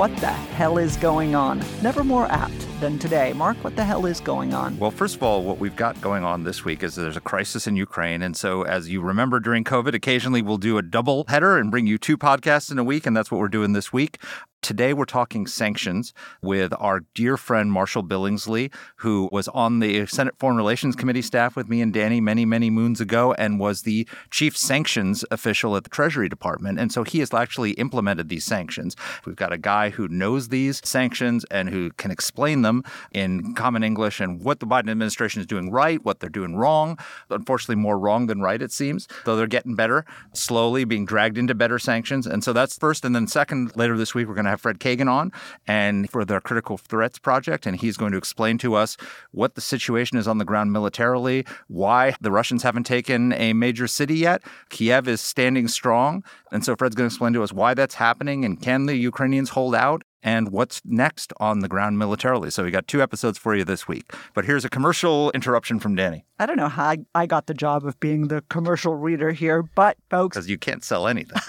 What 0.00 0.16
the 0.16 0.28
Hell 0.28 0.78
is 0.78 0.96
Going 0.96 1.34
On? 1.34 1.62
Never 1.82 2.02
more 2.02 2.24
apt 2.32 2.66
than 2.80 2.98
today. 2.98 3.34
Mark, 3.34 3.62
what 3.62 3.76
the 3.76 3.84
hell 3.84 4.06
is 4.06 4.18
going 4.18 4.54
on? 4.54 4.78
Well, 4.78 4.90
first 4.90 5.16
of 5.16 5.22
all, 5.22 5.42
what 5.42 5.58
we've 5.58 5.76
got 5.76 6.00
going 6.00 6.24
on 6.24 6.44
this 6.44 6.64
week 6.64 6.82
is 6.82 6.94
there's 6.94 7.18
a 7.18 7.20
crisis 7.20 7.66
in 7.66 7.76
Ukraine. 7.76 8.22
And 8.22 8.34
so, 8.34 8.62
as 8.62 8.88
you 8.88 9.02
remember 9.02 9.40
during 9.40 9.62
COVID, 9.62 9.92
occasionally 9.92 10.40
we'll 10.40 10.56
do 10.56 10.78
a 10.78 10.82
double 10.82 11.26
header 11.28 11.58
and 11.58 11.70
bring 11.70 11.86
you 11.86 11.98
two 11.98 12.16
podcasts 12.16 12.72
in 12.72 12.78
a 12.78 12.82
week. 12.82 13.04
And 13.04 13.14
that's 13.14 13.30
what 13.30 13.40
we're 13.40 13.48
doing 13.48 13.74
this 13.74 13.92
week. 13.92 14.16
Today, 14.62 14.92
we're 14.92 15.06
talking 15.06 15.46
sanctions 15.46 16.12
with 16.42 16.74
our 16.78 17.00
dear 17.14 17.38
friend 17.38 17.72
Marshall 17.72 18.04
Billingslea, 18.04 18.70
who 18.96 19.30
was 19.32 19.48
on 19.48 19.80
the 19.80 20.04
Senate 20.04 20.34
Foreign 20.38 20.58
Relations 20.58 20.94
Committee 20.94 21.22
staff 21.22 21.56
with 21.56 21.68
me 21.70 21.80
and 21.80 21.94
Danny 21.94 22.20
many, 22.20 22.44
many 22.44 22.68
moons 22.68 23.00
ago 23.00 23.32
and 23.32 23.58
was 23.58 23.82
the 23.82 24.06
chief 24.30 24.54
sanctions 24.54 25.24
official 25.30 25.76
at 25.76 25.84
the 25.84 25.90
Treasury 25.90 26.28
Department. 26.28 26.78
And 26.78 26.92
so 26.92 27.04
he 27.04 27.20
has 27.20 27.32
actually 27.32 27.70
implemented 27.72 28.28
these 28.28 28.44
sanctions. 28.44 28.96
We've 29.24 29.34
got 29.34 29.50
a 29.50 29.58
guy 29.58 29.90
who 29.90 30.08
knows 30.08 30.48
these 30.48 30.82
sanctions 30.84 31.46
and 31.50 31.70
who 31.70 31.90
can 31.92 32.10
explain 32.10 32.60
them 32.60 32.84
in 33.12 33.54
common 33.54 33.82
English 33.82 34.20
and 34.20 34.44
what 34.44 34.60
the 34.60 34.66
Biden 34.66 34.90
administration 34.90 35.40
is 35.40 35.46
doing 35.46 35.70
right, 35.70 36.04
what 36.04 36.20
they're 36.20 36.28
doing 36.28 36.54
wrong. 36.54 36.98
Unfortunately, 37.30 37.76
more 37.76 37.98
wrong 37.98 38.26
than 38.26 38.42
right, 38.42 38.60
it 38.60 38.72
seems, 38.72 39.08
though 39.24 39.36
they're 39.36 39.46
getting 39.46 39.74
better, 39.74 40.04
slowly 40.34 40.84
being 40.84 41.06
dragged 41.06 41.38
into 41.38 41.54
better 41.54 41.78
sanctions. 41.78 42.26
And 42.26 42.44
so 42.44 42.52
that's 42.52 42.76
first. 42.76 43.06
And 43.06 43.16
then 43.16 43.26
second, 43.26 43.74
later 43.74 43.96
this 43.96 44.14
week, 44.14 44.28
we're 44.28 44.34
going 44.34 44.44
to 44.44 44.49
have 44.50 44.60
Fred 44.60 44.78
Kagan 44.78 45.10
on 45.10 45.32
and 45.66 46.10
for 46.10 46.24
the 46.24 46.40
Critical 46.40 46.76
Threats 46.76 47.18
Project, 47.18 47.66
and 47.66 47.80
he's 47.80 47.96
going 47.96 48.12
to 48.12 48.18
explain 48.18 48.58
to 48.58 48.74
us 48.74 48.96
what 49.32 49.54
the 49.54 49.60
situation 49.60 50.18
is 50.18 50.28
on 50.28 50.38
the 50.38 50.44
ground 50.44 50.72
militarily, 50.72 51.46
why 51.68 52.14
the 52.20 52.30
Russians 52.30 52.62
haven't 52.62 52.84
taken 52.84 53.32
a 53.32 53.52
major 53.52 53.86
city 53.86 54.16
yet. 54.16 54.42
Kiev 54.68 55.08
is 55.08 55.20
standing 55.20 55.68
strong, 55.68 56.22
and 56.52 56.64
so 56.64 56.76
Fred's 56.76 56.94
going 56.94 57.08
to 57.08 57.12
explain 57.12 57.32
to 57.32 57.42
us 57.42 57.52
why 57.52 57.74
that's 57.74 57.94
happening 57.94 58.44
and 58.44 58.60
can 58.60 58.86
the 58.86 58.96
Ukrainians 58.96 59.50
hold 59.50 59.74
out 59.74 60.02
and 60.22 60.50
what's 60.50 60.82
next 60.84 61.32
on 61.38 61.60
the 61.60 61.68
ground 61.68 61.98
militarily. 61.98 62.50
So 62.50 62.64
we 62.64 62.70
got 62.70 62.86
two 62.86 63.02
episodes 63.02 63.38
for 63.38 63.54
you 63.54 63.64
this 63.64 63.88
week. 63.88 64.12
But 64.34 64.44
here's 64.44 64.64
a 64.64 64.68
commercial 64.68 65.30
interruption 65.32 65.80
from 65.80 65.94
Danny. 65.94 66.24
I 66.38 66.46
don't 66.46 66.56
know 66.56 66.68
how 66.68 66.96
I 67.14 67.26
got 67.26 67.46
the 67.46 67.54
job 67.54 67.86
of 67.86 67.98
being 68.00 68.28
the 68.28 68.42
commercial 68.48 68.94
reader 68.94 69.32
here, 69.32 69.62
but 69.62 69.96
folks. 70.10 70.36
Because 70.36 70.48
you 70.48 70.58
can't 70.58 70.84
sell 70.84 71.06
anything, 71.06 71.38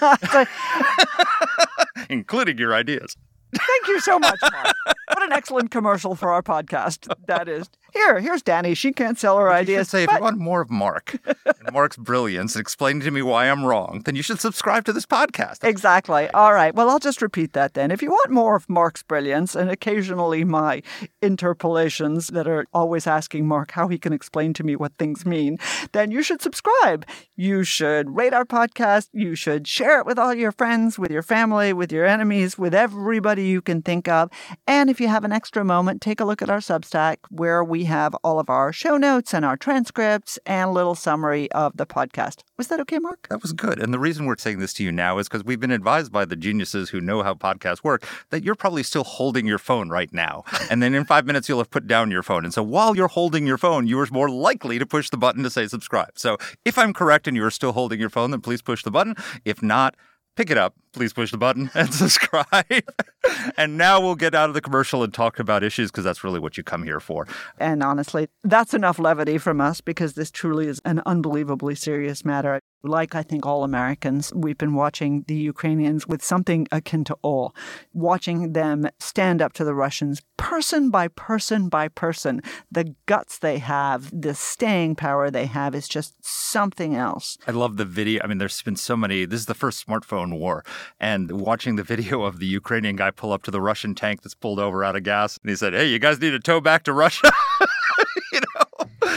including 2.10 2.58
your 2.58 2.74
ideas. 2.74 3.16
Thank 3.54 3.88
you 3.88 4.00
so 4.00 4.18
much, 4.18 4.40
Mark. 4.42 4.74
What 5.08 5.24
an 5.24 5.32
excellent 5.32 5.70
commercial 5.70 6.14
for 6.14 6.32
our 6.32 6.42
podcast 6.42 7.12
that 7.26 7.46
is. 7.46 7.68
Here, 7.92 8.20
here's 8.20 8.42
Danny. 8.42 8.74
She 8.74 8.92
can't 8.92 9.18
sell 9.18 9.38
her 9.38 9.46
You 9.46 9.52
ideas. 9.52 9.86
should 9.86 9.90
say, 9.90 10.06
but- 10.06 10.12
if 10.14 10.18
you 10.18 10.24
want 10.24 10.38
more 10.38 10.60
of 10.60 10.70
Mark 10.70 11.16
and 11.44 11.72
Mark's 11.72 11.96
brilliance 11.96 12.54
and 12.54 12.60
explaining 12.60 13.00
to 13.02 13.10
me 13.10 13.22
why 13.22 13.48
I'm 13.50 13.64
wrong, 13.64 14.02
then 14.04 14.16
you 14.16 14.22
should 14.22 14.40
subscribe 14.40 14.84
to 14.86 14.92
this 14.92 15.06
podcast. 15.06 15.62
Exactly. 15.64 16.28
All 16.30 16.52
right. 16.54 16.74
Well, 16.74 16.88
I'll 16.90 16.98
just 16.98 17.20
repeat 17.22 17.52
that 17.52 17.74
then. 17.74 17.90
If 17.90 18.02
you 18.02 18.10
want 18.10 18.30
more 18.30 18.56
of 18.56 18.68
Mark's 18.68 19.02
brilliance 19.02 19.54
and 19.54 19.70
occasionally 19.70 20.44
my 20.44 20.82
interpolations 21.20 22.28
that 22.28 22.46
are 22.46 22.66
always 22.72 23.06
asking 23.06 23.46
Mark 23.46 23.72
how 23.72 23.88
he 23.88 23.98
can 23.98 24.12
explain 24.12 24.52
to 24.54 24.62
me 24.64 24.76
what 24.76 24.94
things 24.96 25.26
mean, 25.26 25.58
then 25.92 26.10
you 26.10 26.22
should 26.22 26.40
subscribe. 26.40 27.04
You 27.36 27.64
should 27.64 28.14
rate 28.16 28.32
our 28.32 28.44
podcast. 28.44 29.08
You 29.12 29.34
should 29.34 29.66
share 29.66 29.98
it 29.98 30.06
with 30.06 30.18
all 30.18 30.32
your 30.34 30.52
friends, 30.52 30.98
with 30.98 31.10
your 31.10 31.22
family, 31.22 31.72
with 31.72 31.90
your 31.92 32.06
enemies, 32.06 32.56
with 32.56 32.74
everybody 32.74 33.44
you 33.46 33.60
can 33.60 33.82
think 33.82 34.08
of. 34.08 34.30
And 34.66 34.88
if 34.88 35.00
you 35.00 35.08
have 35.08 35.24
an 35.24 35.32
extra 35.32 35.64
moment, 35.64 36.00
take 36.00 36.20
a 36.20 36.24
look 36.24 36.42
at 36.42 36.50
our 36.50 36.58
Substack 36.58 37.16
where 37.28 37.64
we 37.64 37.81
have 37.84 38.14
all 38.24 38.38
of 38.38 38.48
our 38.48 38.72
show 38.72 38.96
notes 38.96 39.34
and 39.34 39.44
our 39.44 39.56
transcripts 39.56 40.38
and 40.46 40.70
a 40.70 40.72
little 40.72 40.94
summary 40.94 41.50
of 41.52 41.76
the 41.76 41.86
podcast. 41.86 42.40
Was 42.56 42.68
that 42.68 42.80
okay, 42.80 42.98
Mark? 42.98 43.28
That 43.28 43.42
was 43.42 43.52
good. 43.52 43.80
And 43.80 43.92
the 43.92 43.98
reason 43.98 44.26
we're 44.26 44.36
saying 44.36 44.58
this 44.58 44.72
to 44.74 44.84
you 44.84 44.92
now 44.92 45.18
is 45.18 45.28
because 45.28 45.44
we've 45.44 45.60
been 45.60 45.70
advised 45.70 46.12
by 46.12 46.24
the 46.24 46.36
geniuses 46.36 46.90
who 46.90 47.00
know 47.00 47.22
how 47.22 47.34
podcasts 47.34 47.82
work 47.82 48.06
that 48.30 48.44
you're 48.44 48.54
probably 48.54 48.82
still 48.82 49.04
holding 49.04 49.46
your 49.46 49.58
phone 49.58 49.88
right 49.88 50.12
now. 50.12 50.44
And 50.70 50.82
then 50.82 50.94
in 50.94 51.04
five 51.04 51.26
minutes, 51.26 51.50
you'll 51.50 51.58
have 51.58 51.70
put 51.70 51.86
down 51.86 52.10
your 52.10 52.22
phone. 52.22 52.44
And 52.44 52.54
so 52.54 52.62
while 52.62 52.96
you're 52.96 53.08
holding 53.08 53.46
your 53.46 53.58
phone, 53.58 53.86
you 53.86 53.98
are 54.00 54.06
more 54.10 54.30
likely 54.30 54.78
to 54.78 54.86
push 54.86 55.10
the 55.10 55.18
button 55.18 55.42
to 55.42 55.50
say 55.50 55.66
subscribe. 55.66 56.12
So 56.14 56.38
if 56.64 56.78
I'm 56.78 56.94
correct 56.94 57.28
and 57.28 57.36
you're 57.36 57.50
still 57.50 57.72
holding 57.72 58.00
your 58.00 58.08
phone, 58.08 58.30
then 58.30 58.40
please 58.40 58.62
push 58.62 58.82
the 58.82 58.90
button. 58.90 59.14
If 59.44 59.62
not, 59.62 59.96
pick 60.36 60.50
it 60.50 60.58
up. 60.58 60.74
Please 60.92 61.12
push 61.12 61.30
the 61.30 61.38
button 61.38 61.70
and 61.74 61.92
subscribe. 61.92 62.84
and 63.56 63.76
now 63.76 64.00
we'll 64.00 64.14
get 64.14 64.34
out 64.34 64.48
of 64.48 64.54
the 64.54 64.60
commercial 64.60 65.02
and 65.02 65.12
talk 65.12 65.38
about 65.38 65.62
issues 65.62 65.90
because 65.90 66.04
that's 66.04 66.24
really 66.24 66.40
what 66.40 66.56
you 66.56 66.62
come 66.62 66.82
here 66.82 67.00
for. 67.00 67.26
And 67.58 67.82
honestly, 67.82 68.28
that's 68.44 68.74
enough 68.74 68.98
levity 68.98 69.38
from 69.38 69.60
us 69.60 69.80
because 69.80 70.14
this 70.14 70.30
truly 70.30 70.66
is 70.66 70.80
an 70.84 71.02
unbelievably 71.06 71.74
serious 71.76 72.24
matter. 72.24 72.60
Like 72.82 73.14
I 73.14 73.22
think 73.22 73.46
all 73.46 73.62
Americans, 73.62 74.32
we've 74.34 74.58
been 74.58 74.74
watching 74.74 75.24
the 75.28 75.36
Ukrainians 75.36 76.08
with 76.08 76.22
something 76.22 76.66
akin 76.72 77.04
to 77.04 77.16
awe, 77.22 77.50
watching 77.92 78.52
them 78.54 78.88
stand 78.98 79.40
up 79.40 79.52
to 79.54 79.64
the 79.64 79.74
Russians 79.74 80.20
person 80.36 80.90
by 80.90 81.06
person 81.08 81.68
by 81.68 81.86
person. 81.86 82.42
The 82.70 82.94
guts 83.06 83.38
they 83.38 83.58
have, 83.58 84.10
the 84.12 84.34
staying 84.34 84.96
power 84.96 85.30
they 85.30 85.46
have 85.46 85.74
is 85.74 85.86
just 85.86 86.14
something 86.24 86.96
else. 86.96 87.38
I 87.46 87.52
love 87.52 87.76
the 87.76 87.84
video. 87.84 88.20
I 88.24 88.26
mean, 88.26 88.38
there's 88.38 88.60
been 88.62 88.76
so 88.76 88.96
many. 88.96 89.24
This 89.26 89.40
is 89.40 89.46
the 89.46 89.54
first 89.54 89.86
smartphone 89.86 90.38
war. 90.38 90.64
And 90.98 91.30
watching 91.30 91.76
the 91.76 91.84
video 91.84 92.22
of 92.22 92.40
the 92.40 92.46
Ukrainian 92.46 92.96
guy 92.96 93.12
pull 93.12 93.32
up 93.32 93.44
to 93.44 93.52
the 93.52 93.60
Russian 93.60 93.94
tank 93.94 94.22
that's 94.22 94.34
pulled 94.34 94.58
over 94.58 94.82
out 94.82 94.96
of 94.96 95.04
gas, 95.04 95.38
and 95.42 95.50
he 95.50 95.56
said, 95.56 95.72
Hey, 95.72 95.86
you 95.86 96.00
guys 96.00 96.20
need 96.20 96.30
to 96.30 96.40
tow 96.40 96.60
back 96.60 96.82
to 96.84 96.92
Russia. 96.92 97.30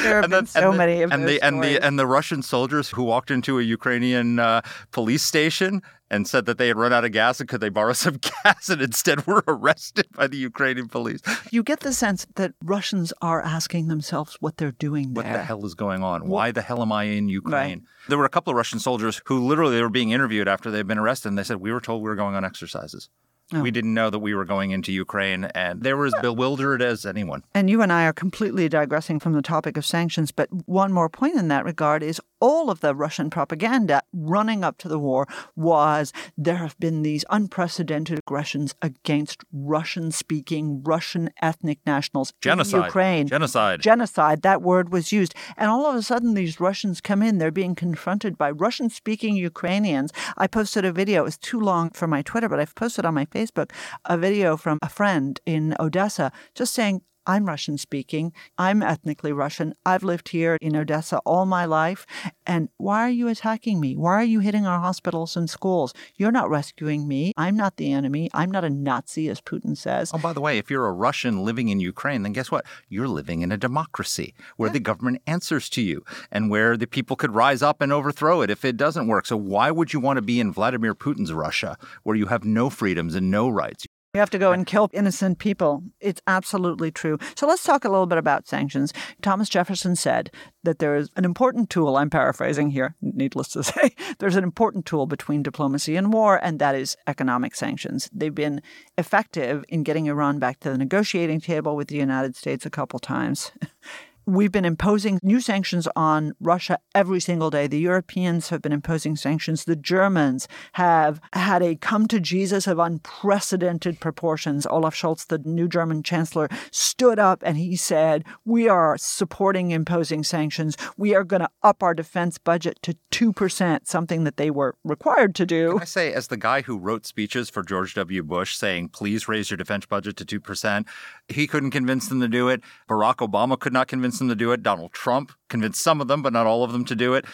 There 0.05 0.21
have 0.21 0.29
been 0.29 0.45
so 0.45 0.71
the, 0.71 0.77
many 0.77 1.01
of 1.01 1.11
and 1.11 1.23
those 1.23 1.31
the 1.31 1.41
and 1.41 1.63
the 1.63 1.83
and 1.83 1.99
the 1.99 2.07
Russian 2.07 2.41
soldiers 2.41 2.89
who 2.89 3.03
walked 3.03 3.31
into 3.31 3.59
a 3.59 3.63
Ukrainian 3.63 4.39
uh, 4.39 4.61
police 4.91 5.23
station 5.23 5.81
and 6.11 6.27
said 6.27 6.45
that 6.45 6.57
they 6.57 6.67
had 6.67 6.77
run 6.77 6.93
out 6.93 7.03
of 7.03 7.11
gas 7.11 7.39
and 7.39 7.49
could 7.49 7.61
they 7.61 7.69
borrow 7.69 7.93
some 8.05 8.19
gas 8.43 8.69
and 8.69 8.81
instead 8.81 9.25
were 9.25 9.43
arrested 9.47 10.07
by 10.13 10.27
the 10.27 10.37
Ukrainian 10.37 10.87
police. 10.87 11.21
You 11.51 11.63
get 11.63 11.81
the 11.81 11.93
sense 11.93 12.27
that 12.35 12.53
Russians 12.63 13.11
are 13.21 13.41
asking 13.41 13.87
themselves 13.87 14.37
what 14.39 14.57
they're 14.57 14.71
doing 14.71 15.13
What 15.13 15.25
the 15.25 15.43
hell 15.43 15.65
is 15.65 15.73
going 15.73 16.03
on? 16.03 16.27
Why 16.27 16.51
the 16.51 16.61
hell 16.61 16.81
am 16.81 16.91
I 16.91 17.03
in 17.03 17.29
Ukraine? 17.29 17.85
There 18.07 18.17
were 18.17 18.25
a 18.25 18.29
couple 18.29 18.51
of 18.51 18.57
Russian 18.57 18.79
soldiers 18.79 19.21
who 19.25 19.39
literally 19.39 19.75
they 19.75 19.81
were 19.81 19.89
being 19.89 20.11
interviewed 20.11 20.47
after 20.47 20.69
they'd 20.69 20.87
been 20.87 20.99
arrested 20.99 21.29
and 21.29 21.37
they 21.37 21.43
said, 21.43 21.57
We 21.57 21.71
were 21.71 21.81
told 21.81 22.03
we 22.03 22.09
were 22.09 22.15
going 22.15 22.35
on 22.35 22.45
exercises. 22.45 23.09
Oh. 23.53 23.61
We 23.61 23.69
didn't 23.69 23.93
know 23.93 24.09
that 24.09 24.19
we 24.19 24.33
were 24.33 24.45
going 24.45 24.71
into 24.71 24.91
Ukraine 24.91 25.45
and 25.45 25.81
they 25.81 25.93
were 25.93 26.07
as 26.07 26.15
bewildered 26.19 26.81
as 26.81 27.05
anyone. 27.05 27.43
And 27.53 27.69
you 27.69 27.81
and 27.83 27.93
I 27.93 28.05
are 28.05 28.13
completely 28.13 28.67
digressing 28.67 29.19
from 29.19 29.33
the 29.33 29.43
topic 29.43 29.77
of 29.77 29.85
sanctions, 29.85 30.31
but 30.31 30.49
one 30.67 30.91
more 30.91 31.09
point 31.09 31.35
in 31.35 31.47
that 31.49 31.63
regard 31.63 32.01
is 32.01 32.19
all 32.45 32.69
of 32.69 32.79
the 32.79 32.93
Russian 32.93 33.31
propaganda 33.31 34.03
running 34.13 34.63
up 34.63 34.77
to 34.77 34.87
the 34.87 34.99
war 34.99 35.27
was 35.55 36.13
there 36.37 36.57
have 36.57 36.77
been 36.77 37.01
these 37.01 37.25
unprecedented 37.31 38.19
aggressions 38.19 38.75
against 38.83 39.43
Russian 39.51 40.11
speaking, 40.11 40.83
Russian 40.83 41.31
ethnic 41.41 41.79
nationals 41.87 42.33
Genocide. 42.41 42.79
in 42.81 42.85
Ukraine. 42.85 43.27
Genocide. 43.27 43.81
Genocide, 43.81 44.43
that 44.43 44.61
word 44.61 44.91
was 44.91 45.11
used. 45.11 45.33
And 45.57 45.71
all 45.71 45.87
of 45.87 45.95
a 45.95 46.03
sudden, 46.03 46.35
these 46.35 46.59
Russians 46.59 47.01
come 47.01 47.23
in, 47.23 47.39
they're 47.39 47.49
being 47.49 47.73
confronted 47.73 48.37
by 48.37 48.51
Russian 48.51 48.91
speaking 48.91 49.35
Ukrainians. 49.35 50.11
I 50.37 50.45
posted 50.45 50.85
a 50.85 50.91
video, 50.91 51.21
it 51.21 51.25
was 51.25 51.39
too 51.39 51.59
long 51.59 51.89
for 51.89 52.05
my 52.05 52.21
Twitter, 52.21 52.47
but 52.47 52.59
I've 52.59 52.75
posted 52.75 53.05
on 53.05 53.15
my 53.15 53.25
Facebook 53.25 53.71
a 54.05 54.19
video 54.19 54.55
from 54.55 54.77
a 54.83 54.89
friend 54.89 55.41
in 55.47 55.75
Odessa 55.79 56.31
just 56.53 56.75
saying, 56.75 57.01
I'm 57.27 57.45
Russian 57.45 57.77
speaking. 57.77 58.33
I'm 58.57 58.81
ethnically 58.81 59.31
Russian. 59.31 59.73
I've 59.85 60.03
lived 60.03 60.29
here 60.29 60.57
in 60.61 60.75
Odessa 60.75 61.17
all 61.25 61.45
my 61.45 61.65
life. 61.65 62.05
And 62.45 62.69
why 62.77 63.01
are 63.01 63.09
you 63.09 63.27
attacking 63.27 63.79
me? 63.79 63.95
Why 63.95 64.13
are 64.13 64.23
you 64.23 64.39
hitting 64.39 64.67
our 64.67 64.79
hospitals 64.79 65.35
and 65.35 65.49
schools? 65.49 65.93
You're 66.15 66.31
not 66.31 66.49
rescuing 66.49 67.07
me. 67.07 67.33
I'm 67.37 67.55
not 67.55 67.77
the 67.77 67.91
enemy. 67.91 68.29
I'm 68.33 68.51
not 68.51 68.63
a 68.63 68.69
Nazi, 68.69 69.29
as 69.29 69.41
Putin 69.41 69.75
says. 69.75 70.11
Oh, 70.13 70.17
by 70.17 70.33
the 70.33 70.41
way, 70.41 70.57
if 70.57 70.69
you're 70.69 70.85
a 70.85 70.93
Russian 70.93 71.43
living 71.43 71.69
in 71.69 71.79
Ukraine, 71.79 72.23
then 72.23 72.33
guess 72.33 72.51
what? 72.51 72.65
You're 72.89 73.07
living 73.07 73.41
in 73.41 73.51
a 73.51 73.57
democracy 73.57 74.33
where 74.57 74.69
the 74.69 74.79
government 74.79 75.21
answers 75.25 75.69
to 75.69 75.81
you 75.81 76.03
and 76.31 76.49
where 76.49 76.77
the 76.77 76.87
people 76.87 77.15
could 77.15 77.33
rise 77.33 77.61
up 77.61 77.81
and 77.81 77.91
overthrow 77.91 78.41
it 78.41 78.49
if 78.49 78.63
it 78.63 78.77
doesn't 78.77 79.07
work. 79.07 79.25
So 79.25 79.37
why 79.37 79.71
would 79.71 79.93
you 79.93 79.99
want 79.99 80.17
to 80.17 80.21
be 80.21 80.39
in 80.39 80.53
Vladimir 80.53 80.93
Putin's 80.93 81.33
Russia 81.33 81.77
where 82.03 82.15
you 82.15 82.27
have 82.27 82.43
no 82.43 82.69
freedoms 82.69 83.15
and 83.15 83.31
no 83.31 83.49
rights? 83.49 83.85
You 84.15 84.19
have 84.19 84.29
to 84.29 84.37
go 84.37 84.53
and 84.53 84.65
kill 84.65 84.89
innocent 84.93 85.39
people. 85.39 85.83
It's 85.99 86.21
absolutely 86.25 86.89
true. 86.89 87.17
So 87.35 87.45
let's 87.45 87.65
talk 87.65 87.83
a 87.83 87.89
little 87.89 88.05
bit 88.05 88.17
about 88.17 88.47
sanctions. 88.47 88.93
Thomas 89.21 89.49
Jefferson 89.49 89.97
said 89.97 90.31
that 90.63 90.79
there 90.79 90.95
is 90.95 91.09
an 91.17 91.25
important 91.25 91.69
tool, 91.69 91.97
I'm 91.97 92.09
paraphrasing 92.09 92.69
here, 92.69 92.95
needless 93.01 93.49
to 93.49 93.63
say, 93.73 93.93
there's 94.19 94.37
an 94.37 94.45
important 94.45 94.85
tool 94.85 95.05
between 95.05 95.43
diplomacy 95.43 95.97
and 95.97 96.13
war, 96.13 96.39
and 96.41 96.59
that 96.59 96.75
is 96.75 96.95
economic 97.07 97.55
sanctions. 97.55 98.09
They've 98.13 98.33
been 98.33 98.61
effective 98.97 99.65
in 99.67 99.83
getting 99.83 100.05
Iran 100.05 100.39
back 100.39 100.61
to 100.61 100.69
the 100.69 100.77
negotiating 100.77 101.41
table 101.41 101.75
with 101.75 101.89
the 101.89 101.97
United 101.97 102.37
States 102.37 102.65
a 102.65 102.69
couple 102.69 102.99
times. 102.99 103.51
We've 104.27 104.51
been 104.51 104.65
imposing 104.65 105.19
new 105.21 105.39
sanctions 105.39 105.87
on 105.95 106.33
Russia 106.39 106.79
every 106.95 107.19
single 107.19 107.51
day. 107.51 107.67
The 107.67 107.79
Europeans 107.79 108.49
have 108.49 108.59
been 108.59 108.71
imposing 108.71 109.15
sanctions. 109.15 109.65
The 109.65 109.75
Germans 109.75 110.47
have 110.73 111.21
had 111.33 111.61
a 111.61 111.75
come 111.75 112.07
to 112.07 112.19
Jesus 112.19 112.65
of 112.65 112.79
unprecedented 112.79 113.99
proportions. 113.99 114.65
Olaf 114.65 114.95
Scholz, 114.95 115.27
the 115.27 115.37
new 115.37 115.67
German 115.67 116.01
chancellor, 116.01 116.49
stood 116.71 117.19
up 117.19 117.43
and 117.45 117.57
he 117.57 117.75
said, 117.75 118.23
We 118.45 118.67
are 118.67 118.97
supporting 118.97 119.69
imposing 119.69 120.23
sanctions. 120.23 120.75
We 120.97 121.13
are 121.13 121.23
going 121.23 121.41
to 121.41 121.49
up 121.61 121.83
our 121.83 121.93
defense 121.93 122.39
budget 122.39 122.79
to 122.81 122.97
2%, 123.11 123.85
something 123.85 124.23
that 124.23 124.37
they 124.37 124.49
were 124.49 124.75
required 124.83 125.35
to 125.35 125.45
do. 125.45 125.73
Can 125.73 125.81
I 125.81 125.85
say, 125.85 126.13
as 126.13 126.29
the 126.29 126.37
guy 126.37 126.63
who 126.63 126.79
wrote 126.79 127.05
speeches 127.05 127.51
for 127.51 127.61
George 127.61 127.93
W. 127.93 128.23
Bush 128.23 128.55
saying, 128.55 128.89
please 128.89 129.27
raise 129.27 129.51
your 129.51 129.57
defense 129.57 129.85
budget 129.85 130.17
to 130.17 130.25
2%, 130.25 130.85
he 131.29 131.45
couldn't 131.45 131.71
convince 131.71 132.07
them 132.07 132.21
to 132.21 132.27
do 132.27 132.49
it. 132.49 132.61
Barack 132.89 133.17
Obama 133.17 133.59
could 133.59 133.73
not 133.73 133.87
convince 133.87 134.14
them 134.19 134.29
to 134.29 134.35
do 134.35 134.51
it. 134.51 134.63
Donald 134.63 134.93
Trump 134.93 135.31
convinced 135.49 135.81
some 135.81 136.01
of 136.01 136.07
them, 136.07 136.21
but 136.21 136.33
not 136.33 136.47
all 136.47 136.63
of 136.63 136.71
them 136.71 136.85
to 136.85 136.95
do 136.95 137.13
it. 137.13 137.25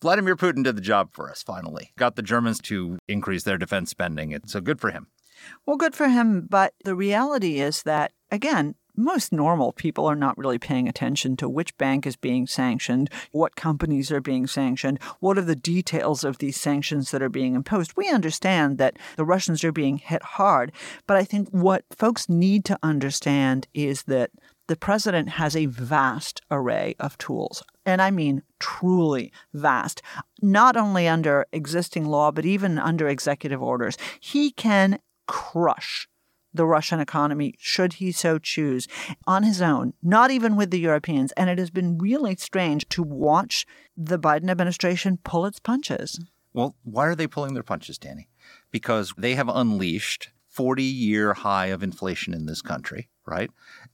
Vladimir 0.00 0.36
Putin 0.36 0.64
did 0.64 0.76
the 0.76 0.82
job 0.82 1.10
for 1.12 1.30
us 1.30 1.42
finally. 1.42 1.92
Got 1.96 2.16
the 2.16 2.22
Germans 2.22 2.60
to 2.62 2.98
increase 3.06 3.44
their 3.44 3.58
defense 3.58 3.90
spending. 3.90 4.32
It's 4.32 4.52
so 4.52 4.60
good 4.60 4.80
for 4.80 4.90
him. 4.90 5.06
Well, 5.64 5.76
good 5.76 5.94
for 5.94 6.08
him. 6.08 6.46
But 6.48 6.74
the 6.84 6.94
reality 6.94 7.60
is 7.60 7.82
that, 7.84 8.12
again, 8.30 8.74
most 8.96 9.32
normal 9.32 9.72
people 9.72 10.06
are 10.06 10.16
not 10.16 10.36
really 10.36 10.58
paying 10.58 10.86
attention 10.88 11.36
to 11.36 11.48
which 11.48 11.76
bank 11.78 12.06
is 12.06 12.16
being 12.16 12.46
sanctioned, 12.46 13.10
what 13.30 13.56
companies 13.56 14.12
are 14.12 14.20
being 14.20 14.46
sanctioned, 14.46 14.98
what 15.20 15.38
are 15.38 15.42
the 15.42 15.56
details 15.56 16.24
of 16.24 16.38
these 16.38 16.60
sanctions 16.60 17.10
that 17.10 17.22
are 17.22 17.30
being 17.30 17.54
imposed. 17.54 17.96
We 17.96 18.10
understand 18.10 18.78
that 18.78 18.98
the 19.16 19.24
Russians 19.24 19.64
are 19.64 19.72
being 19.72 19.98
hit 19.98 20.22
hard, 20.22 20.72
but 21.06 21.16
I 21.16 21.24
think 21.24 21.48
what 21.50 21.84
folks 21.96 22.28
need 22.28 22.64
to 22.66 22.78
understand 22.82 23.66
is 23.72 24.02
that 24.04 24.30
the 24.72 24.76
president 24.76 25.28
has 25.28 25.54
a 25.54 25.66
vast 25.66 26.40
array 26.50 26.96
of 26.98 27.18
tools. 27.18 27.62
And 27.84 28.00
I 28.00 28.10
mean 28.10 28.42
truly 28.58 29.30
vast, 29.52 30.00
not 30.40 30.78
only 30.78 31.06
under 31.06 31.44
existing 31.52 32.06
law, 32.06 32.30
but 32.30 32.46
even 32.46 32.78
under 32.78 33.06
executive 33.06 33.62
orders. 33.62 33.98
He 34.18 34.50
can 34.50 34.98
crush 35.26 36.08
the 36.54 36.64
Russian 36.64 37.00
economy, 37.00 37.54
should 37.58 37.92
he 37.94 38.12
so 38.12 38.38
choose, 38.38 38.88
on 39.26 39.42
his 39.42 39.60
own, 39.60 39.92
not 40.02 40.30
even 40.30 40.56
with 40.56 40.70
the 40.70 40.80
Europeans. 40.80 41.32
And 41.32 41.50
it 41.50 41.58
has 41.58 41.68
been 41.68 41.98
really 41.98 42.34
strange 42.36 42.88
to 42.88 43.02
watch 43.02 43.66
the 43.94 44.18
Biden 44.18 44.50
administration 44.50 45.18
pull 45.22 45.44
its 45.44 45.60
punches. 45.60 46.18
Well, 46.54 46.76
why 46.82 47.08
are 47.08 47.14
they 47.14 47.26
pulling 47.26 47.52
their 47.52 47.62
punches, 47.62 47.98
Danny? 47.98 48.30
Because 48.70 49.12
they 49.18 49.34
have 49.34 49.50
unleashed 49.50 50.30
40 50.48 50.82
year 50.82 51.34
high 51.34 51.66
of 51.66 51.82
inflation 51.82 52.32
in 52.32 52.46
this 52.46 52.62
country, 52.62 53.10
right? 53.26 53.50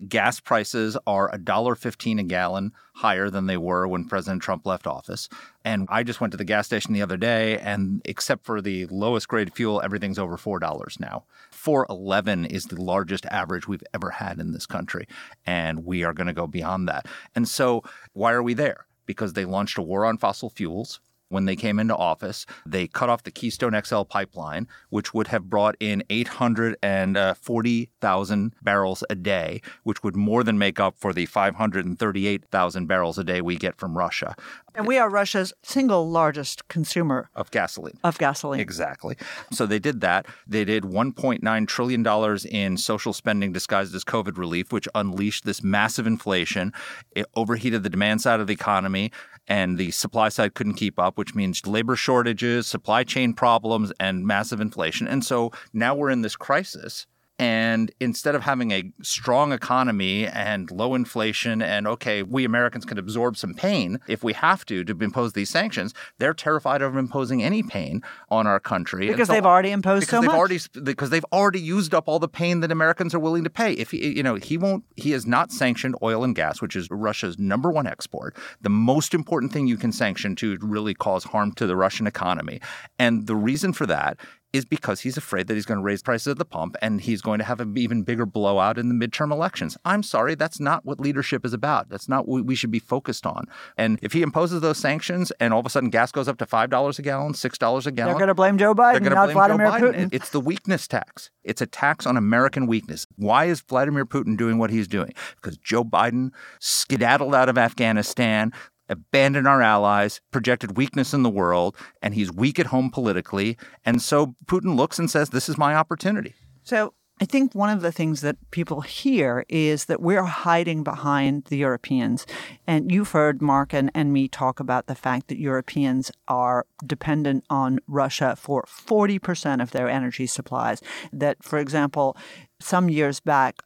Gas 0.09 0.41
prices 0.41 0.97
are 1.07 1.31
$1.15 1.31 2.21
a 2.21 2.23
gallon 2.23 2.73
higher 2.95 3.31
than 3.31 3.47
they 3.47 3.57
were 3.57 3.87
when 3.87 4.05
President 4.05 4.43
Trump 4.43 4.67
left 4.67 4.87
office. 4.87 5.29
And 5.65 5.87
I 5.91 6.03
just 6.03 6.21
went 6.21 6.33
to 6.33 6.37
the 6.37 6.45
gas 6.45 6.67
station 6.67 6.95
the 6.95 7.03
other 7.03 7.17
day, 7.17 7.59
and 7.59 8.01
except 8.05 8.45
for 8.45 8.61
the 8.61 8.87
lowest 8.87 9.29
grade 9.29 9.53
fuel, 9.55 9.81
everything's 9.83 10.19
over 10.19 10.37
$4 10.37 11.01
now. 11.01 11.25
411 11.51 12.47
is 12.47 12.67
the 12.67 12.81
largest 12.81 13.27
average 13.27 13.69
we've 13.69 13.85
ever 13.95 14.11
had 14.11 14.39
in 14.41 14.53
this 14.53 14.67
country. 14.67 15.07
And 15.47 15.85
we 15.85 16.05
are 16.05 16.13
going 16.13 16.27
to 16.27 16.33
go 16.33 16.47
beyond 16.47 16.89
that. 16.89 17.07
And 17.35 17.49
so, 17.49 17.83
why 18.13 18.33
are 18.33 18.43
we 18.43 18.55
there? 18.55 18.87
Because 19.07 19.35
they 19.35 19.45
launched 19.45 19.79
a 19.79 19.83
war 19.83 20.05
on 20.05 20.19
fossil 20.19 20.51
fuels 20.51 21.01
when 21.29 21.45
they 21.45 21.57
came 21.57 21.79
into 21.79 21.95
office. 21.97 22.47
They 22.67 22.87
cut 22.87 23.09
off 23.09 23.23
the 23.23 23.31
Keystone 23.31 23.81
XL 23.81 24.03
pipeline, 24.03 24.69
which 24.91 25.15
would 25.15 25.29
have 25.29 25.49
brought 25.51 25.77
in 25.81 26.03
840,000 26.11 28.55
barrels 28.63 29.05
a 29.09 29.15
day, 29.15 29.63
which 29.85 30.03
would 30.03 30.17
more 30.17 30.43
than 30.43 30.59
make 30.59 30.81
up 30.81 30.99
for 30.99 31.13
the 31.13 31.27
538,000 31.27 32.87
barrels 32.87 33.19
a 33.19 33.25
day 33.25 33.41
we 33.41 33.57
get 33.57 33.77
from 33.77 33.97
Russia. 33.97 34.35
And 34.75 34.87
we 34.87 34.99
are 34.99 35.11
Russia's 35.11 35.53
single 35.63 36.09
largest 36.09 36.69
consumer 36.69 37.31
of 37.35 37.51
gasoline. 37.51 37.99
Of 38.05 38.17
gasoline. 38.19 38.61
Exactly. 38.61 39.17
So 39.51 39.67
they 39.67 39.81
did 39.81 40.01
that. 40.03 40.27
They 40.47 40.65
did 40.65 40.85
$1.9 40.85 41.67
trillion 41.67 42.07
in 42.51 42.77
social 42.77 43.13
spending 43.13 43.53
disguised 43.53 43.93
as 43.95 44.05
COVID 44.05 44.39
relief, 44.39 44.73
which 44.73 44.87
unleashed 44.95 45.45
this 45.45 45.65
massive 45.65 46.07
inflation. 46.07 46.73
It 47.17 47.27
overheated 47.35 47.83
the 47.83 47.91
demand 47.91 48.23
side 48.23 48.39
of 48.41 48.47
the 48.47 48.55
economy 48.55 49.11
and 49.49 49.79
the 49.79 49.91
supply 49.91 50.29
side 50.29 50.55
couldn't 50.55 50.75
keep 50.75 50.99
up, 50.99 51.17
which 51.19 51.35
means 51.35 51.67
labor 51.67 51.97
shortages, 51.97 52.67
supply 52.67 53.03
chain 53.03 53.33
problems, 53.33 53.93
and 53.99 54.27
massive 54.27 54.61
inflation. 54.61 55.09
And 55.09 55.25
so 55.25 55.51
now 55.73 55.95
we're 55.95 56.11
in 56.11 56.23
this 56.23 56.37
crisis 56.37 57.07
and 57.39 57.93
instead 58.01 58.35
of 58.35 58.43
having 58.43 58.73
a 58.73 58.91
strong 59.01 59.53
economy 59.53 60.27
and 60.27 60.71
low 60.71 60.95
inflation, 60.95 61.63
and 61.63 61.87
okay, 61.87 62.23
we 62.23 62.45
Americans 62.45 62.85
can 62.85 62.99
absorb 62.99 63.37
some 63.37 63.55
pain 63.55 64.01
if 64.09 64.25
we 64.25 64.33
have 64.33 64.65
to 64.67 64.83
to 64.85 64.99
impose 65.01 65.35
these 65.35 65.49
sanctions, 65.49 65.95
they're 66.19 66.35
terrified 66.35 66.83
of 66.83 66.97
imposing 66.97 67.43
any 67.43 67.63
pain 67.63 68.03
on 68.29 68.47
our 68.47 68.59
country 68.59 69.07
because 69.07 69.29
so, 69.29 69.35
they've 69.35 69.47
already 69.47 69.71
imposed 69.71 70.07
because 70.07 70.19
so 70.19 70.21
they've 70.21 70.27
much. 70.29 70.37
Already, 70.37 70.59
because 70.83 71.11
they've 71.11 71.25
already 71.33 71.61
used 71.61 71.95
up 71.95 72.09
all 72.09 72.19
the 72.19 72.29
pain 72.29 72.61
that 72.61 72.73
Americans 72.73 73.15
are 73.15 73.21
willing 73.21 73.45
to 73.45 73.51
pay. 73.51 73.73
If 73.75 73.93
he, 73.93 74.17
you 74.17 74.23
know, 74.23 74.35
he 74.35 74.59
won't, 74.59 74.85
he 74.97 75.13
has 75.13 75.27
not 75.27 75.53
sanctioned 75.53 75.95
oil 76.03 76.25
and 76.25 76.35
gas, 76.35 76.61
which 76.61 76.75
is 76.75 76.89
Russia's 76.91 77.39
number 77.39 77.71
one 77.71 77.87
export, 77.87 78.37
the 78.61 78.71
most 78.71 79.15
important 79.15 79.53
thing 79.53 79.69
you 79.69 79.77
can 79.77 79.93
sanction 79.93 80.35
to 80.37 80.59
really 80.61 80.95
cause 80.95 81.25
harm 81.25 81.53
to 81.53 81.67
the 81.67 81.77
Russian 81.77 82.07
economy. 82.09 82.61
And 82.99 83.27
the 83.29 83.37
reason 83.37 83.73
for 83.73 83.87
that 83.87 84.19
is 84.53 84.65
because 84.65 85.01
he's 85.01 85.17
afraid 85.17 85.47
that 85.47 85.55
he's 85.55 85.67
going 85.67 85.79
to 85.79 85.83
raise 85.83 86.03
prices 86.03 86.29
at 86.29 86.39
the 86.39 86.45
pump 86.45 86.77
and 86.81 87.01
he's 87.01 87.21
going 87.21 87.39
to 87.39 87.45
have 87.45 87.61
an 87.61 87.77
even 87.77 88.03
bigger 88.03 88.25
blowout 88.25 88.79
in 88.79 88.89
the 88.89 89.07
midterm 89.07 89.31
elections. 89.31 89.77
I'm 89.85 90.03
sorry, 90.03 90.35
that's 90.35 90.59
not 90.59 90.85
what 90.87 90.99
leadership 90.99 91.45
is 91.45 91.53
about. 91.53 91.91
That's 91.91 92.09
not 92.09 92.27
what 92.27 92.47
we 92.47 92.55
should 92.55 92.71
be 92.71 92.79
focused 92.79 93.27
on. 93.27 93.45
And 93.77 93.99
if 94.03 94.13
he 94.13 94.23
imposes 94.23 94.61
those 94.61 94.79
sanctions 94.79 95.31
and 95.39 95.53
all 95.53 95.61
of 95.61 95.67
a 95.67 95.71
sudden 95.71 95.91
gas 95.91 96.13
goes 96.13 96.29
up 96.29 96.39
to 96.39 96.47
$5 96.47 96.99
a 96.99 97.03
gallon, 97.03 97.33
$6 97.35 97.87
a 97.87 97.91
gallon, 97.91 98.13
they're 98.13 98.19
going 98.19 98.29
to 98.29 98.35
blame 98.35 98.57
Joe 98.57 98.75
Biden, 98.75 99.03
they're 99.03 99.11
not 99.15 99.27
blame 99.27 99.35
Vladimir 99.35 99.67
Joe 99.67 99.73
Biden. 99.73 99.95
Putin. 99.95 100.09
It's 100.13 100.31
the 100.31 100.41
weakness 100.41 100.89
tax. 100.89 101.31
It's 101.45 101.61
a 101.61 101.67
tax 101.67 102.07
on 102.07 102.17
American 102.17 102.67
weakness. 102.67 103.07
Why 103.17 103.47
is 103.47 103.61
Vladimir 103.61 104.07
Putin 104.07 104.37
doing 104.37 104.59
what 104.59 104.71
he's 104.71 104.89
doing? 104.89 105.13
Because 105.37 105.59
Joe 105.59 105.85
Biden 105.85 106.31
skedaddled 106.61 107.35
out 107.35 107.49
of 107.49 107.59
Afghanistan, 107.59 108.53
abandoned 108.89 109.47
our 109.47 109.63
allies, 109.63 110.21
projected 110.31 110.77
weakness 110.77 111.15
in 111.15 111.23
the 111.23 111.31
world, 111.31 111.77
and 112.03 112.15
he's 112.15 112.33
weak 112.33 112.59
at 112.59 112.67
home 112.67 112.91
politically. 112.91 113.57
And 113.85 114.01
so 114.01 114.35
Putin 114.47 114.77
looks 114.77 114.99
and 114.99 115.11
says, 115.11 115.31
This 115.31 115.49
is 115.49 115.59
my 115.59 115.75
opportunity. 115.75 116.35
So 116.63 116.95
I 117.21 117.25
think 117.25 117.55
one 117.55 117.71
of 117.71 117.83
the 117.83 117.91
things 117.91 118.21
that 118.21 118.37
people 118.53 118.83
hear 118.83 119.45
is 119.49 119.87
that 119.87 120.01
we're 120.01 120.23
hiding 120.23 120.85
behind 120.85 121.47
the 121.47 121.57
Europeans. 121.57 122.27
And 122.67 122.93
you've 122.93 123.11
heard 123.11 123.43
Mark 123.43 123.75
and, 123.75 123.91
and 123.93 124.13
me 124.13 124.29
talk 124.29 124.61
about 124.61 124.87
the 124.87 124.95
fact 124.95 125.27
that 125.29 125.39
Europeans 125.39 126.13
are 126.29 126.65
dependent 126.87 127.45
on 127.51 127.81
Russia 127.89 128.37
for 128.37 128.65
40% 128.69 129.61
of 129.61 129.73
their 129.73 129.89
energy 129.89 130.27
supplies. 130.27 130.81
That, 131.13 131.43
for 131.43 131.59
example, 131.59 132.17
some 132.61 132.89
years 132.89 133.19
back, 133.19 133.57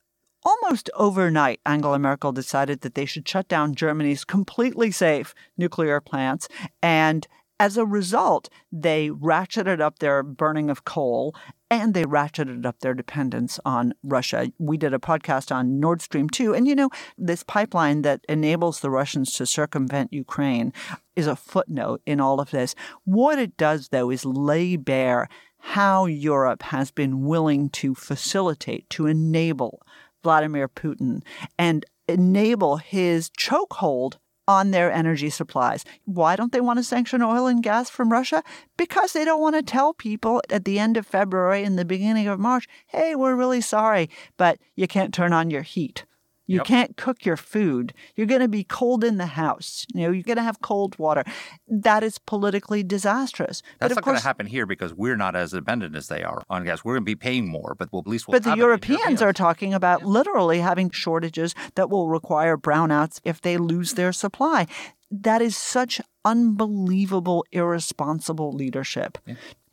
Almost 0.44 0.90
overnight, 0.94 1.60
Angela 1.64 1.98
Merkel 1.98 2.32
decided 2.32 2.80
that 2.80 2.94
they 2.94 3.04
should 3.04 3.28
shut 3.28 3.46
down 3.48 3.74
Germany's 3.74 4.24
completely 4.24 4.90
safe 4.90 5.34
nuclear 5.56 6.00
plants. 6.00 6.48
And 6.82 7.26
as 7.60 7.76
a 7.76 7.86
result, 7.86 8.48
they 8.72 9.08
ratcheted 9.10 9.80
up 9.80 10.00
their 10.00 10.24
burning 10.24 10.68
of 10.68 10.84
coal 10.84 11.32
and 11.70 11.94
they 11.94 12.04
ratcheted 12.04 12.66
up 12.66 12.80
their 12.80 12.92
dependence 12.92 13.60
on 13.64 13.94
Russia. 14.02 14.50
We 14.58 14.76
did 14.76 14.92
a 14.92 14.98
podcast 14.98 15.54
on 15.54 15.78
Nord 15.78 16.02
Stream 16.02 16.28
2. 16.28 16.54
And 16.54 16.66
you 16.66 16.74
know, 16.74 16.90
this 17.16 17.44
pipeline 17.44 18.02
that 18.02 18.24
enables 18.28 18.80
the 18.80 18.90
Russians 18.90 19.32
to 19.34 19.46
circumvent 19.46 20.12
Ukraine 20.12 20.72
is 21.14 21.28
a 21.28 21.36
footnote 21.36 22.02
in 22.04 22.20
all 22.20 22.40
of 22.40 22.50
this. 22.50 22.74
What 23.04 23.38
it 23.38 23.56
does, 23.56 23.90
though, 23.90 24.10
is 24.10 24.24
lay 24.24 24.74
bare 24.74 25.28
how 25.58 26.06
Europe 26.06 26.64
has 26.64 26.90
been 26.90 27.24
willing 27.24 27.70
to 27.70 27.94
facilitate, 27.94 28.90
to 28.90 29.06
enable 29.06 29.80
Vladimir 30.22 30.68
Putin 30.68 31.22
and 31.58 31.84
enable 32.08 32.76
his 32.76 33.30
chokehold 33.30 34.16
on 34.48 34.70
their 34.70 34.90
energy 34.90 35.30
supplies. 35.30 35.84
Why 36.04 36.36
don't 36.36 36.52
they 36.52 36.60
want 36.60 36.78
to 36.78 36.82
sanction 36.82 37.22
oil 37.22 37.46
and 37.46 37.62
gas 37.62 37.88
from 37.88 38.10
Russia? 38.10 38.42
Because 38.76 39.12
they 39.12 39.24
don't 39.24 39.40
want 39.40 39.54
to 39.56 39.62
tell 39.62 39.94
people 39.94 40.42
at 40.50 40.64
the 40.64 40.78
end 40.78 40.96
of 40.96 41.06
February 41.06 41.62
and 41.62 41.78
the 41.78 41.84
beginning 41.84 42.26
of 42.26 42.40
March, 42.40 42.66
hey, 42.88 43.14
we're 43.14 43.36
really 43.36 43.60
sorry, 43.60 44.10
but 44.36 44.58
you 44.74 44.88
can't 44.88 45.14
turn 45.14 45.32
on 45.32 45.50
your 45.50 45.62
heat. 45.62 46.04
You 46.46 46.56
Yep. 46.56 46.66
can't 46.66 46.96
cook 46.96 47.24
your 47.24 47.36
food. 47.36 47.94
You're 48.16 48.26
going 48.26 48.40
to 48.40 48.48
be 48.48 48.64
cold 48.64 49.04
in 49.04 49.16
the 49.16 49.26
house. 49.26 49.86
You 49.94 50.02
know, 50.02 50.10
you're 50.12 50.22
going 50.24 50.36
to 50.36 50.42
have 50.42 50.60
cold 50.60 50.98
water. 50.98 51.24
That 51.68 52.02
is 52.02 52.18
politically 52.18 52.82
disastrous. 52.82 53.62
That's 53.78 53.90
but 53.90 53.90
of 53.92 53.96
not 53.96 54.04
going 54.04 54.16
to 54.18 54.22
happen 54.22 54.46
here 54.46 54.66
because 54.66 54.92
we're 54.92 55.16
not 55.16 55.36
as 55.36 55.52
dependent 55.52 55.94
as 55.96 56.08
they 56.08 56.22
are 56.22 56.42
on 56.50 56.64
gas. 56.64 56.84
We're 56.84 56.94
going 56.94 57.02
to 57.02 57.06
be 57.06 57.14
paying 57.14 57.48
more, 57.48 57.74
but 57.78 57.92
we'll, 57.92 58.00
at 58.00 58.08
least 58.08 58.26
we'll 58.26 58.32
but 58.32 58.44
the 58.44 58.52
it 58.52 58.58
Europeans 58.58 59.22
are 59.22 59.32
talking 59.32 59.72
about 59.72 60.04
literally 60.04 60.58
having 60.60 60.90
shortages 60.90 61.54
that 61.76 61.90
will 61.90 62.08
require 62.08 62.56
brownouts 62.56 63.20
if 63.24 63.40
they 63.40 63.56
lose 63.56 63.94
their 63.94 64.12
supply. 64.12 64.66
That 65.10 65.42
is 65.42 65.56
such 65.56 66.00
unbelievable, 66.24 67.44
irresponsible 67.52 68.52
leadership. 68.52 69.18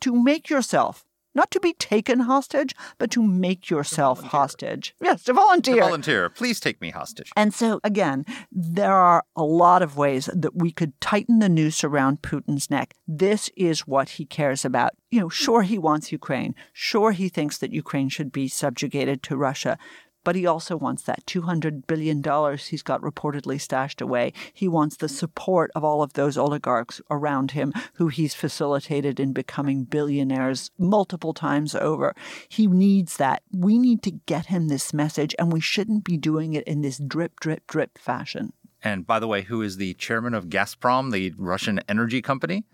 To 0.00 0.22
make 0.22 0.48
yourself, 0.50 1.04
not 1.34 1.50
to 1.52 1.60
be 1.60 1.72
taken 1.74 2.20
hostage, 2.20 2.74
but 2.98 3.10
to 3.12 3.22
make 3.22 3.70
yourself 3.70 4.22
hostage. 4.22 4.94
Yes, 5.00 5.20
to 5.22 5.26
To 5.26 5.34
volunteer. 5.34 5.80
volunteer. 5.82 6.28
Please 6.30 6.58
take 6.60 6.80
me 6.80 6.90
hostage. 6.90 7.30
And 7.36 7.54
so, 7.54 7.80
again, 7.84 8.24
there 8.50 8.92
are 8.94 9.24
a 9.36 9.44
lot 9.44 9.82
of 9.82 9.96
ways 9.96 10.28
that 10.34 10.56
we 10.56 10.72
could 10.72 10.98
tighten 11.00 11.38
the 11.38 11.48
noose 11.48 11.84
around 11.84 12.22
Putin's 12.22 12.70
neck. 12.70 12.94
This 13.06 13.50
is 13.56 13.86
what 13.86 14.10
he 14.10 14.24
cares 14.24 14.64
about. 14.64 14.92
You 15.10 15.20
know, 15.20 15.28
sure, 15.28 15.62
he 15.62 15.78
wants 15.78 16.12
Ukraine. 16.12 16.54
Sure, 16.72 17.12
he 17.12 17.28
thinks 17.28 17.58
that 17.58 17.72
Ukraine 17.72 18.08
should 18.08 18.32
be 18.32 18.48
subjugated 18.48 19.22
to 19.24 19.36
Russia. 19.36 19.78
But 20.24 20.36
he 20.36 20.46
also 20.46 20.76
wants 20.76 21.02
that 21.04 21.24
$200 21.26 21.86
billion 21.86 22.22
he's 22.58 22.82
got 22.82 23.00
reportedly 23.00 23.60
stashed 23.60 24.00
away. 24.00 24.32
He 24.52 24.68
wants 24.68 24.96
the 24.96 25.08
support 25.08 25.70
of 25.74 25.84
all 25.84 26.02
of 26.02 26.12
those 26.12 26.36
oligarchs 26.36 27.00
around 27.10 27.52
him 27.52 27.72
who 27.94 28.08
he's 28.08 28.34
facilitated 28.34 29.18
in 29.18 29.32
becoming 29.32 29.84
billionaires 29.84 30.70
multiple 30.78 31.32
times 31.32 31.74
over. 31.74 32.14
He 32.48 32.66
needs 32.66 33.16
that. 33.16 33.42
We 33.52 33.78
need 33.78 34.02
to 34.02 34.10
get 34.10 34.46
him 34.46 34.68
this 34.68 34.92
message, 34.92 35.34
and 35.38 35.52
we 35.52 35.60
shouldn't 35.60 36.04
be 36.04 36.16
doing 36.16 36.52
it 36.54 36.64
in 36.64 36.82
this 36.82 36.98
drip, 36.98 37.40
drip, 37.40 37.66
drip 37.66 37.98
fashion. 37.98 38.52
And 38.82 39.06
by 39.06 39.18
the 39.18 39.26
way, 39.26 39.42
who 39.42 39.62
is 39.62 39.76
the 39.76 39.94
chairman 39.94 40.34
of 40.34 40.46
Gazprom, 40.46 41.12
the 41.12 41.32
Russian 41.36 41.80
energy 41.88 42.22
company? 42.22 42.64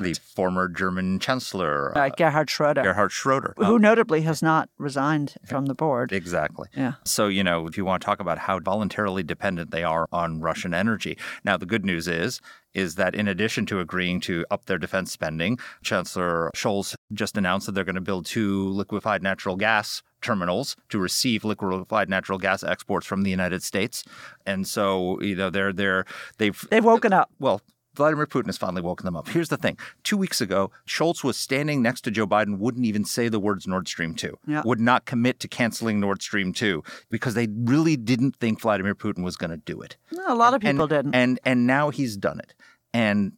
the 0.00 0.14
former 0.14 0.68
German 0.68 1.18
chancellor, 1.18 1.96
Uh, 1.96 2.08
Gerhard 2.16 2.48
Schroeder, 2.50 2.82
Gerhard 2.82 3.12
Schroeder. 3.12 3.54
who 3.56 3.78
notably 3.78 4.22
has 4.22 4.42
not 4.42 4.68
resigned 4.78 5.34
from 5.48 5.66
the 5.66 5.74
board. 5.74 6.12
Exactly. 6.12 6.68
Yeah. 6.76 6.94
So, 7.04 7.26
you 7.28 7.42
know, 7.42 7.66
if 7.66 7.76
you 7.76 7.84
want 7.84 8.02
to 8.02 8.06
talk 8.06 8.20
about 8.20 8.38
how 8.38 8.60
voluntarily 8.60 9.22
dependent 9.22 9.70
they 9.70 9.82
are 9.84 10.06
on 10.12 10.40
Russian 10.40 10.72
energy. 10.74 11.18
Now, 11.44 11.56
the 11.56 11.66
good 11.66 11.84
news 11.84 12.06
is 12.08 12.40
is 12.74 12.96
that 12.96 13.14
in 13.14 13.26
addition 13.26 13.64
to 13.64 13.80
agreeing 13.80 14.20
to 14.20 14.44
up 14.50 14.66
their 14.66 14.76
defense 14.76 15.10
spending, 15.10 15.58
Chancellor 15.82 16.50
Scholz 16.54 16.94
just 17.14 17.38
announced 17.38 17.64
that 17.64 17.72
they're 17.72 17.84
going 17.84 17.94
to 17.94 18.00
build 18.02 18.26
two 18.26 18.68
liquefied 18.68 19.22
natural 19.22 19.56
gas 19.56 20.02
terminals 20.26 20.76
to 20.88 20.98
receive 20.98 21.44
liquefied 21.44 22.08
natural 22.08 22.38
gas 22.38 22.62
exports 22.64 23.06
from 23.06 23.22
the 23.22 23.30
United 23.30 23.62
States. 23.62 24.04
And 24.44 24.66
so, 24.66 25.20
you 25.20 25.36
know, 25.36 25.50
they're 25.50 25.72
they're 25.72 26.04
they've 26.38 26.58
They've 26.70 26.84
woken 26.84 27.12
up. 27.12 27.30
well, 27.38 27.60
Vladimir 27.94 28.26
Putin 28.26 28.46
has 28.46 28.58
finally 28.58 28.82
woken 28.82 29.06
them 29.06 29.16
up. 29.16 29.26
Here's 29.28 29.48
the 29.48 29.56
thing. 29.56 29.78
Two 30.04 30.18
weeks 30.18 30.42
ago, 30.42 30.70
Scholz 30.86 31.24
was 31.24 31.34
standing 31.38 31.80
next 31.80 32.02
to 32.02 32.10
Joe 32.10 32.26
Biden, 32.26 32.58
wouldn't 32.58 32.84
even 32.84 33.06
say 33.06 33.28
the 33.30 33.40
words 33.40 33.66
Nord 33.66 33.88
Stream 33.88 34.14
2, 34.14 34.36
Yeah. 34.46 34.62
would 34.66 34.80
not 34.80 35.06
commit 35.06 35.40
to 35.40 35.48
canceling 35.48 35.98
Nord 35.98 36.20
Stream 36.20 36.52
2 36.52 36.82
because 37.10 37.32
they 37.32 37.48
really 37.72 37.96
didn't 37.96 38.36
think 38.36 38.60
Vladimir 38.60 38.94
Putin 38.94 39.24
was 39.24 39.36
going 39.36 39.50
to 39.50 39.56
do 39.56 39.80
it. 39.80 39.96
No, 40.12 40.24
a 40.28 40.34
lot 40.34 40.52
of 40.52 40.60
people 40.60 40.82
and, 40.82 40.90
didn't. 40.90 41.14
And, 41.14 41.40
and 41.46 41.66
now 41.66 41.88
he's 41.88 42.18
done 42.18 42.38
it. 42.38 42.52
And 42.92 43.32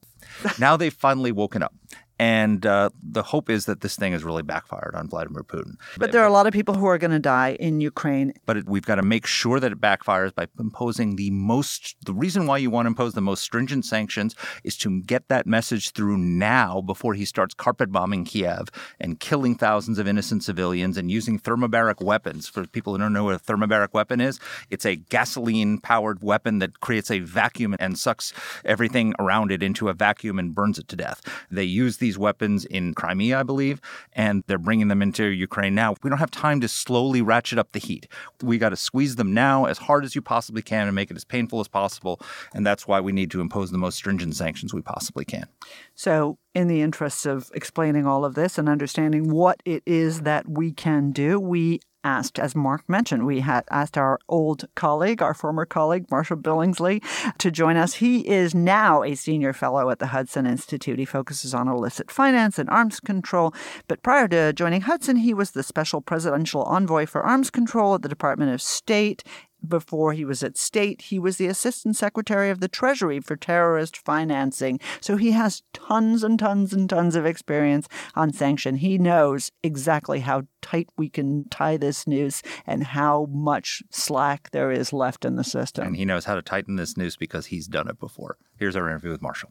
now 0.58 0.76
they've 0.76 0.92
finally 0.92 1.30
woken 1.30 1.62
up. 1.62 1.72
And 2.18 2.66
uh, 2.66 2.90
the 3.00 3.22
hope 3.22 3.48
is 3.48 3.66
that 3.66 3.80
this 3.80 3.96
thing 3.96 4.12
has 4.12 4.24
really 4.24 4.42
backfired 4.42 4.94
on 4.94 5.08
Vladimir 5.08 5.42
Putin. 5.42 5.76
but 5.98 6.12
there 6.12 6.22
are 6.22 6.26
a 6.26 6.32
lot 6.32 6.46
of 6.46 6.52
people 6.52 6.74
who 6.74 6.86
are 6.86 6.98
going 6.98 7.10
to 7.12 7.18
die 7.18 7.56
in 7.60 7.80
Ukraine. 7.80 8.32
but 8.46 8.56
it, 8.56 8.66
we've 8.66 8.84
got 8.84 8.96
to 8.96 9.02
make 9.02 9.26
sure 9.26 9.60
that 9.60 9.72
it 9.72 9.80
backfires 9.80 10.34
by 10.34 10.46
imposing 10.58 11.16
the 11.16 11.30
most 11.30 11.96
the 12.04 12.12
reason 12.12 12.46
why 12.46 12.56
you 12.56 12.70
want 12.70 12.86
to 12.86 12.88
impose 12.88 13.14
the 13.14 13.20
most 13.20 13.42
stringent 13.42 13.84
sanctions 13.84 14.34
is 14.64 14.76
to 14.76 15.00
get 15.02 15.28
that 15.28 15.46
message 15.46 15.90
through 15.90 16.18
now 16.18 16.80
before 16.80 17.14
he 17.14 17.24
starts 17.24 17.54
carpet 17.54 17.92
bombing 17.92 18.24
Kiev 18.24 18.68
and 19.00 19.20
killing 19.20 19.54
thousands 19.54 19.98
of 19.98 20.08
innocent 20.08 20.42
civilians 20.42 20.96
and 20.96 21.10
using 21.10 21.38
thermobaric 21.38 22.02
weapons 22.02 22.48
for 22.48 22.66
people 22.66 22.92
who 22.92 22.98
don't 22.98 23.12
know 23.12 23.24
what 23.24 23.34
a 23.34 23.38
thermobaric 23.38 23.92
weapon 23.92 24.20
is 24.20 24.40
it's 24.70 24.86
a 24.86 24.96
gasoline 24.96 25.78
powered 25.78 26.22
weapon 26.22 26.58
that 26.58 26.80
creates 26.80 27.10
a 27.10 27.20
vacuum 27.20 27.76
and 27.78 27.98
sucks 27.98 28.32
everything 28.64 29.14
around 29.18 29.52
it 29.52 29.62
into 29.62 29.88
a 29.88 29.94
vacuum 29.94 30.38
and 30.38 30.54
burns 30.54 30.78
it 30.78 30.88
to 30.88 30.96
death 30.96 31.22
they 31.50 31.64
use 31.64 31.98
these 32.08 32.18
weapons 32.18 32.64
in 32.64 32.94
Crimea 32.94 33.40
I 33.40 33.42
believe 33.42 33.82
and 34.14 34.42
they're 34.46 34.56
bringing 34.56 34.88
them 34.88 35.02
into 35.02 35.24
Ukraine 35.26 35.74
now. 35.74 35.94
We 36.02 36.08
don't 36.08 36.18
have 36.18 36.30
time 36.30 36.62
to 36.62 36.68
slowly 36.68 37.20
ratchet 37.20 37.58
up 37.58 37.72
the 37.72 37.78
heat. 37.78 38.08
We 38.42 38.56
got 38.56 38.70
to 38.70 38.76
squeeze 38.76 39.16
them 39.16 39.34
now 39.34 39.66
as 39.66 39.76
hard 39.76 40.06
as 40.06 40.14
you 40.14 40.22
possibly 40.22 40.62
can 40.62 40.86
and 40.86 40.94
make 40.94 41.10
it 41.10 41.16
as 41.18 41.24
painful 41.24 41.60
as 41.60 41.68
possible 41.68 42.18
and 42.54 42.66
that's 42.66 42.88
why 42.88 42.98
we 43.00 43.12
need 43.12 43.30
to 43.32 43.42
impose 43.42 43.70
the 43.70 43.78
most 43.78 43.96
stringent 43.96 44.34
sanctions 44.36 44.72
we 44.72 44.80
possibly 44.80 45.26
can. 45.26 45.46
So, 45.94 46.38
in 46.54 46.68
the 46.68 46.80
interests 46.80 47.26
of 47.26 47.50
explaining 47.54 48.06
all 48.06 48.24
of 48.24 48.34
this 48.34 48.58
and 48.58 48.68
understanding 48.68 49.30
what 49.30 49.62
it 49.64 49.82
is 49.86 50.22
that 50.22 50.48
we 50.48 50.72
can 50.72 51.12
do, 51.12 51.38
we 51.38 51.80
asked, 52.08 52.38
as 52.38 52.54
Mark 52.54 52.88
mentioned, 52.88 53.26
we 53.26 53.40
had 53.40 53.64
asked 53.70 53.98
our 53.98 54.18
old 54.28 54.64
colleague, 54.74 55.20
our 55.20 55.34
former 55.34 55.66
colleague, 55.66 56.10
Marshall 56.10 56.38
Billingslea, 56.38 57.02
to 57.36 57.50
join 57.50 57.76
us. 57.76 57.94
He 57.94 58.26
is 58.26 58.54
now 58.54 59.02
a 59.02 59.14
senior 59.14 59.52
fellow 59.52 59.90
at 59.90 59.98
the 59.98 60.06
Hudson 60.06 60.46
Institute. 60.46 60.98
He 60.98 61.04
focuses 61.04 61.52
on 61.52 61.68
illicit 61.68 62.10
finance 62.10 62.58
and 62.58 62.70
arms 62.70 62.98
control. 62.98 63.52
But 63.88 64.02
prior 64.02 64.26
to 64.28 64.54
joining 64.54 64.82
Hudson, 64.82 65.16
he 65.16 65.34
was 65.34 65.50
the 65.50 65.62
special 65.62 66.00
presidential 66.00 66.62
envoy 66.62 67.04
for 67.04 67.22
arms 67.22 67.50
control 67.50 67.94
at 67.94 68.02
the 68.02 68.08
Department 68.08 68.54
of 68.54 68.62
State 68.62 69.22
before 69.66 70.12
he 70.12 70.24
was 70.24 70.42
at 70.42 70.56
state, 70.56 71.02
he 71.02 71.18
was 71.18 71.36
the 71.36 71.46
assistant 71.46 71.96
secretary 71.96 72.50
of 72.50 72.60
the 72.60 72.68
Treasury 72.68 73.20
for 73.20 73.36
terrorist 73.36 73.96
financing. 73.96 74.78
So 75.00 75.16
he 75.16 75.32
has 75.32 75.62
tons 75.72 76.22
and 76.22 76.38
tons 76.38 76.72
and 76.72 76.88
tons 76.88 77.16
of 77.16 77.26
experience 77.26 77.88
on 78.14 78.32
sanction. 78.32 78.76
He 78.76 78.98
knows 78.98 79.50
exactly 79.62 80.20
how 80.20 80.42
tight 80.62 80.88
we 80.96 81.08
can 81.08 81.48
tie 81.48 81.76
this 81.76 82.06
noose 82.06 82.42
and 82.66 82.84
how 82.84 83.26
much 83.30 83.82
slack 83.90 84.50
there 84.52 84.70
is 84.70 84.92
left 84.92 85.24
in 85.24 85.36
the 85.36 85.44
system. 85.44 85.86
and 85.86 85.96
he 85.96 86.04
knows 86.04 86.24
how 86.24 86.34
to 86.34 86.42
tighten 86.42 86.76
this 86.76 86.96
noose 86.96 87.16
because 87.16 87.46
he's 87.46 87.66
done 87.66 87.88
it 87.88 87.98
before 87.98 88.36
here's 88.58 88.76
our 88.76 88.88
interview 88.88 89.10
with 89.10 89.22
Marshall 89.22 89.50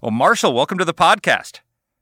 well 0.00 0.10
Marshall 0.10 0.52
welcome 0.52 0.76
to 0.78 0.84
the 0.84 0.94
podcast 0.94 1.60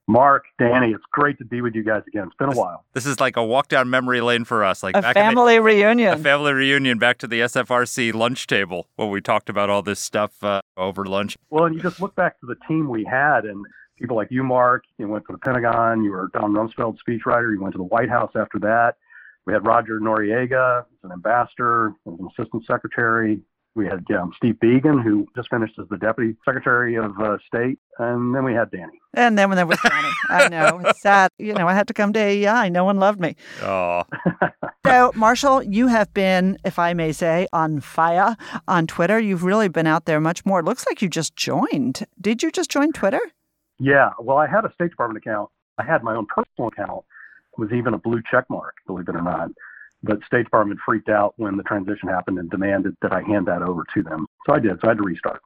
Mark, 0.09 0.45
Danny, 0.59 0.93
it's 0.93 1.05
great 1.13 1.39
to 1.39 1.45
be 1.45 1.61
with 1.61 1.75
you 1.75 1.85
guys 1.85 2.03
again. 2.09 2.25
It's 2.27 2.37
been 2.37 2.53
a 2.53 2.57
while. 2.59 2.85
This 2.93 3.07
is 3.07 3.21
like 3.21 3.37
a 3.37 3.45
walk 3.45 3.69
down 3.69 3.89
memory 3.89 4.21
lane 4.21 4.45
for 4.45 4.65
us, 4.65 4.83
like 4.83 4.97
a 4.97 5.01
back 5.03 5.17
in 5.17 5.23
the- 5.23 5.29
family 5.31 5.59
reunion. 5.61 6.15
a 6.15 6.17
family 6.19 6.53
reunion 6.53 6.99
back 6.99 7.19
to 7.19 7.27
the 7.27 7.41
SFRC 7.41 8.13
lunch 8.13 8.47
table 8.47 8.89
where 8.97 9.09
we 9.09 9.21
talked 9.21 9.49
about 9.49 9.71
all 9.71 9.83
this 9.83 10.01
stuff 10.01 10.43
uh, 10.43 10.61
over 10.77 11.05
lunch. 11.05 11.37
Well, 11.51 11.67
and 11.67 11.75
you 11.75 11.81
just 11.81 12.01
look 12.01 12.15
back 12.17 12.41
to 12.41 12.47
the 12.47 12.57
team 12.67 12.89
we 12.89 13.05
had, 13.05 13.45
and 13.45 13.65
people 13.97 14.17
like 14.17 14.29
you, 14.31 14.43
Mark, 14.43 14.85
you 14.99 15.07
went 15.07 15.25
to 15.29 15.33
the 15.33 15.39
Pentagon, 15.39 16.03
you 16.03 16.11
were 16.11 16.29
Don 16.33 16.53
Rumsfeld's 16.53 16.99
speechwriter, 17.09 17.53
you 17.55 17.61
went 17.63 17.73
to 17.75 17.79
the 17.79 17.85
White 17.85 18.09
House 18.11 18.33
after 18.35 18.59
that. 18.61 18.97
We 19.47 19.53
had 19.53 19.65
Roger 19.67 19.99
Noriega 20.01 20.81
as 20.81 20.87
an 21.05 21.13
ambassador, 21.13 21.95
as 22.07 22.19
an 22.19 22.29
assistant 22.37 22.65
secretary. 22.67 23.41
We 23.75 23.87
had 23.87 24.05
um, 24.19 24.33
Steve 24.37 24.57
Biegun, 24.63 25.03
who 25.03 25.27
just 25.35 25.49
finished 25.49 25.75
as 25.81 25.89
the 25.89 25.97
deputy 25.97 26.37
secretary 26.45 26.97
of 26.97 27.19
uh, 27.19 27.39
state, 27.47 27.79
and 27.99 28.35
then 28.35 28.45
we 28.45 28.53
had 28.53 28.71
Danny. 28.71 29.01
and 29.15 29.39
then 29.39 29.49
when 29.49 29.57
there 29.57 29.67
was 29.67 29.79
Danny, 29.83 30.09
I 30.29 30.49
know 30.49 30.81
it's 30.85 31.01
sad. 31.01 31.31
You 31.39 31.55
know, 31.55 31.67
I 31.67 31.73
had 31.73 31.89
to 31.89 31.95
come 31.95 32.13
to 32.13 32.21
AEI. 32.21 32.69
No 32.69 32.85
one 32.85 32.99
loved 32.99 33.19
me. 33.21 33.35
Oh, 33.63 34.03
So, 34.85 35.13
Marshall, 35.15 35.63
you 35.63 35.87
have 35.87 36.13
been, 36.13 36.59
if 36.65 36.79
I 36.79 36.93
may 36.93 37.13
say, 37.13 37.47
on 37.53 37.81
fire 37.81 38.37
on 38.69 38.87
Twitter. 38.87 39.19
You've 39.19 39.45
really 39.45 39.69
been 39.69 39.87
out 39.87 40.05
there 40.05 40.21
much 40.21 40.45
more. 40.45 40.59
It 40.61 40.65
looks 40.67 40.85
like 40.87 41.01
you 41.01 41.09
just 41.09 41.35
joined. 41.37 42.05
Did 42.21 42.43
you 42.43 42.51
just 42.51 42.69
join 42.71 42.93
Twitter? 42.93 43.21
Yeah, 43.79 44.11
well, 44.19 44.37
I 44.37 44.47
had 44.49 44.65
a 44.67 44.73
State 44.75 44.91
Department 44.91 45.25
account. 45.25 45.49
I 45.79 45.85
had 45.85 46.03
my 46.03 46.15
own 46.15 46.27
personal 46.27 46.69
account. 46.69 47.05
It 47.57 47.61
was 47.61 47.71
even 47.73 47.95
a 47.95 47.99
blue 47.99 48.21
check 48.31 48.45
mark, 48.51 48.75
believe 48.87 49.09
it 49.09 49.15
or 49.17 49.23
not. 49.23 49.49
But 50.03 50.19
State 50.27 50.45
Department 50.45 50.81
freaked 50.85 51.09
out 51.09 51.35
when 51.37 51.57
the 51.57 51.63
transition 51.63 52.09
happened 52.09 52.39
and 52.39 52.51
demanded 52.51 52.97
that 53.03 53.13
I 53.13 53.23
hand 53.23 53.47
that 53.47 53.63
over 53.63 53.85
to 53.95 54.03
them. 54.03 54.27
So 54.47 54.55
I 54.55 54.59
did. 54.59 54.79
So 54.81 54.89
I 54.89 54.89
had 54.89 54.99
to 54.99 55.05
restart. 55.05 55.41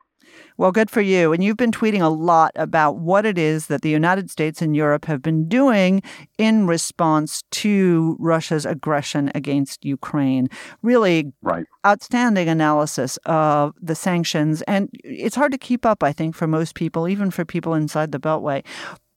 Well, 0.56 0.72
good 0.72 0.90
for 0.90 1.00
you. 1.00 1.32
And 1.32 1.44
you've 1.44 1.56
been 1.56 1.70
tweeting 1.70 2.00
a 2.00 2.08
lot 2.08 2.50
about 2.56 2.98
what 2.98 3.24
it 3.24 3.38
is 3.38 3.66
that 3.66 3.82
the 3.82 3.90
United 3.90 4.30
States 4.30 4.60
and 4.60 4.74
Europe 4.74 5.04
have 5.04 5.22
been 5.22 5.48
doing 5.48 6.02
in 6.38 6.66
response 6.66 7.42
to 7.52 8.16
Russia's 8.18 8.66
aggression 8.66 9.30
against 9.34 9.84
Ukraine. 9.84 10.48
Really 10.82 11.32
Right. 11.42 11.66
outstanding 11.86 12.48
analysis 12.48 13.18
of 13.26 13.74
the 13.80 13.94
sanctions. 13.94 14.62
And 14.62 14.88
it's 15.04 15.36
hard 15.36 15.52
to 15.52 15.58
keep 15.58 15.86
up, 15.86 16.02
I 16.02 16.12
think, 16.12 16.34
for 16.34 16.46
most 16.46 16.74
people, 16.74 17.06
even 17.06 17.30
for 17.30 17.44
people 17.44 17.74
inside 17.74 18.10
the 18.10 18.18
Beltway. 18.18 18.64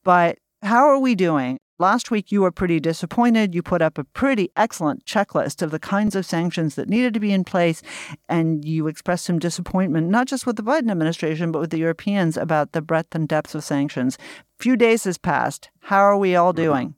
But 0.04 0.38
how 0.62 0.86
are 0.86 0.98
we 0.98 1.14
doing? 1.14 1.58
Last 1.80 2.10
week, 2.10 2.30
you 2.30 2.42
were 2.42 2.52
pretty 2.52 2.78
disappointed. 2.78 3.54
You 3.54 3.62
put 3.62 3.80
up 3.80 3.96
a 3.96 4.04
pretty 4.04 4.50
excellent 4.54 5.06
checklist 5.06 5.62
of 5.62 5.70
the 5.70 5.78
kinds 5.78 6.14
of 6.14 6.26
sanctions 6.26 6.74
that 6.74 6.90
needed 6.90 7.14
to 7.14 7.20
be 7.20 7.32
in 7.32 7.42
place. 7.42 7.80
And 8.28 8.62
you 8.64 8.86
expressed 8.86 9.24
some 9.24 9.38
disappointment, 9.38 10.10
not 10.10 10.26
just 10.26 10.46
with 10.46 10.56
the 10.56 10.62
Biden 10.62 10.90
administration, 10.90 11.50
but 11.50 11.60
with 11.60 11.70
the 11.70 11.78
Europeans 11.78 12.36
about 12.36 12.72
the 12.72 12.82
breadth 12.82 13.14
and 13.14 13.26
depth 13.26 13.54
of 13.54 13.64
sanctions. 13.64 14.18
few 14.58 14.76
days 14.76 15.04
has 15.04 15.16
passed. 15.16 15.70
How 15.80 16.00
are 16.00 16.18
we 16.18 16.36
all 16.36 16.52
mm-hmm. 16.52 16.62
doing? 16.62 16.94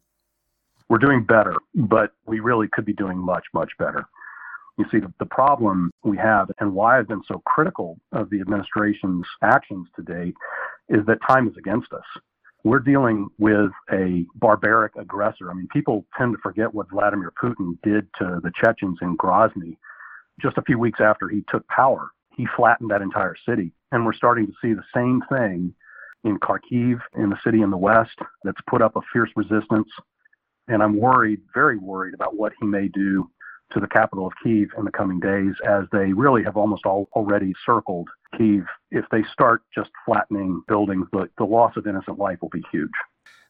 we're 0.93 0.99
doing 0.99 1.25
better, 1.25 1.57
but 1.75 2.11
we 2.27 2.41
really 2.41 2.69
could 2.71 2.85
be 2.85 2.93
doing 2.93 3.17
much, 3.17 3.45
much 3.55 3.71
better. 3.79 4.05
You 4.77 4.85
see, 4.93 4.99
the, 4.99 5.11
the 5.21 5.25
problem 5.25 5.91
we 6.05 6.19
have 6.19 6.51
and 6.61 6.75
why 6.75 6.99
I've 6.99 7.09
been 7.09 7.23
so 7.27 7.41
critical 7.47 7.99
of 8.13 8.29
the 8.29 8.43
administration's 8.43 9.25
actions 9.43 9.87
to 9.97 10.03
date 10.03 10.35
is 10.91 11.07
that 11.07 11.17
time 11.27 11.49
is 11.49 11.57
against 11.57 11.95
us. 11.95 12.05
We're 12.65 12.79
dealing 12.79 13.29
with 13.39 13.73
a 13.91 14.25
barbaric 14.37 14.95
aggressor. 14.97 15.51
I 15.51 15.55
mean, 15.55 15.69
people 15.73 16.07
tend 16.17 16.33
to 16.35 16.39
forget 16.43 16.73
what 16.73 16.91
Vladimir 16.91 17.33
Putin 17.43 17.77
did 17.83 18.07
to 18.19 18.41
the 18.43 18.53
Chechens 18.55 18.99
in 19.03 19.17
Grozny 19.17 19.77
just 20.41 20.59
a 20.59 20.63
few 20.63 20.79
weeks 20.79 21.01
after 21.01 21.29
he 21.29 21.45
took 21.49 21.67
power. 21.69 22.11
He 22.37 22.47
flattened 22.57 22.91
that 22.91 23.03
entire 23.03 23.35
city. 23.49 23.73
And 23.91 24.07
we're 24.07 24.13
starting 24.13 24.47
to 24.47 24.53
see 24.63 24.75
the 24.75 24.85
same 24.95 25.23
thing 25.29 25.75
in 26.25 26.39
Kharkiv, 26.39 27.01
in 27.17 27.31
the 27.31 27.39
city 27.45 27.63
in 27.63 27.71
the 27.71 27.77
west, 27.77 28.17
that's 28.45 28.61
put 28.69 28.81
up 28.81 28.95
a 28.95 29.01
fierce 29.13 29.31
resistance. 29.35 29.89
And 30.69 30.83
I'm 30.83 30.97
worried, 30.97 31.41
very 31.53 31.79
worried 31.79 32.15
about 32.15 32.37
what 32.37 32.53
he 32.61 32.67
may 32.67 32.87
do 32.87 33.29
to 33.73 33.81
the 33.81 33.89
capital 33.89 34.27
of 34.27 34.33
Kiev 34.43 34.69
in 34.79 34.85
the 34.85 34.93
coming 34.93 35.19
days, 35.19 35.55
as 35.67 35.85
they 35.91 36.13
really 36.13 36.45
have 36.45 36.57
almost 36.57 36.87
all 36.87 37.09
already 37.15 37.55
circled 37.67 38.09
If 38.39 39.05
they 39.11 39.23
start 39.33 39.63
just 39.75 39.91
flattening 40.05 40.63
buildings, 40.67 41.07
the, 41.13 41.29
the 41.39 41.45
loss 41.45 41.77
of 41.77 41.87
innocent 41.87 42.19
life 42.19 42.39
will 42.43 42.49
be 42.49 42.63
huge. 42.73 42.91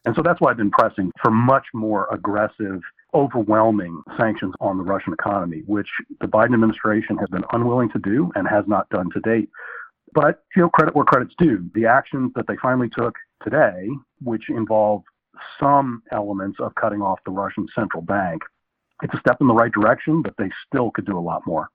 And 0.05 0.15
so 0.15 0.21
that's 0.21 0.39
why 0.41 0.51
I've 0.51 0.57
been 0.57 0.71
pressing 0.71 1.11
for 1.21 1.31
much 1.31 1.65
more 1.73 2.07
aggressive, 2.11 2.81
overwhelming 3.13 4.01
sanctions 4.17 4.53
on 4.59 4.77
the 4.77 4.83
Russian 4.83 5.13
economy, 5.13 5.63
which 5.65 5.87
the 6.19 6.27
Biden 6.27 6.53
administration 6.53 7.17
has 7.17 7.29
been 7.29 7.45
unwilling 7.53 7.89
to 7.91 7.99
do 7.99 8.31
and 8.35 8.47
has 8.47 8.65
not 8.67 8.89
done 8.89 9.09
to 9.11 9.19
date. 9.21 9.49
But, 10.13 10.43
you 10.55 10.61
know, 10.61 10.69
credit 10.69 10.95
where 10.95 11.05
credit's 11.05 11.33
due. 11.37 11.69
The 11.73 11.85
actions 11.85 12.31
that 12.35 12.45
they 12.47 12.57
finally 12.61 12.89
took 12.89 13.15
today, 13.43 13.87
which 14.21 14.49
involve 14.49 15.03
some 15.59 16.03
elements 16.11 16.59
of 16.59 16.75
cutting 16.75 17.01
off 17.01 17.19
the 17.25 17.31
Russian 17.31 17.67
central 17.73 18.03
bank, 18.03 18.43
it's 19.01 19.13
a 19.13 19.19
step 19.19 19.37
in 19.41 19.47
the 19.47 19.53
right 19.53 19.71
direction, 19.71 20.21
but 20.21 20.35
they 20.37 20.51
still 20.67 20.91
could 20.91 21.05
do 21.05 21.17
a 21.17 21.19
lot 21.19 21.41
more. 21.47 21.69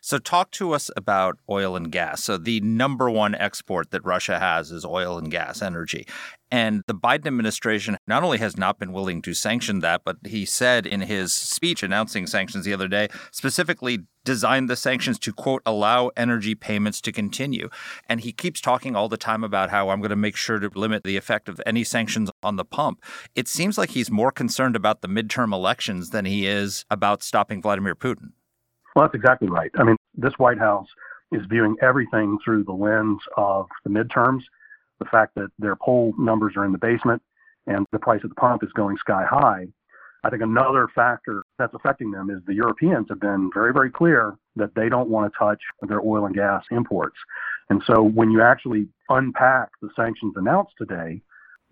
So, 0.00 0.18
talk 0.18 0.50
to 0.52 0.72
us 0.72 0.90
about 0.96 1.38
oil 1.48 1.76
and 1.76 1.90
gas. 1.90 2.24
So, 2.24 2.36
the 2.36 2.60
number 2.60 3.10
one 3.10 3.34
export 3.34 3.90
that 3.90 4.04
Russia 4.04 4.38
has 4.38 4.70
is 4.70 4.84
oil 4.84 5.18
and 5.18 5.30
gas 5.30 5.62
energy. 5.62 6.06
And 6.50 6.84
the 6.86 6.94
Biden 6.94 7.26
administration 7.26 7.96
not 8.06 8.22
only 8.22 8.38
has 8.38 8.56
not 8.56 8.78
been 8.78 8.92
willing 8.92 9.22
to 9.22 9.34
sanction 9.34 9.80
that, 9.80 10.02
but 10.04 10.18
he 10.24 10.44
said 10.44 10.86
in 10.86 11.00
his 11.00 11.32
speech 11.32 11.82
announcing 11.82 12.28
sanctions 12.28 12.64
the 12.64 12.72
other 12.72 12.86
day, 12.86 13.08
specifically 13.32 14.04
designed 14.24 14.70
the 14.70 14.76
sanctions 14.76 15.18
to, 15.18 15.32
quote, 15.32 15.62
allow 15.66 16.10
energy 16.16 16.54
payments 16.54 17.00
to 17.00 17.12
continue. 17.12 17.68
And 18.08 18.20
he 18.20 18.32
keeps 18.32 18.60
talking 18.60 18.94
all 18.94 19.08
the 19.08 19.16
time 19.16 19.42
about 19.42 19.70
how 19.70 19.88
I'm 19.88 20.00
going 20.00 20.10
to 20.10 20.16
make 20.16 20.36
sure 20.36 20.60
to 20.60 20.70
limit 20.74 21.02
the 21.02 21.16
effect 21.16 21.48
of 21.48 21.60
any 21.66 21.82
sanctions 21.82 22.30
on 22.42 22.56
the 22.56 22.64
pump. 22.64 23.02
It 23.34 23.48
seems 23.48 23.76
like 23.76 23.90
he's 23.90 24.10
more 24.10 24.30
concerned 24.30 24.76
about 24.76 25.02
the 25.02 25.08
midterm 25.08 25.52
elections 25.52 26.10
than 26.10 26.24
he 26.24 26.46
is 26.46 26.84
about 26.90 27.22
stopping 27.22 27.62
Vladimir 27.62 27.96
Putin. 27.96 28.30
Well, 28.94 29.04
that's 29.04 29.14
exactly 29.14 29.48
right. 29.48 29.70
I 29.76 29.84
mean, 29.84 29.96
this 30.14 30.34
White 30.38 30.58
House 30.58 30.86
is 31.32 31.42
viewing 31.48 31.76
everything 31.82 32.38
through 32.44 32.64
the 32.64 32.72
lens 32.72 33.20
of 33.36 33.66
the 33.84 33.90
midterms, 33.90 34.42
the 34.98 35.06
fact 35.06 35.34
that 35.34 35.48
their 35.58 35.76
poll 35.76 36.14
numbers 36.18 36.54
are 36.56 36.64
in 36.64 36.72
the 36.72 36.78
basement 36.78 37.20
and 37.66 37.86
the 37.92 37.98
price 37.98 38.20
at 38.22 38.30
the 38.30 38.36
pump 38.36 38.62
is 38.62 38.70
going 38.72 38.96
sky 38.98 39.24
high. 39.28 39.66
I 40.22 40.30
think 40.30 40.42
another 40.42 40.88
factor 40.94 41.42
that's 41.58 41.74
affecting 41.74 42.10
them 42.10 42.30
is 42.30 42.38
the 42.46 42.54
Europeans 42.54 43.06
have 43.10 43.20
been 43.20 43.50
very, 43.52 43.72
very 43.72 43.90
clear 43.90 44.36
that 44.56 44.74
they 44.74 44.88
don't 44.88 45.10
want 45.10 45.30
to 45.30 45.38
touch 45.38 45.60
their 45.82 46.00
oil 46.00 46.24
and 46.24 46.34
gas 46.34 46.62
imports. 46.70 47.16
And 47.68 47.82
so 47.86 48.02
when 48.02 48.30
you 48.30 48.40
actually 48.40 48.86
unpack 49.10 49.68
the 49.82 49.90
sanctions 49.96 50.34
announced 50.36 50.74
today, 50.78 51.20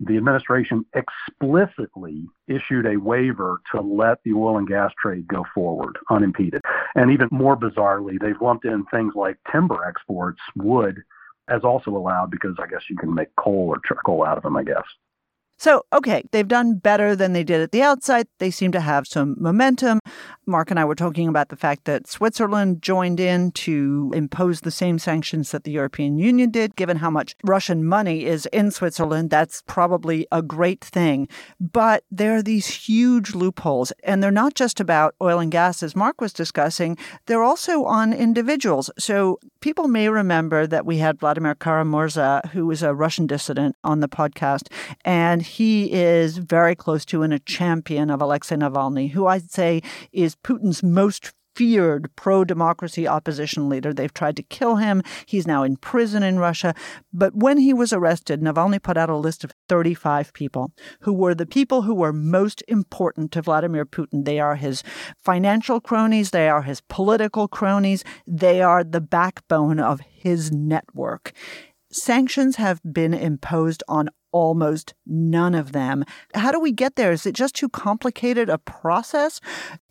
the 0.07 0.17
administration 0.17 0.85
explicitly 0.93 2.25
issued 2.47 2.85
a 2.85 2.97
waiver 2.97 3.59
to 3.73 3.81
let 3.81 4.17
the 4.23 4.33
oil 4.33 4.57
and 4.57 4.67
gas 4.67 4.91
trade 5.01 5.27
go 5.27 5.45
forward 5.53 5.97
unimpeded. 6.09 6.61
And 6.95 7.11
even 7.11 7.29
more 7.31 7.57
bizarrely, 7.57 8.19
they've 8.19 8.41
lumped 8.41 8.65
in 8.65 8.85
things 8.85 9.13
like 9.15 9.37
timber 9.51 9.85
exports, 9.85 10.39
wood, 10.55 11.03
as 11.49 11.63
also 11.63 11.91
allowed 11.91 12.31
because 12.31 12.55
I 12.61 12.67
guess 12.67 12.83
you 12.89 12.95
can 12.95 13.13
make 13.13 13.35
coal 13.35 13.67
or 13.69 13.79
charcoal 13.85 14.25
out 14.25 14.37
of 14.37 14.43
them, 14.43 14.55
I 14.55 14.63
guess. 14.63 14.83
So, 15.57 15.83
okay, 15.93 16.23
they've 16.31 16.47
done 16.47 16.75
better 16.75 17.15
than 17.15 17.33
they 17.33 17.43
did 17.43 17.61
at 17.61 17.71
the 17.71 17.81
outset. 17.81 18.27
They 18.39 18.51
seem 18.51 18.71
to 18.73 18.81
have 18.81 19.07
some 19.07 19.35
momentum. 19.39 19.99
Mark 20.45 20.71
and 20.71 20.79
I 20.79 20.83
were 20.83 20.95
talking 20.95 21.29
about 21.29 21.49
the 21.49 21.55
fact 21.55 21.85
that 21.85 22.07
Switzerland 22.07 22.81
joined 22.81 23.19
in 23.19 23.51
to 23.51 24.11
impose 24.13 24.61
the 24.61 24.71
same 24.71 24.99
sanctions 24.99 25.51
that 25.51 25.63
the 25.63 25.71
European 25.71 26.17
Union 26.17 26.49
did. 26.51 26.75
Given 26.75 26.97
how 26.97 27.09
much 27.09 27.35
Russian 27.45 27.85
money 27.85 28.25
is 28.25 28.45
in 28.47 28.71
Switzerland, 28.71 29.29
that's 29.29 29.63
probably 29.65 30.27
a 30.31 30.41
great 30.41 30.83
thing. 30.83 31.29
But 31.61 32.03
there 32.11 32.35
are 32.35 32.43
these 32.43 32.67
huge 32.67 33.33
loopholes, 33.33 33.93
and 34.03 34.21
they're 34.21 34.31
not 34.31 34.55
just 34.55 34.79
about 34.79 35.15
oil 35.21 35.39
and 35.39 35.51
gas, 35.51 35.81
as 35.81 35.95
Mark 35.95 36.19
was 36.19 36.33
discussing, 36.33 36.97
they're 37.25 37.43
also 37.43 37.85
on 37.85 38.11
individuals. 38.11 38.89
So, 38.99 39.39
people 39.61 39.87
may 39.87 40.09
remember 40.09 40.67
that 40.67 40.85
we 40.85 40.97
had 40.97 41.19
Vladimir 41.19 41.55
Kara-Murza, 41.55 42.49
who 42.51 42.65
was 42.65 42.83
a 42.83 42.93
Russian 42.93 43.27
dissident, 43.27 43.77
on 43.83 44.01
the 44.01 44.09
podcast, 44.09 44.67
and 45.05 45.41
he 45.53 45.91
is 45.91 46.39
very 46.39 46.75
close 46.75 47.05
to 47.05 47.21
and 47.21 47.31
a 47.31 47.37
champion 47.37 48.09
of 48.09 48.21
Alexei 48.21 48.55
Navalny, 48.55 49.11
who 49.11 49.27
I'd 49.27 49.51
say 49.51 49.81
is 50.11 50.35
Putin's 50.35 50.81
most 50.81 51.31
feared 51.55 52.09
pro 52.15 52.43
democracy 52.43 53.07
opposition 53.07 53.69
leader. 53.69 53.93
They've 53.93 54.11
tried 54.11 54.35
to 54.37 54.43
kill 54.43 54.77
him. 54.77 55.03
He's 55.27 55.45
now 55.45 55.61
in 55.61 55.77
prison 55.77 56.23
in 56.23 56.39
Russia. 56.39 56.73
But 57.13 57.35
when 57.35 57.59
he 57.59 57.71
was 57.71 57.93
arrested, 57.93 58.41
Navalny 58.41 58.81
put 58.81 58.97
out 58.97 59.11
a 59.11 59.15
list 59.15 59.43
of 59.43 59.51
35 59.69 60.33
people 60.33 60.71
who 61.01 61.13
were 61.13 61.35
the 61.35 61.45
people 61.45 61.83
who 61.83 61.93
were 61.93 62.11
most 62.11 62.63
important 62.67 63.31
to 63.33 63.43
Vladimir 63.43 63.85
Putin. 63.85 64.25
They 64.25 64.39
are 64.39 64.55
his 64.55 64.81
financial 65.15 65.79
cronies, 65.79 66.31
they 66.31 66.49
are 66.49 66.63
his 66.63 66.81
political 66.81 67.47
cronies, 67.47 68.03
they 68.25 68.63
are 68.63 68.83
the 68.83 69.01
backbone 69.01 69.79
of 69.79 69.99
his 69.99 70.51
network. 70.51 71.33
Sanctions 71.93 72.55
have 72.55 72.81
been 72.83 73.13
imposed 73.13 73.83
on 73.87 74.09
almost 74.31 74.95
none 75.05 75.53
of 75.53 75.73
them. 75.73 76.03
How 76.33 76.51
do 76.51 76.59
we 76.59 76.71
get 76.71 76.95
there? 76.95 77.11
Is 77.11 77.27
it 77.27 77.35
just 77.35 77.55
too 77.55 77.69
complicated 77.69 78.49
a 78.49 78.57
process? 78.57 79.39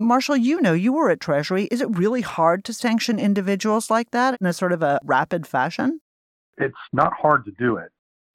Marshall, 0.01 0.37
you 0.37 0.61
know, 0.61 0.73
you 0.73 0.93
were 0.93 1.11
at 1.11 1.21
Treasury. 1.21 1.65
Is 1.71 1.81
it 1.81 1.97
really 1.97 2.23
hard 2.23 2.65
to 2.65 2.73
sanction 2.73 3.21
individuals 3.21 3.89
like 3.89 4.11
that 4.11 4.37
in 4.41 4.47
a 4.47 4.53
sort 4.53 4.73
of 4.73 4.83
a 4.83 4.99
rapid 5.05 5.47
fashion? 5.47 6.01
It's 6.59 6.75
not 6.93 7.13
hard 7.13 7.45
to 7.45 7.53
do 7.53 7.77
it. 7.77 7.91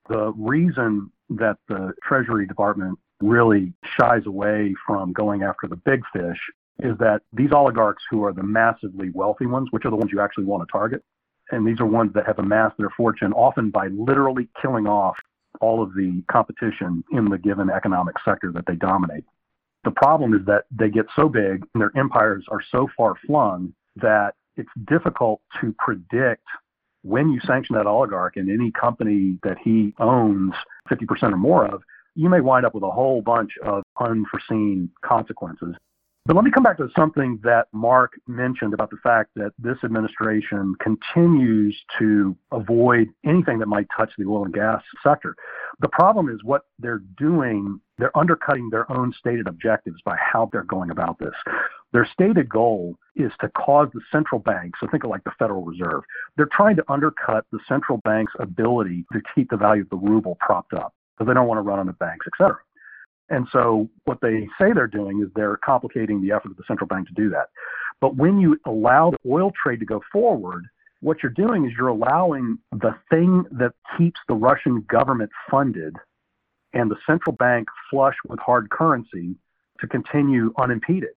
The 0.08 0.32
reason 0.38 1.12
that 1.30 1.58
the 1.68 1.92
Treasury 2.02 2.48
Department 2.48 2.98
really 3.22 3.74
shies 4.00 4.26
away 4.26 4.74
from 4.86 5.12
going 5.12 5.44
after 5.44 5.68
the 5.68 5.76
big 5.76 6.02
fish 6.14 6.40
is 6.80 6.98
that 7.00 7.22
these 7.34 7.52
oligarchs 7.52 8.04
who 8.10 8.24
are 8.24 8.32
the 8.32 8.44
massively 8.44 9.10
wealthy 9.14 9.46
ones, 9.46 9.68
which 9.72 9.84
are 9.84 9.90
the 9.90 9.98
ones 9.98 10.12
you 10.14 10.22
actually 10.22 10.46
want 10.46 10.66
to 10.66 10.72
target, 10.72 11.04
and 11.52 11.66
these 11.66 11.80
are 11.80 11.86
ones 11.86 12.12
that 12.14 12.26
have 12.26 12.40
amassed 12.40 12.78
their 12.78 12.90
fortune 12.96 13.34
often 13.34 13.70
by 13.70 13.88
literally 13.88 14.50
killing 14.62 14.88
off 14.88 15.16
all 15.62 15.82
of 15.82 15.94
the 15.96 16.24
competition 16.32 17.04
in 17.12 17.26
the 17.30 17.38
given 17.38 17.70
economic 17.70 18.16
sector 18.24 18.52
that 18.52 18.66
they 18.68 18.76
dominate. 18.76 19.24
The 19.84 19.92
problem 19.92 20.34
is 20.34 20.46
that 20.46 20.66
they 20.72 20.90
get 20.90 21.06
so 21.16 21.30
big 21.30 21.66
and 21.74 21.82
their 21.82 21.92
empires 21.96 22.46
are 22.50 22.62
so 22.72 22.88
far 22.96 23.16
flung 23.26 23.74
that 23.96 24.36
it's 24.56 24.70
difficult 24.86 25.42
to 25.62 25.74
predict 25.80 26.44
when 27.04 27.30
you 27.30 27.40
sanction 27.46 27.76
that 27.76 27.88
oligarch 27.88 28.36
in 28.38 28.52
any 28.52 28.72
company 28.72 29.38
that 29.44 29.58
he 29.64 29.94
owns 30.00 30.54
50% 30.90 31.32
or 31.32 31.38
more 31.38 31.66
of, 31.66 31.82
you 32.16 32.28
may 32.30 32.42
wind 32.42 32.66
up 32.66 32.74
with 32.74 32.84
a 32.84 32.92
whole 32.92 33.22
bunch 33.22 33.52
of 33.64 33.84
unforeseen 34.00 34.90
consequences. 35.06 35.76
But 36.28 36.36
let 36.36 36.44
me 36.44 36.52
come 36.52 36.64
back 36.64 36.76
to 36.80 36.90
something 36.94 37.40
that 37.44 37.68
Mark 37.72 38.20
mentioned 38.28 38.74
about 38.74 38.90
the 38.90 38.98
fact 38.98 39.30
that 39.38 39.54
this 39.58 39.78
administration 39.86 40.76
continues 40.82 41.74
to 42.00 42.36
avoid 42.52 43.08
anything 43.26 43.60
that 43.60 43.68
might 43.68 43.88
touch 43.96 44.12
the 44.18 44.26
oil 44.26 44.44
and 44.44 44.54
gas 44.54 44.84
sector. 45.02 45.38
The 45.80 45.88
problem 45.88 46.28
is 46.28 46.44
what 46.44 46.64
they're 46.80 47.02
doing, 47.18 47.80
they're 47.98 48.16
undercutting 48.18 48.70
their 48.70 48.92
own 48.92 49.14
stated 49.18 49.48
objectives 49.48 50.02
by 50.04 50.18
how 50.18 50.50
they're 50.52 50.66
going 50.66 50.92
about 50.92 51.18
this. 51.18 51.34
Their 51.94 52.06
stated 52.12 52.50
goal 52.50 52.98
is 53.16 53.32
to 53.40 53.48
cause 53.48 53.88
the 53.94 54.02
central 54.12 54.40
bank, 54.40 54.74
so 54.82 54.88
think 54.92 55.06
of 55.06 55.10
like 55.10 55.24
the 55.24 55.32
Federal 55.40 55.64
Reserve, 55.64 56.04
they're 56.36 56.50
trying 56.52 56.76
to 56.76 56.84
undercut 56.92 57.46
the 57.54 57.60
central 57.70 58.00
bank's 58.00 58.34
ability 58.38 59.06
to 59.14 59.22
keep 59.34 59.50
the 59.50 59.56
value 59.56 59.84
of 59.84 59.90
the 59.92 59.96
ruble 59.96 60.36
propped 60.42 60.74
up 60.74 60.94
because 61.16 61.30
they 61.30 61.34
don't 61.34 61.48
want 61.48 61.58
to 61.58 61.62
run 61.62 61.80
on 61.80 61.88
the 61.88 61.94
banks, 61.94 62.26
et 62.28 62.34
cetera. 62.38 62.58
And 63.30 63.48
so 63.52 63.90
what 64.06 64.22
they 64.22 64.48
say 64.60 64.72
they're 64.74 64.88
doing 64.88 65.22
is 65.22 65.30
they're 65.36 65.58
complicating 65.58 66.22
the 66.22 66.32
effort 66.32 66.52
of 66.52 66.58
the 66.58 66.64
central 66.68 66.88
bank 66.88 67.08
to 67.08 67.14
do 67.14 67.30
that. 67.30 67.50
But 68.00 68.16
when 68.16 68.40
you 68.40 68.60
allow 68.66 69.12
the 69.12 69.30
oil 69.30 69.52
trade 69.52 69.80
to 69.80 69.86
go 69.86 70.02
forward, 70.12 70.66
what 71.02 71.22
you're 71.22 71.32
doing 71.32 71.66
is 71.66 71.74
you're 71.78 71.90
allowing 71.90 72.58
the 72.72 72.96
thing 73.10 73.46
that 73.52 73.74
keeps 73.98 74.20
the 74.28 74.34
Russian 74.34 74.82
government 74.82 75.32
funded 75.50 75.96
and 76.74 76.90
the 76.90 76.98
central 77.06 77.36
bank 77.36 77.68
flush 77.90 78.16
with 78.28 78.40
hard 78.40 78.70
currency 78.70 79.36
to 79.80 79.88
continue 79.88 80.54
unimpeded. 80.58 81.12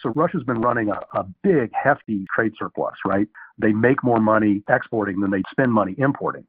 So 0.00 0.10
Russia's 0.10 0.44
been 0.44 0.60
running 0.60 0.90
a, 0.90 1.00
a 1.18 1.24
big, 1.42 1.70
hefty 1.72 2.26
trade 2.34 2.52
surplus, 2.58 2.96
right? 3.04 3.28
They 3.58 3.72
make 3.72 4.04
more 4.04 4.20
money 4.20 4.62
exporting 4.68 5.20
than 5.20 5.30
they 5.30 5.42
spend 5.50 5.72
money 5.72 5.94
importing 5.96 6.46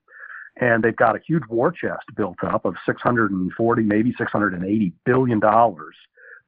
and 0.60 0.84
they've 0.84 0.96
got 0.96 1.15
a 1.15 1.20
huge 1.26 1.43
war 1.50 1.72
chest 1.72 2.04
built 2.15 2.43
up 2.43 2.65
of 2.65 2.76
640 2.86 3.84
maybe 3.84 4.13
680 4.17 4.93
billion 5.06 5.39
dollars 5.39 5.96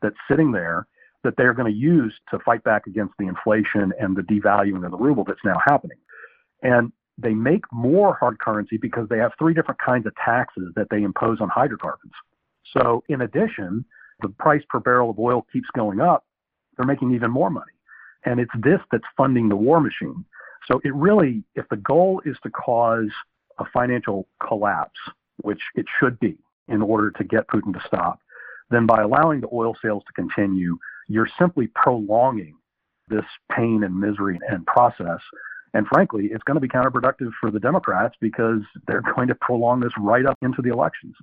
that's 0.01 0.15
sitting 0.29 0.51
there 0.51 0.87
that 1.23 1.35
they're 1.37 1.53
going 1.53 1.71
to 1.71 1.77
use 1.77 2.13
to 2.31 2.39
fight 2.39 2.63
back 2.63 2.87
against 2.87 3.13
the 3.19 3.27
inflation 3.27 3.91
and 3.99 4.15
the 4.15 4.21
devaluing 4.21 4.85
of 4.85 4.91
the 4.91 4.97
ruble 4.97 5.23
that's 5.25 5.43
now 5.43 5.59
happening. 5.65 5.97
And 6.63 6.91
they 7.17 7.33
make 7.33 7.63
more 7.71 8.15
hard 8.15 8.39
currency 8.39 8.77
because 8.77 9.09
they 9.09 9.17
have 9.17 9.33
three 9.37 9.53
different 9.53 9.81
kinds 9.81 10.05
of 10.05 10.13
taxes 10.23 10.71
that 10.75 10.87
they 10.89 11.03
impose 11.03 11.41
on 11.41 11.49
hydrocarbons. 11.49 12.13
So, 12.73 13.03
in 13.09 13.21
addition, 13.21 13.83
the 14.21 14.29
price 14.29 14.61
per 14.69 14.79
barrel 14.79 15.09
of 15.09 15.19
oil 15.19 15.45
keeps 15.51 15.67
going 15.75 15.99
up. 15.99 16.25
They're 16.77 16.85
making 16.85 17.13
even 17.13 17.31
more 17.31 17.49
money. 17.49 17.73
And 18.25 18.39
it's 18.39 18.51
this 18.59 18.79
that's 18.91 19.03
funding 19.17 19.49
the 19.49 19.55
war 19.55 19.81
machine. 19.81 20.23
So, 20.71 20.79
it 20.85 20.93
really, 20.93 21.43
if 21.55 21.67
the 21.69 21.77
goal 21.77 22.21
is 22.25 22.37
to 22.43 22.49
cause 22.49 23.09
a 23.59 23.65
financial 23.73 24.27
collapse, 24.45 24.99
which 25.37 25.61
it 25.75 25.85
should 25.99 26.19
be 26.19 26.37
in 26.67 26.81
order 26.81 27.11
to 27.11 27.23
get 27.23 27.47
Putin 27.47 27.73
to 27.73 27.81
stop, 27.85 28.19
then 28.69 28.85
by 28.85 29.01
allowing 29.01 29.41
the 29.41 29.49
oil 29.51 29.75
sales 29.81 30.03
to 30.05 30.13
continue, 30.13 30.77
you're 31.07 31.29
simply 31.39 31.67
prolonging 31.67 32.55
this 33.07 33.25
pain 33.51 33.83
and 33.83 33.99
misery 33.99 34.39
and 34.49 34.65
process. 34.65 35.19
And 35.73 35.87
frankly, 35.87 36.29
it's 36.31 36.43
going 36.43 36.55
to 36.55 36.61
be 36.61 36.67
counterproductive 36.67 37.31
for 37.39 37.51
the 37.51 37.59
Democrats 37.59 38.15
because 38.21 38.61
they're 38.87 39.01
going 39.15 39.27
to 39.27 39.35
prolong 39.35 39.79
this 39.79 39.93
right 39.97 40.25
up 40.25 40.37
into 40.41 40.61
the 40.61 40.69
elections. 40.69 41.15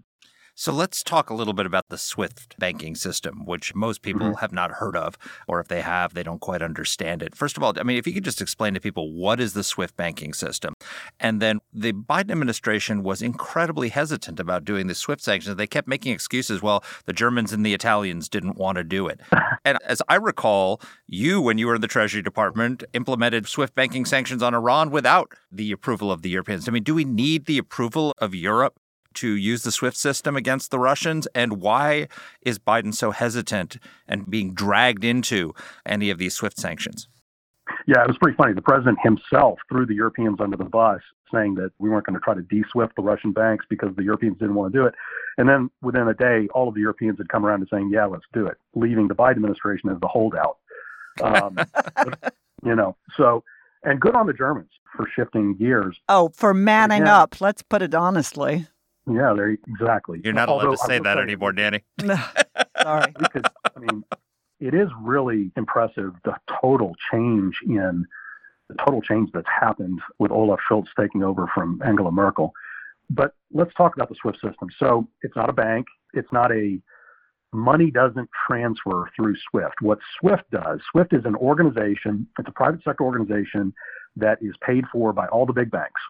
So 0.58 0.72
let's 0.72 1.02
talk 1.02 1.28
a 1.28 1.34
little 1.34 1.52
bit 1.52 1.66
about 1.66 1.90
the 1.90 1.98
SWIFT 1.98 2.58
banking 2.58 2.94
system, 2.94 3.44
which 3.44 3.74
most 3.74 4.00
people 4.00 4.16
Mm-hmm. 4.16 4.38
have 4.38 4.52
not 4.52 4.70
heard 4.72 4.96
of, 4.96 5.18
or 5.46 5.60
if 5.60 5.68
they 5.68 5.82
have, 5.82 6.14
they 6.14 6.22
don't 6.22 6.40
quite 6.40 6.62
understand 6.62 7.22
it. 7.22 7.34
First 7.34 7.58
of 7.58 7.62
all, 7.62 7.74
I 7.78 7.82
mean, 7.82 7.98
if 7.98 8.06
you 8.06 8.14
could 8.14 8.24
just 8.24 8.40
explain 8.40 8.72
to 8.72 8.80
people 8.80 9.12
what 9.12 9.38
is 9.38 9.52
the 9.52 9.62
SWIFT 9.62 9.94
banking 9.98 10.32
system? 10.32 10.72
And 11.20 11.42
then 11.42 11.60
the 11.74 11.92
Biden 11.92 12.30
administration 12.30 13.02
was 13.02 13.20
incredibly 13.20 13.90
hesitant 13.90 14.40
about 14.40 14.64
doing 14.64 14.86
the 14.86 14.94
SWIFT 14.94 15.22
sanctions. 15.22 15.56
They 15.56 15.66
kept 15.66 15.86
making 15.86 16.12
excuses. 16.12 16.62
Well, 16.62 16.82
the 17.04 17.12
Germans 17.12 17.52
and 17.52 17.64
the 17.64 17.74
Italians 17.74 18.30
didn't 18.30 18.56
want 18.56 18.76
to 18.76 18.84
do 18.84 19.06
it. 19.08 19.20
and 19.64 19.76
as 19.84 20.00
I 20.08 20.14
recall, 20.14 20.80
you, 21.06 21.42
when 21.42 21.58
you 21.58 21.66
were 21.66 21.74
in 21.74 21.82
the 21.82 21.88
Treasury 21.88 22.22
Department, 22.22 22.82
implemented 22.94 23.46
SWIFT 23.46 23.74
banking 23.74 24.06
sanctions 24.06 24.42
on 24.42 24.54
Iran 24.54 24.90
without 24.90 25.32
the 25.52 25.70
approval 25.72 26.10
of 26.10 26.22
the 26.22 26.30
Europeans. 26.30 26.66
I 26.66 26.72
mean, 26.72 26.82
do 26.82 26.94
we 26.94 27.04
need 27.04 27.44
the 27.44 27.58
approval 27.58 28.14
of 28.18 28.34
Europe 28.34 28.80
to 29.16 29.34
use 29.34 29.62
the 29.62 29.72
SWIFT 29.72 29.96
system 29.96 30.36
against 30.36 30.70
the 30.70 30.78
Russians? 30.78 31.26
And 31.34 31.60
why 31.60 32.08
is 32.42 32.58
Biden 32.58 32.94
so 32.94 33.10
hesitant 33.10 33.78
and 34.08 34.28
being 34.30 34.54
dragged 34.54 35.04
into 35.04 35.54
any 35.84 36.10
of 36.10 36.18
these 36.18 36.34
SWIFT 36.34 36.58
sanctions? 36.58 37.08
Yeah, 37.86 38.02
it 38.02 38.08
was 38.08 38.16
pretty 38.20 38.36
funny. 38.36 38.52
The 38.52 38.62
president 38.62 38.98
himself 39.02 39.58
threw 39.68 39.86
the 39.86 39.94
Europeans 39.94 40.38
under 40.40 40.56
the 40.56 40.64
bus, 40.64 41.00
saying 41.32 41.54
that 41.56 41.70
we 41.78 41.88
weren't 41.88 42.06
going 42.06 42.14
to 42.14 42.20
try 42.20 42.34
to 42.34 42.42
de-SWIFT 42.42 42.94
the 42.96 43.02
Russian 43.02 43.32
banks 43.32 43.64
because 43.68 43.94
the 43.96 44.04
Europeans 44.04 44.38
didn't 44.38 44.54
want 44.54 44.72
to 44.72 44.78
do 44.78 44.86
it. 44.86 44.94
And 45.38 45.48
then 45.48 45.70
within 45.82 46.06
a 46.08 46.14
day, 46.14 46.48
all 46.54 46.68
of 46.68 46.74
the 46.74 46.80
Europeans 46.80 47.18
had 47.18 47.28
come 47.28 47.44
around 47.44 47.60
to 47.60 47.66
saying, 47.70 47.90
"Yeah, 47.92 48.06
let's 48.06 48.24
do 48.32 48.46
it," 48.46 48.56
leaving 48.74 49.08
the 49.08 49.14
Biden 49.14 49.32
administration 49.32 49.90
as 49.90 50.00
the 50.00 50.08
holdout. 50.08 50.58
Um, 51.22 51.54
but, 51.54 52.34
you 52.64 52.74
know, 52.74 52.96
so 53.16 53.42
and 53.82 54.00
good 54.00 54.14
on 54.14 54.26
the 54.26 54.32
Germans 54.32 54.70
for 54.96 55.06
shifting 55.14 55.54
gears. 55.56 55.96
Oh, 56.08 56.30
for 56.34 56.54
manning 56.54 57.06
Yeah. 57.06 57.22
up. 57.22 57.40
Let's 57.40 57.62
put 57.62 57.82
it 57.82 57.94
honestly. 57.94 58.66
Yeah, 59.08 59.34
they 59.36 59.56
exactly. 59.68 60.20
You're 60.24 60.32
not 60.32 60.48
allowed 60.48 60.66
Although 60.66 60.76
to 60.76 60.86
say 60.86 60.98
will 60.98 61.04
that 61.04 61.18
anymore, 61.18 61.52
Danny. 61.52 61.84
Sorry. 62.82 63.14
we 63.20 63.28
could, 63.28 63.46
I 63.76 63.78
mean, 63.78 64.04
it 64.60 64.74
is 64.74 64.88
really 65.00 65.52
impressive 65.56 66.12
the 66.24 66.34
total 66.60 66.94
change 67.12 67.56
in 67.64 68.04
the 68.68 68.74
total 68.84 69.00
change 69.00 69.30
that's 69.32 69.46
happened 69.48 70.00
with 70.18 70.32
Olaf 70.32 70.58
Scholz 70.68 70.86
taking 70.98 71.22
over 71.22 71.48
from 71.54 71.80
Angela 71.84 72.10
Merkel. 72.10 72.52
But 73.08 73.34
let's 73.52 73.72
talk 73.74 73.94
about 73.94 74.08
the 74.08 74.16
SWIFT 74.20 74.40
system. 74.40 74.68
So 74.78 75.06
it's 75.22 75.36
not 75.36 75.48
a 75.48 75.52
bank. 75.52 75.86
It's 76.14 76.32
not 76.32 76.50
a 76.50 76.80
money 77.52 77.90
doesn't 77.90 78.28
transfer 78.46 79.10
through 79.14 79.36
SWIFT. 79.50 79.80
What 79.80 79.98
SWIFT 80.20 80.50
does, 80.50 80.80
SWIFT 80.90 81.12
is 81.14 81.24
an 81.24 81.36
organization, 81.36 82.26
it's 82.38 82.48
a 82.48 82.52
private 82.52 82.82
sector 82.82 83.04
organization 83.04 83.72
that 84.16 84.38
is 84.40 84.54
paid 84.66 84.84
for 84.92 85.12
by 85.12 85.26
all 85.28 85.46
the 85.46 85.52
big 85.52 85.70
banks. 85.70 86.00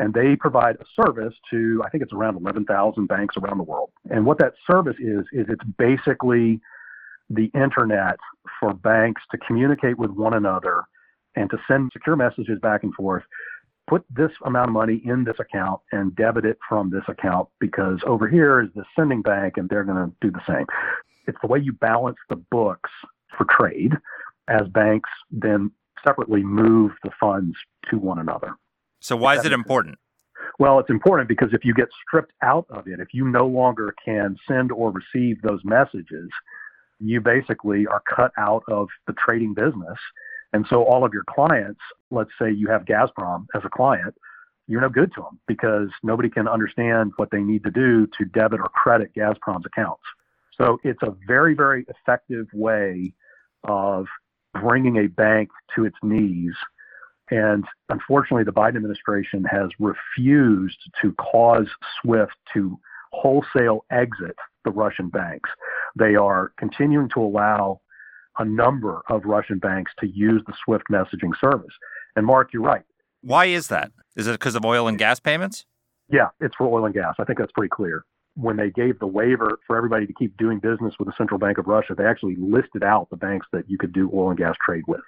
And 0.00 0.14
they 0.14 0.34
provide 0.34 0.76
a 0.76 1.04
service 1.04 1.34
to, 1.50 1.82
I 1.84 1.90
think 1.90 2.02
it's 2.02 2.14
around 2.14 2.36
11,000 2.36 3.06
banks 3.06 3.36
around 3.36 3.58
the 3.58 3.64
world. 3.64 3.90
And 4.10 4.24
what 4.24 4.38
that 4.38 4.54
service 4.66 4.96
is, 4.98 5.26
is 5.30 5.44
it's 5.50 5.64
basically 5.76 6.58
the 7.28 7.50
internet 7.54 8.16
for 8.58 8.72
banks 8.72 9.20
to 9.30 9.36
communicate 9.46 9.98
with 9.98 10.10
one 10.10 10.32
another 10.32 10.84
and 11.36 11.50
to 11.50 11.58
send 11.68 11.90
secure 11.92 12.16
messages 12.16 12.58
back 12.62 12.82
and 12.82 12.94
forth. 12.94 13.24
Put 13.88 14.02
this 14.08 14.30
amount 14.46 14.68
of 14.68 14.72
money 14.72 15.02
in 15.04 15.22
this 15.24 15.36
account 15.38 15.82
and 15.92 16.16
debit 16.16 16.46
it 16.46 16.58
from 16.66 16.88
this 16.88 17.04
account 17.06 17.50
because 17.58 18.00
over 18.06 18.26
here 18.26 18.62
is 18.62 18.70
the 18.74 18.84
sending 18.96 19.20
bank 19.20 19.58
and 19.58 19.68
they're 19.68 19.84
going 19.84 19.98
to 19.98 20.12
do 20.22 20.30
the 20.30 20.40
same. 20.48 20.64
It's 21.26 21.38
the 21.42 21.46
way 21.46 21.58
you 21.58 21.74
balance 21.74 22.18
the 22.30 22.36
books 22.36 22.90
for 23.36 23.44
trade 23.50 23.92
as 24.48 24.66
banks 24.68 25.10
then 25.30 25.72
separately 26.02 26.42
move 26.42 26.92
the 27.04 27.10
funds 27.20 27.54
to 27.90 27.98
one 27.98 28.18
another. 28.18 28.54
So 29.00 29.16
why 29.16 29.36
is 29.36 29.44
it 29.44 29.52
important? 29.52 29.98
Well, 30.58 30.78
it's 30.78 30.90
important 30.90 31.28
because 31.28 31.50
if 31.52 31.64
you 31.64 31.72
get 31.72 31.88
stripped 32.06 32.32
out 32.42 32.66
of 32.70 32.86
it, 32.86 33.00
if 33.00 33.08
you 33.12 33.26
no 33.26 33.46
longer 33.46 33.94
can 34.04 34.36
send 34.46 34.70
or 34.70 34.92
receive 34.92 35.40
those 35.42 35.60
messages, 35.64 36.28
you 36.98 37.20
basically 37.20 37.86
are 37.86 38.02
cut 38.14 38.32
out 38.36 38.62
of 38.68 38.88
the 39.06 39.14
trading 39.14 39.54
business. 39.54 39.98
And 40.52 40.66
so 40.68 40.84
all 40.84 41.04
of 41.04 41.14
your 41.14 41.24
clients, 41.30 41.80
let's 42.10 42.30
say 42.40 42.50
you 42.50 42.68
have 42.68 42.84
Gazprom 42.84 43.46
as 43.54 43.62
a 43.64 43.70
client, 43.70 44.14
you're 44.66 44.80
no 44.80 44.88
good 44.88 45.12
to 45.14 45.22
them 45.22 45.40
because 45.48 45.88
nobody 46.02 46.28
can 46.28 46.46
understand 46.46 47.12
what 47.16 47.30
they 47.30 47.40
need 47.40 47.64
to 47.64 47.70
do 47.70 48.06
to 48.18 48.24
debit 48.26 48.60
or 48.60 48.68
credit 48.68 49.12
Gazprom's 49.16 49.64
accounts. 49.66 50.02
So 50.58 50.78
it's 50.84 51.02
a 51.02 51.14
very, 51.26 51.54
very 51.54 51.86
effective 51.88 52.46
way 52.52 53.14
of 53.64 54.06
bringing 54.52 54.98
a 54.98 55.06
bank 55.06 55.48
to 55.74 55.86
its 55.86 55.96
knees 56.02 56.54
and 57.30 57.64
unfortunately, 57.88 58.44
the 58.44 58.52
Biden 58.52 58.76
administration 58.76 59.44
has 59.44 59.68
refused 59.78 60.78
to 61.00 61.12
cause 61.12 61.68
SWIFT 62.02 62.32
to 62.54 62.78
wholesale 63.12 63.84
exit 63.90 64.36
the 64.64 64.70
Russian 64.70 65.08
banks. 65.08 65.50
They 65.98 66.16
are 66.16 66.52
continuing 66.58 67.08
to 67.14 67.20
allow 67.20 67.80
a 68.38 68.44
number 68.44 69.02
of 69.08 69.24
Russian 69.24 69.58
banks 69.58 69.92
to 70.00 70.06
use 70.06 70.42
the 70.46 70.54
SWIFT 70.64 70.84
messaging 70.90 71.32
service. 71.40 71.74
And 72.16 72.26
Mark, 72.26 72.52
you're 72.52 72.62
right. 72.62 72.82
Why 73.22 73.46
is 73.46 73.68
that? 73.68 73.92
Is 74.16 74.26
it 74.26 74.32
because 74.32 74.54
of 74.54 74.64
oil 74.64 74.88
and 74.88 74.98
gas 74.98 75.20
payments? 75.20 75.66
Yeah, 76.10 76.28
it's 76.40 76.54
for 76.56 76.66
oil 76.66 76.86
and 76.86 76.94
gas. 76.94 77.14
I 77.18 77.24
think 77.24 77.38
that's 77.38 77.52
pretty 77.52 77.70
clear. 77.70 78.04
When 78.34 78.56
they 78.56 78.70
gave 78.70 78.98
the 78.98 79.06
waiver 79.06 79.58
for 79.66 79.76
everybody 79.76 80.06
to 80.06 80.12
keep 80.12 80.36
doing 80.36 80.58
business 80.58 80.94
with 80.98 81.06
the 81.06 81.14
Central 81.16 81.38
Bank 81.38 81.58
of 81.58 81.66
Russia, 81.66 81.94
they 81.96 82.04
actually 82.04 82.36
listed 82.36 82.82
out 82.82 83.08
the 83.10 83.16
banks 83.16 83.46
that 83.52 83.68
you 83.68 83.78
could 83.78 83.92
do 83.92 84.10
oil 84.12 84.30
and 84.30 84.38
gas 84.38 84.54
trade 84.64 84.84
with. 84.88 85.00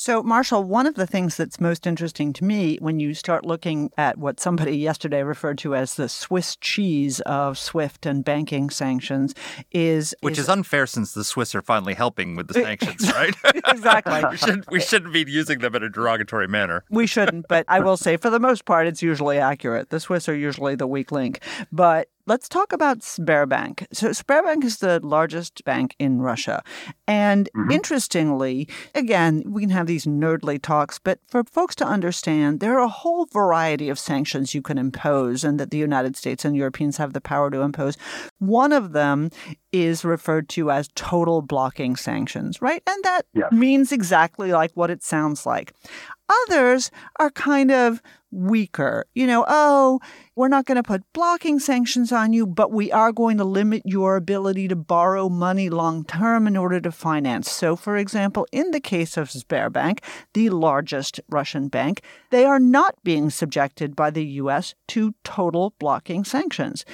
So, 0.00 0.22
Marshall, 0.22 0.62
one 0.62 0.86
of 0.86 0.94
the 0.94 1.08
things 1.08 1.36
that's 1.36 1.58
most 1.58 1.84
interesting 1.84 2.32
to 2.34 2.44
me 2.44 2.76
when 2.76 3.00
you 3.00 3.14
start 3.14 3.44
looking 3.44 3.90
at 3.98 4.16
what 4.16 4.38
somebody 4.38 4.76
yesterday 4.76 5.24
referred 5.24 5.58
to 5.58 5.74
as 5.74 5.96
the 5.96 6.08
Swiss 6.08 6.54
cheese 6.54 7.18
of 7.22 7.58
SWIFT 7.58 8.06
and 8.06 8.24
banking 8.24 8.70
sanctions 8.70 9.34
is. 9.72 10.14
Which 10.20 10.38
is 10.38 10.48
unfair 10.48 10.86
since 10.86 11.14
the 11.14 11.24
Swiss 11.24 11.52
are 11.56 11.62
finally 11.62 11.94
helping 11.94 12.36
with 12.36 12.46
the 12.46 12.54
sanctions, 12.62 13.12
right? 13.12 13.34
Exactly. 13.68 14.22
we, 14.30 14.36
should, 14.36 14.64
we 14.70 14.80
shouldn't 14.80 15.12
be 15.12 15.24
using 15.26 15.58
them 15.58 15.74
in 15.74 15.82
a 15.82 15.88
derogatory 15.88 16.46
manner. 16.46 16.84
We 16.90 17.06
shouldn't, 17.06 17.48
but 17.48 17.64
I 17.68 17.80
will 17.80 17.96
say 17.96 18.16
for 18.16 18.30
the 18.30 18.38
most 18.38 18.64
part, 18.64 18.86
it's 18.86 19.02
usually 19.02 19.38
accurate. 19.38 19.90
The 19.90 19.98
Swiss 19.98 20.28
are 20.28 20.34
usually 20.34 20.74
the 20.76 20.86
weak 20.86 21.10
link. 21.10 21.42
But 21.72 22.08
let's 22.28 22.48
talk 22.48 22.72
about 22.72 23.00
Sberbank. 23.00 23.86
So, 23.92 24.10
Sberbank 24.10 24.62
is 24.62 24.78
the 24.78 25.00
largest 25.02 25.64
bank 25.64 25.96
in 25.98 26.20
Russia. 26.20 26.62
And 27.06 27.48
mm-hmm. 27.56 27.70
interestingly, 27.70 28.68
again, 28.94 29.42
we 29.46 29.62
can 29.62 29.70
have 29.70 29.86
these 29.86 30.04
nerdly 30.04 30.60
talks, 30.60 30.98
but 30.98 31.20
for 31.26 31.42
folks 31.44 31.74
to 31.76 31.86
understand, 31.86 32.60
there 32.60 32.78
are 32.78 32.84
a 32.84 32.88
whole 32.88 33.26
variety 33.26 33.88
of 33.88 33.98
sanctions 33.98 34.54
you 34.54 34.62
can 34.62 34.78
impose 34.78 35.42
and 35.42 35.58
that 35.58 35.70
the 35.70 35.78
United 35.78 36.16
States 36.16 36.44
and 36.44 36.54
Europeans 36.54 36.98
have 36.98 37.14
the 37.14 37.20
power 37.20 37.50
to 37.50 37.62
impose. 37.62 37.96
One 38.38 38.72
of 38.72 38.92
them 38.92 39.30
is 39.72 40.04
referred 40.04 40.48
to 40.50 40.70
as 40.70 40.88
total 40.94 41.42
blocking 41.42 41.96
sanctions, 41.96 42.60
right? 42.60 42.82
And 42.86 43.04
that 43.04 43.26
means 43.52 43.92
exactly 43.92 44.52
like 44.52 44.72
what 44.74 44.90
it 44.90 45.02
sounds 45.02 45.46
like. 45.46 45.72
Others 46.46 46.90
are 47.18 47.30
kind 47.30 47.70
of 47.70 48.02
weaker. 48.30 49.06
You 49.14 49.26
know, 49.26 49.44
oh, 49.48 50.00
we're 50.36 50.48
not 50.48 50.66
going 50.66 50.76
to 50.76 50.82
put 50.82 51.02
blocking 51.12 51.58
sanctions 51.58 52.12
on 52.12 52.32
you, 52.32 52.46
but 52.46 52.72
we 52.72 52.92
are 52.92 53.12
going 53.12 53.38
to 53.38 53.44
limit 53.44 53.82
your 53.84 54.16
ability 54.16 54.68
to 54.68 54.76
borrow 54.76 55.28
money 55.28 55.70
long 55.70 56.04
term 56.04 56.46
in 56.46 56.56
order 56.56 56.80
to 56.80 56.92
finance. 56.92 57.50
So, 57.50 57.76
for 57.76 57.96
example, 57.96 58.46
in 58.52 58.70
the 58.70 58.80
case 58.80 59.16
of 59.16 59.30
Sberbank, 59.30 60.00
the 60.34 60.50
largest 60.50 61.20
Russian 61.28 61.68
bank, 61.68 62.02
they 62.30 62.44
are 62.44 62.60
not 62.60 62.94
being 63.02 63.30
subjected 63.30 63.96
by 63.96 64.10
the 64.10 64.24
U.S. 64.24 64.74
to 64.88 65.14
total 65.24 65.74
blocking 65.78 66.24
sanctions. 66.24 66.84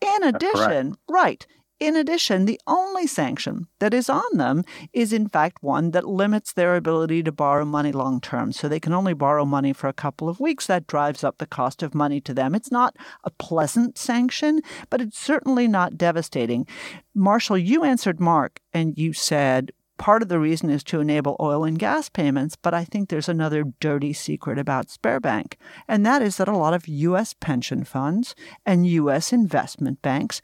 In 0.00 0.22
addition, 0.24 0.96
right. 1.08 1.46
In 1.80 1.96
addition, 1.96 2.44
the 2.44 2.60
only 2.66 3.06
sanction 3.06 3.66
that 3.78 3.94
is 3.94 4.10
on 4.10 4.36
them 4.36 4.64
is, 4.92 5.14
in 5.14 5.28
fact, 5.28 5.62
one 5.62 5.92
that 5.92 6.06
limits 6.06 6.52
their 6.52 6.76
ability 6.76 7.22
to 7.22 7.32
borrow 7.32 7.64
money 7.64 7.90
long 7.90 8.20
term. 8.20 8.52
So 8.52 8.68
they 8.68 8.78
can 8.78 8.92
only 8.92 9.14
borrow 9.14 9.46
money 9.46 9.72
for 9.72 9.88
a 9.88 9.94
couple 9.94 10.28
of 10.28 10.40
weeks. 10.40 10.66
That 10.66 10.86
drives 10.86 11.24
up 11.24 11.38
the 11.38 11.46
cost 11.46 11.82
of 11.82 11.94
money 11.94 12.20
to 12.20 12.34
them. 12.34 12.54
It's 12.54 12.70
not 12.70 12.96
a 13.24 13.30
pleasant 13.30 13.96
sanction, 13.96 14.60
but 14.90 15.00
it's 15.00 15.18
certainly 15.18 15.66
not 15.66 15.96
devastating. 15.96 16.66
Marshall, 17.14 17.56
you 17.56 17.82
answered 17.82 18.20
Mark 18.20 18.60
and 18.74 18.98
you 18.98 19.14
said, 19.14 19.72
part 19.96 20.22
of 20.22 20.28
the 20.28 20.38
reason 20.38 20.68
is 20.68 20.84
to 20.84 21.00
enable 21.00 21.36
oil 21.40 21.64
and 21.64 21.78
gas 21.78 22.10
payments, 22.10 22.56
but 22.56 22.74
I 22.74 22.84
think 22.84 23.08
there's 23.08 23.28
another 23.28 23.64
dirty 23.80 24.12
secret 24.12 24.58
about 24.58 24.88
Sberbank, 24.88 25.54
and 25.86 26.06
that 26.06 26.22
is 26.22 26.38
that 26.38 26.48
a 26.48 26.56
lot 26.56 26.72
of 26.72 26.88
U.S. 26.88 27.34
pension 27.34 27.84
funds 27.84 28.34
and 28.64 28.86
U.S. 28.86 29.30
investment 29.30 30.00
banks 30.00 30.40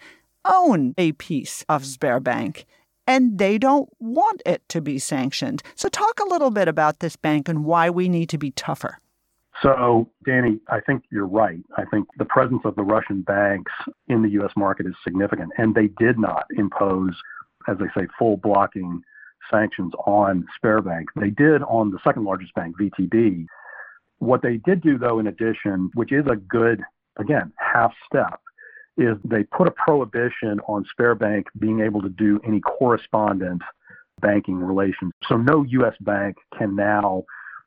own 0.47 0.95
a 0.97 1.13
piece 1.13 1.65
of 1.69 1.83
Sberbank 1.83 2.65
and 3.07 3.39
they 3.39 3.59
don't 3.59 3.89
want 4.01 4.43
it 4.45 4.69
to 4.69 4.81
be 4.81 4.99
sanctioned. 4.99 5.63
So, 5.75 5.89
talk 5.89 6.21
a 6.21 6.29
little 6.29 6.51
bit 6.51 6.69
about 6.69 6.99
this 7.01 7.17
bank 7.17 7.49
and 7.49 7.65
why 7.65 7.91
we 7.91 8.09
need 8.09 8.29
to 8.31 8.39
be 8.39 8.51
tougher. 8.51 8.99
So, 9.63 10.11
Danny, 10.25 10.59
I 10.69 10.81
think 10.81 11.05
you're 11.11 11.27
right. 11.27 11.61
I 11.77 11.85
think 11.87 12.09
the 12.19 12.25
presence 12.27 12.63
of 12.65 12.75
the 12.77 12.83
Russian 12.83 13.23
banks 13.23 13.73
in 14.09 14.23
the 14.23 14.29
U.S. 14.31 14.53
market 14.57 14.87
is 14.87 14.95
significant, 15.03 15.53
and 15.57 15.75
they 15.75 15.89
did 15.99 16.19
not 16.19 16.45
impose, 16.57 17.15
as 17.69 17.79
they 17.79 17.87
say, 17.99 18.07
full 18.19 18.37
blocking 18.37 19.03
sanctions 19.51 19.93
on 20.05 20.47
Sberbank. 20.59 21.05
They 21.19 21.31
did 21.31 21.63
on 21.63 21.91
the 21.91 21.99
second 22.05 22.25
largest 22.25 22.55
bank, 22.55 22.77
VTB. 22.79 23.47
What 24.19 24.43
they 24.43 24.59
did 24.59 24.83
do, 24.83 24.99
though, 24.99 25.19
in 25.19 25.27
addition, 25.27 25.91
which 25.95 26.13
is 26.13 26.27
a 26.31 26.37
good, 26.37 26.83
again, 27.19 27.53
half 27.57 27.93
step, 28.05 28.41
is 28.97 29.17
they 29.25 29.45
put 29.45 29.69
a 29.69 29.73
prohibition 29.73 30.61
on 30.67 30.85
Sberbank 30.99 31.45
being 31.59 31.81
able 31.81 32.01
to 32.03 32.09
do 32.09 32.41
any 32.47 32.61
correspondent 32.61 33.63
banking 34.21 34.57
relations. 34.57 35.13
So 35.29 35.37
no 35.37 35.65
U.S. 35.65 35.95
bank 36.01 36.37
can 36.57 36.75
now 36.75 37.25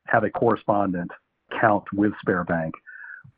have 0.07 0.23
a 0.23 0.29
correspondent 0.29 1.11
count 1.59 1.83
with 1.93 2.13
Sberbank, 2.25 2.71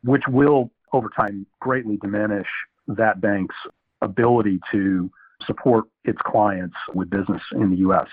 which 0.04 0.22
will 0.28 0.70
over 0.92 1.08
time 1.14 1.46
greatly 1.60 1.98
diminish 1.98 2.48
that 2.88 3.20
bank's 3.20 3.54
ability 4.00 4.58
to 4.72 5.10
support 5.46 5.84
its 6.04 6.18
clients 6.24 6.76
with 6.94 7.10
business 7.10 7.42
in 7.52 7.70
the 7.70 7.76
U.S. 7.78 8.06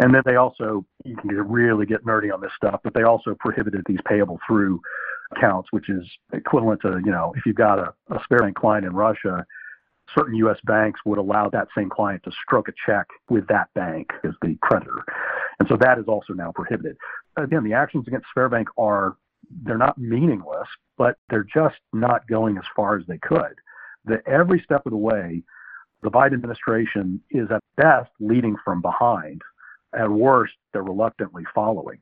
And 0.00 0.14
then 0.14 0.22
they 0.24 0.36
also, 0.36 0.84
you 1.04 1.16
can 1.16 1.28
really 1.28 1.86
get 1.86 2.04
nerdy 2.04 2.32
on 2.32 2.40
this 2.40 2.52
stuff, 2.56 2.80
but 2.82 2.94
they 2.94 3.02
also 3.02 3.36
prohibited 3.38 3.82
these 3.86 4.00
payable 4.06 4.38
through 4.46 4.80
accounts, 5.36 5.68
which 5.72 5.88
is 5.88 6.04
equivalent 6.32 6.80
to, 6.82 7.00
you 7.04 7.10
know, 7.10 7.32
if 7.36 7.44
you've 7.44 7.56
got 7.56 7.78
a, 7.78 7.92
a 8.10 8.18
Sberbank 8.20 8.54
client 8.54 8.86
in 8.86 8.94
Russia, 8.94 9.44
certain 10.16 10.34
U.S. 10.36 10.58
banks 10.64 11.00
would 11.04 11.18
allow 11.18 11.48
that 11.50 11.68
same 11.76 11.90
client 11.90 12.22
to 12.24 12.32
stroke 12.44 12.68
a 12.68 12.72
check 12.86 13.06
with 13.28 13.46
that 13.48 13.68
bank 13.74 14.10
as 14.24 14.32
the 14.42 14.56
creditor. 14.62 15.04
And 15.58 15.68
so 15.68 15.76
that 15.76 15.98
is 15.98 16.04
also 16.06 16.32
now 16.32 16.52
prohibited. 16.52 16.96
Again, 17.36 17.64
the 17.64 17.74
actions 17.74 18.06
against 18.06 18.26
Sberbank 18.36 18.66
are, 18.76 19.16
they're 19.64 19.78
not 19.78 19.98
meaningless, 19.98 20.68
but 20.96 21.16
they're 21.30 21.46
just 21.52 21.76
not 21.92 22.26
going 22.26 22.58
as 22.58 22.64
far 22.74 22.98
as 22.98 23.06
they 23.06 23.18
could. 23.18 23.54
The, 24.04 24.22
every 24.26 24.60
step 24.64 24.86
of 24.86 24.92
the 24.92 24.98
way, 24.98 25.42
the 26.02 26.10
Biden 26.10 26.34
administration 26.34 27.20
is 27.30 27.48
at 27.50 27.62
best 27.76 28.10
leading 28.20 28.56
from 28.64 28.80
behind. 28.82 29.42
At 29.92 30.10
worst, 30.10 30.54
they're 30.72 30.82
reluctantly 30.82 31.44
following. 31.54 31.98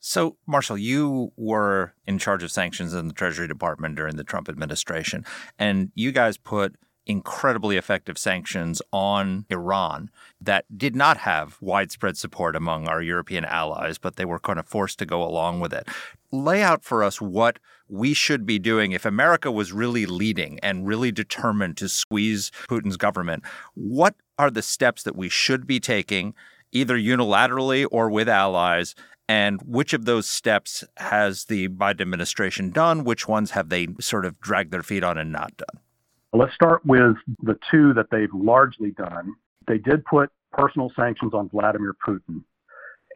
So, 0.00 0.36
Marshall, 0.46 0.78
you 0.78 1.32
were 1.36 1.92
in 2.06 2.18
charge 2.18 2.42
of 2.42 2.50
sanctions 2.50 2.94
in 2.94 3.08
the 3.08 3.14
Treasury 3.14 3.48
Department 3.48 3.96
during 3.96 4.16
the 4.16 4.24
Trump 4.24 4.48
administration, 4.48 5.24
and 5.58 5.90
you 5.94 6.12
guys 6.12 6.36
put 6.36 6.76
incredibly 7.08 7.78
effective 7.78 8.18
sanctions 8.18 8.82
on 8.92 9.46
Iran 9.50 10.10
that 10.40 10.66
did 10.76 10.94
not 10.94 11.16
have 11.16 11.56
widespread 11.60 12.16
support 12.18 12.54
among 12.54 12.86
our 12.86 13.00
European 13.00 13.46
allies, 13.46 13.96
but 13.96 14.16
they 14.16 14.26
were 14.26 14.38
kind 14.38 14.58
of 14.58 14.68
forced 14.68 14.98
to 14.98 15.06
go 15.06 15.22
along 15.22 15.58
with 15.58 15.72
it. 15.72 15.88
Lay 16.30 16.62
out 16.62 16.84
for 16.84 17.02
us 17.02 17.20
what 17.20 17.58
we 17.88 18.12
should 18.12 18.44
be 18.44 18.58
doing 18.58 18.92
if 18.92 19.06
America 19.06 19.50
was 19.50 19.72
really 19.72 20.04
leading 20.04 20.60
and 20.60 20.86
really 20.86 21.10
determined 21.10 21.78
to 21.78 21.88
squeeze 21.88 22.52
Putin's 22.68 22.98
government. 22.98 23.42
What 23.74 24.14
are 24.38 24.50
the 24.50 24.62
steps 24.62 25.02
that 25.04 25.16
we 25.16 25.30
should 25.30 25.66
be 25.66 25.80
taking? 25.80 26.34
Either 26.70 26.98
unilaterally 26.98 27.86
or 27.90 28.10
with 28.10 28.28
allies, 28.28 28.94
and 29.26 29.60
which 29.62 29.94
of 29.94 30.04
those 30.04 30.28
steps 30.28 30.84
has 30.98 31.46
the 31.46 31.68
Biden 31.68 32.02
administration 32.02 32.70
done? 32.70 33.04
Which 33.04 33.26
ones 33.26 33.52
have 33.52 33.70
they 33.70 33.88
sort 33.98 34.26
of 34.26 34.38
dragged 34.40 34.70
their 34.70 34.82
feet 34.82 35.02
on 35.02 35.16
and 35.16 35.32
not 35.32 35.56
done? 35.56 35.80
Let's 36.38 36.54
start 36.54 36.86
with 36.86 37.16
the 37.42 37.58
two 37.68 37.92
that 37.94 38.12
they've 38.12 38.32
largely 38.32 38.92
done. 38.92 39.34
They 39.66 39.78
did 39.78 40.04
put 40.04 40.30
personal 40.52 40.92
sanctions 40.94 41.34
on 41.34 41.48
Vladimir 41.48 41.96
Putin. 42.06 42.44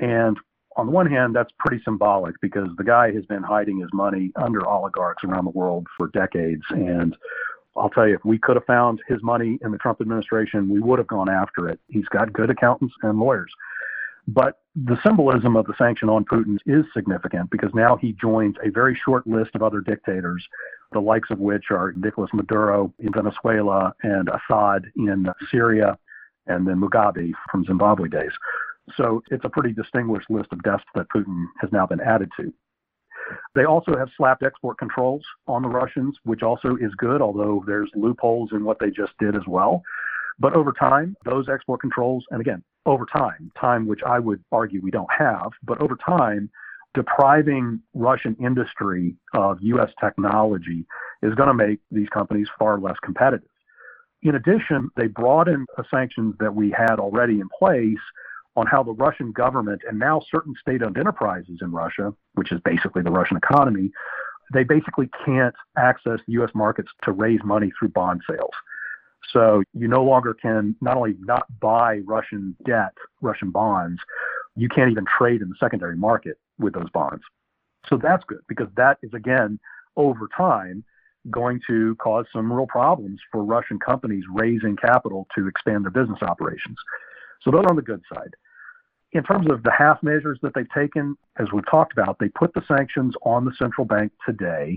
And 0.00 0.37
on 0.76 0.87
the 0.87 0.92
one 0.92 1.06
hand, 1.06 1.37
that's 1.37 1.52
pretty 1.61 1.80
symbolic 1.85 2.35
because 2.40 2.70
the 2.76 2.82
guy 2.82 3.12
has 3.12 3.24
been 3.26 3.44
hiding 3.44 3.78
his 3.78 3.90
money 3.92 4.32
under 4.35 4.66
oligarchs 4.66 5.22
around 5.22 5.44
the 5.44 5.52
world 5.52 5.87
for 5.96 6.08
decades. 6.08 6.64
And 6.70 7.16
I'll 7.76 7.90
tell 7.90 8.08
you, 8.08 8.16
if 8.16 8.24
we 8.24 8.38
could 8.38 8.56
have 8.56 8.66
found 8.66 9.00
his 9.06 9.22
money 9.22 9.56
in 9.62 9.70
the 9.70 9.78
Trump 9.78 10.00
administration, 10.00 10.68
we 10.68 10.80
would 10.80 10.98
have 10.98 11.06
gone 11.06 11.28
after 11.28 11.68
it. 11.68 11.78
He's 11.87 12.08
got 12.08 12.32
good 12.32 12.50
accountants 12.50 12.94
and 13.02 13.20
lawyers. 13.20 13.52
But 14.28 14.61
the 14.74 14.98
symbolism 15.04 15.56
of 15.56 15.66
the 15.66 15.74
sanction 15.76 16.08
on 16.08 16.24
Putin 16.24 16.58
is 16.64 16.85
significant 16.94 17.50
because 17.50 17.70
now 17.74 17.96
he 17.96 18.12
joins 18.12 18.56
a 18.64 18.70
very 18.70 18.98
short 19.04 19.26
list 19.26 19.50
of 19.54 19.62
other 19.62 19.80
dictators, 19.80 20.46
the 20.92 21.00
likes 21.00 21.30
of 21.30 21.38
which 21.38 21.64
are 21.70 21.92
Nicolas 21.96 22.30
Maduro 22.32 22.92
in 22.98 23.12
Venezuela 23.12 23.94
and 24.02 24.28
Assad 24.28 24.87
in 24.96 25.26
Syria, 25.50 25.98
and 26.46 26.66
then 26.66 26.80
Mugabe 26.80 27.32
from 27.50 27.64
Zimbabwe 27.64 28.08
days. 28.08 28.32
So 28.96 29.22
it's 29.30 29.44
a 29.44 29.48
pretty 29.48 29.72
distinguished 29.72 30.30
list 30.30 30.52
of 30.52 30.62
desks 30.62 30.88
that 30.94 31.06
Putin 31.14 31.44
has 31.61 31.70
now 31.72 31.87
been 31.87 32.00
added 32.00 32.30
to. 32.40 32.52
They 33.54 33.64
also 33.64 33.96
have 33.96 34.08
slapped 34.16 34.42
export 34.42 34.78
controls 34.78 35.24
on 35.46 35.62
the 35.62 35.68
Russians, 35.68 36.16
which 36.24 36.42
also 36.42 36.76
is 36.80 36.92
good, 36.96 37.22
although 37.22 37.62
there's 37.66 37.90
loopholes 37.94 38.50
in 38.52 38.64
what 38.64 38.78
they 38.78 38.90
just 38.90 39.12
did 39.18 39.37
as 39.37 39.46
well. 39.46 39.82
But 40.42 40.57
over 40.57 40.72
time, 40.72 41.14
those 41.24 41.48
export 41.48 41.81
controls, 41.81 42.24
and 42.33 42.40
again, 42.40 42.64
over 42.85 43.07
time, 43.07 43.52
time 43.59 43.87
which 43.87 44.00
I 44.05 44.18
would 44.18 44.42
argue 44.50 44.81
we 44.83 44.90
don't 44.90 45.11
have, 45.16 45.52
but 45.62 45.81
over 45.81 45.96
time, 46.05 46.50
depriving 46.94 47.81
Russian 47.94 48.37
industry 48.42 49.14
of 49.35 49.59
U.S. 49.61 49.90
technology 50.00 50.85
is 51.22 51.37
going 51.37 51.46
to 51.46 51.55
make 51.55 51.78
these 51.92 52.09
companies 52.09 52.48
far 52.59 52.81
less 52.81 52.96
competitive. 53.05 53.48
In 54.24 54.35
addition, 54.35 54.90
they 54.96 55.07
broadened 55.07 55.68
the 55.76 55.85
sanctions 55.88 56.35
that 56.40 56.57
we 56.57 56.74
had 56.76 56.96
already 56.98 57.38
in 57.38 57.48
place 57.57 58.02
on 58.57 58.66
how 58.66 58.83
the 58.83 58.94
Russian 58.94 59.31
government 59.31 59.83
and 59.88 59.96
now 59.96 60.20
certain 60.28 60.55
state 60.61 60.83
owned 60.83 60.98
enterprises 60.98 61.61
in 61.62 61.70
Russia, 61.70 62.12
which 62.35 62.50
is 62.50 62.61
basically 62.64 63.02
the 63.02 63.12
Russian 63.12 63.37
economy, 63.37 63.92
they 64.52 64.64
basically 64.64 65.09
can't 65.24 65.55
access 65.78 66.18
U.S. 66.26 66.50
markets 66.52 66.90
to 67.05 67.12
raise 67.12 67.40
money 67.44 67.70
through 67.78 67.90
bond 67.90 68.22
sales. 68.28 68.50
So 69.30 69.62
you 69.72 69.88
no 69.88 70.02
longer 70.02 70.35
can 70.35 70.76
not 70.80 70.96
only 70.96 71.16
not 71.20 71.46
buy 71.61 71.98
Russian 71.98 72.56
debt, 72.64 72.92
Russian 73.20 73.50
bonds, 73.50 74.00
you 74.56 74.68
can't 74.68 74.90
even 74.90 75.06
trade 75.06 75.40
in 75.42 75.48
the 75.48 75.54
secondary 75.58 75.96
market 75.96 76.38
with 76.58 76.74
those 76.74 76.90
bonds. 76.90 77.22
So 77.88 77.96
that's 77.96 78.24
good 78.24 78.40
because 78.48 78.68
that 78.76 78.98
is, 79.02 79.12
again, 79.14 79.58
over 79.96 80.28
time, 80.37 80.85
going 81.30 81.61
to 81.68 81.94
cause 81.96 82.26
some 82.32 82.52
real 82.52 82.66
problems 82.66 83.20
for 83.30 83.44
Russian 83.44 83.78
companies 83.78 84.24
raising 84.32 84.76
capital 84.76 85.26
to 85.37 85.46
expand 85.46 85.85
their 85.85 85.90
business 85.90 86.20
operations. 86.22 86.76
So 87.42 87.50
those 87.50 87.64
are 87.64 87.70
on 87.70 87.76
the 87.76 87.82
good 87.82 88.02
side. 88.12 88.35
In 89.12 89.22
terms 89.22 89.50
of 89.50 89.62
the 89.62 89.70
half 89.70 90.02
measures 90.02 90.38
that 90.42 90.52
they've 90.54 90.70
taken, 90.74 91.16
as 91.38 91.52
we've 91.52 91.68
talked 91.70 91.92
about, 91.92 92.18
they 92.18 92.28
put 92.28 92.54
the 92.54 92.62
sanctions 92.66 93.14
on 93.22 93.44
the 93.44 93.52
central 93.58 93.85
bank 93.85 94.11
today. 94.26 94.76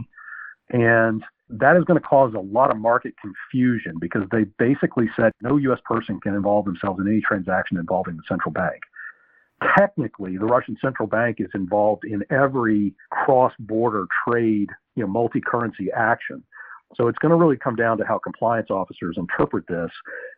And 0.69 1.23
that 1.49 1.77
is 1.77 1.84
going 1.84 1.99
to 1.99 2.05
cause 2.05 2.34
a 2.34 2.39
lot 2.39 2.71
of 2.71 2.77
market 2.77 3.13
confusion 3.21 3.93
because 3.99 4.23
they 4.31 4.45
basically 4.58 5.05
said 5.15 5.31
no 5.41 5.58
U.S. 5.58 5.79
person 5.86 6.19
can 6.19 6.34
involve 6.34 6.65
themselves 6.65 6.99
in 6.99 7.08
any 7.08 7.21
transaction 7.21 7.77
involving 7.77 8.17
the 8.17 8.23
central 8.27 8.51
bank. 8.51 8.81
Technically, 9.77 10.38
the 10.38 10.45
Russian 10.45 10.75
central 10.81 11.08
bank 11.08 11.38
is 11.39 11.49
involved 11.53 12.03
in 12.03 12.23
every 12.29 12.93
cross-border 13.12 14.05
trade, 14.27 14.69
you 14.95 15.03
know, 15.03 15.08
multi-currency 15.08 15.89
action. 15.95 16.43
So 16.95 17.08
it's 17.08 17.17
going 17.19 17.31
to 17.31 17.36
really 17.36 17.58
come 17.58 17.75
down 17.75 17.97
to 17.99 18.05
how 18.05 18.19
compliance 18.19 18.69
officers 18.69 19.15
interpret 19.17 19.65
this, 19.67 19.91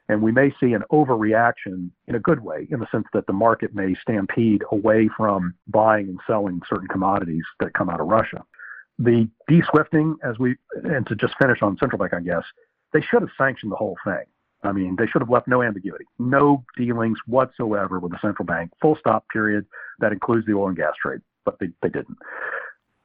and 0.10 0.22
we 0.22 0.32
may 0.32 0.52
see 0.60 0.74
an 0.74 0.84
overreaction 0.92 1.90
in 2.08 2.16
a 2.16 2.20
good 2.20 2.42
way, 2.42 2.68
in 2.70 2.80
the 2.80 2.88
sense 2.92 3.06
that 3.14 3.28
the 3.28 3.34
market 3.34 3.74
may 3.76 3.96
stampede 4.02 4.64
away 4.72 5.10
from 5.16 5.54
buying 5.68 6.08
and 6.10 6.20
selling 6.28 6.62
certain 6.70 6.88
commodities 6.88 7.44
that 7.60 7.74
come 7.74 7.90
out 7.90 8.00
of 8.00 8.08
Russia 8.08 8.44
the 9.00 9.30
de-swifting, 9.48 10.18
as 10.24 10.40
we 10.40 10.56
and 10.84 11.06
to 11.08 11.16
just 11.16 11.36
finish 11.40 11.62
on 11.62 11.78
central 11.78 12.00
bank, 12.00 12.14
I 12.14 12.22
guess 12.22 12.44
they 12.94 13.02
should 13.02 13.22
have 13.22 13.32
sanctioned 13.38 13.72
the 13.72 13.76
whole 13.76 13.98
thing. 14.04 14.24
I 14.64 14.72
mean, 14.72 14.96
they 14.98 15.06
should 15.06 15.22
have 15.22 15.30
left 15.30 15.48
no 15.48 15.62
ambiguity, 15.62 16.06
no 16.18 16.64
dealings 16.76 17.20
whatsoever 17.28 18.00
with 18.00 18.12
the 18.12 18.18
central 18.22 18.46
bank. 18.46 18.72
Full 18.82 18.98
stop. 19.00 19.26
Period. 19.32 19.66
That 20.00 20.12
includes 20.12 20.48
the 20.48 20.54
oil 20.54 20.70
and 20.70 20.78
gas 20.78 20.94
trade, 21.02 21.22
but 21.46 21.58
they, 21.60 21.68
they 21.82 21.90
didn't. 21.90 22.18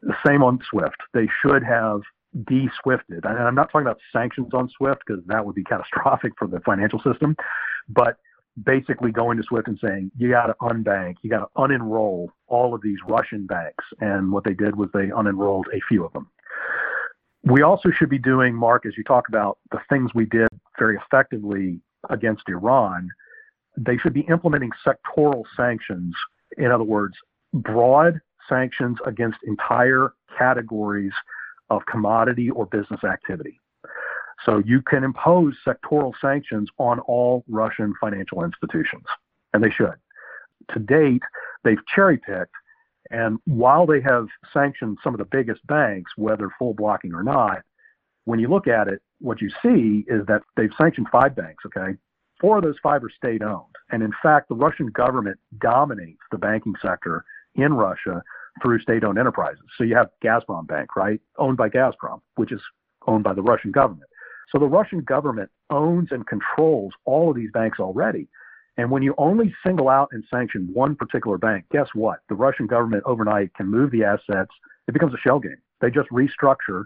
The 0.03 0.15
same 0.27 0.43
on 0.43 0.59
SWIFT. 0.71 0.97
They 1.15 1.29
should 1.43 1.63
have 1.63 2.01
de-swifted. 2.47 3.25
And 3.25 3.39
I'm 3.39 3.55
not 3.55 3.71
talking 3.71 3.87
about 3.87 3.99
sanctions 4.13 4.49
on 4.55 4.71
SWIFT 4.79 5.03
because 5.07 5.23
that 5.27 5.45
would 5.45 5.55
be 5.55 5.65
catastrophic 5.69 6.33
for 6.39 6.49
the 6.49 6.61
financial 6.61 7.01
system, 7.01 7.37
but 7.89 8.17
basically 8.65 9.11
going 9.11 9.37
to 9.39 9.43
SWIFT 9.43 9.69
and 9.69 9.79
saying 9.83 10.11
you 10.17 10.31
got 10.31 10.47
to 10.47 10.55
unbank, 10.61 11.17
you 11.23 11.31
got 11.31 11.41
to 11.41 11.49
unenroll 11.57 12.29
all 12.49 12.75
of 12.75 12.83
these 12.83 12.99
Russian 13.07 13.47
banks. 13.47 13.85
And 14.01 14.33
what 14.33 14.45
they 14.45 14.55
did 14.55 14.77
was 14.77 14.91
they 14.93 15.07
unenrolled 15.07 15.65
a 15.73 15.81
few 15.89 16.05
of 16.05 16.13
them. 16.13 16.29
We 17.45 17.63
also 17.63 17.91
should 17.91 18.11
be 18.11 18.19
doing, 18.19 18.55
Mark, 18.55 18.87
as 18.87 18.97
you 18.97 19.03
talk 19.05 19.29
about 19.29 19.59
the 19.71 19.81
things 19.89 20.11
we 20.15 20.27
did 20.27 20.49
very 20.79 20.97
effectively 20.97 21.81
against 22.11 22.43
Iran, 22.49 23.09
they 23.77 23.97
should 23.97 24.13
be 24.13 24.21
implementing 24.23 24.71
sectoral 24.87 25.45
sanctions. 25.57 26.15
In 26.57 26.71
other 26.71 26.85
words, 26.85 27.15
broad 27.53 28.21
sanctions 28.49 28.99
against 29.07 29.39
entire 29.45 30.13
categories 30.39 31.13
of 31.71 31.85
commodity 31.87 32.51
or 32.51 32.67
business 32.67 33.03
activity. 33.03 33.59
So 34.45 34.59
you 34.65 34.83
can 34.83 35.05
impose 35.05 35.55
sectoral 35.67 36.13
sanctions 36.21 36.69
on 36.79 37.01
all 37.01 37.45
Russian 37.49 37.95
financial 38.01 38.45
institutions, 38.45 39.05
and 39.53 39.63
they 39.63 39.71
should. 39.71 39.95
To 40.73 40.79
date, 40.79 41.23
they've 41.65 41.85
cherry 41.95 42.19
picked, 42.19 42.55
and 43.11 43.39
while 43.45 43.87
they 43.87 44.01
have 44.01 44.27
sanctioned 44.53 44.99
some 45.05 45.15
of 45.15 45.19
the 45.19 45.27
biggest 45.27 45.67
banks, 45.67 46.13
whether 46.17 46.51
full 46.59 46.75
blocking 46.75 47.15
or 47.15 47.23
not, 47.23 47.63
when 48.25 48.39
you 48.39 48.49
look 48.49 48.69
at 48.69 48.89
it, 48.89 49.03
what 49.21 49.41
you 49.41 49.51
see 49.63 50.05
is 50.09 50.25
that 50.27 50.43
they've 50.57 50.73
sanctioned 50.79 51.09
five 51.11 51.35
banks, 51.37 51.65
okay? 51.67 51.97
Four 52.41 52.59
of 52.59 52.65
those 52.65 52.77
five 52.83 53.05
are 53.05 53.11
state 53.11 53.43
owned. 53.43 53.75
And 53.91 54.03
in 54.03 54.13
fact, 54.23 54.49
the 54.49 54.55
Russian 54.55 54.87
government 54.87 55.39
dominates 55.59 56.23
the 56.31 56.39
banking 56.39 56.75
sector 56.81 57.25
in 57.55 57.75
Russia 57.75 58.23
through 58.61 58.81
state 58.81 59.05
owned 59.05 59.19
enterprises. 59.19 59.63
So 59.77 59.85
you 59.85 59.95
have 59.97 60.09
Gazprom 60.25 60.67
Bank, 60.67 60.97
right? 60.97 61.21
Owned 61.39 61.57
by 61.57 61.69
Gazprom, 61.69 62.21
which 62.37 62.53
is 62.53 62.61
owned 63.07 63.25
by 63.25 63.35
the 63.35 63.43
Russian 63.43 63.71
government. 63.71 64.09
So 64.53 64.59
the 64.59 64.67
Russian 64.67 65.01
government 65.01 65.51
owns 65.71 66.09
and 66.13 66.27
controls 66.27 66.93
all 67.07 67.31
of 67.31 67.37
these 67.37 67.51
banks 67.53 67.81
already. 67.81 68.29
And 68.77 68.91
when 68.91 69.03
you 69.03 69.15
only 69.19 69.55
single 69.65 69.89
out 69.89 70.11
and 70.13 70.25
sanction 70.31 70.69
one 70.73 70.95
particular 70.95 71.39
bank, 71.39 71.65
guess 71.73 71.89
what? 71.95 72.21
The 72.29 72.35
Russian 72.35 72.67
government 72.67 73.03
overnight 73.07 73.55
can 73.55 73.67
move 73.67 73.91
the 73.91 74.05
assets. 74.05 74.51
It 74.89 74.93
becomes 74.93 75.15
a 75.15 75.19
shell 75.19 75.41
game. 75.41 75.59
They 75.81 75.91
just 75.91 76.09
restructure 76.11 76.85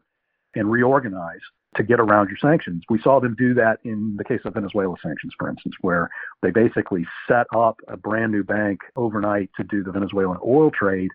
and 0.55 0.71
reorganize 0.71 1.41
to 1.77 1.83
get 1.83 2.01
around 2.01 2.29
your 2.29 2.39
sanctions. 2.39 2.83
We 2.89 3.01
saw 3.03 3.21
them 3.21 3.35
do 3.37 3.53
that 3.55 3.79
in 3.85 4.17
the 4.17 4.25
case 4.25 4.41
of 4.45 4.55
Venezuela 4.55 4.95
sanctions, 5.03 5.35
for 5.39 5.49
instance, 5.49 5.75
where 5.81 6.09
they 6.43 6.51
basically 6.51 7.07
set 7.29 7.47
up 7.55 7.77
a 7.89 7.97
brand 7.97 8.33
new 8.33 8.43
bank 8.43 8.81
overnight 8.97 9.51
to 9.57 9.65
do 9.65 9.83
the 9.83 9.93
Venezuelan 9.93 10.39
oil 10.45 10.71
trade 10.71 11.11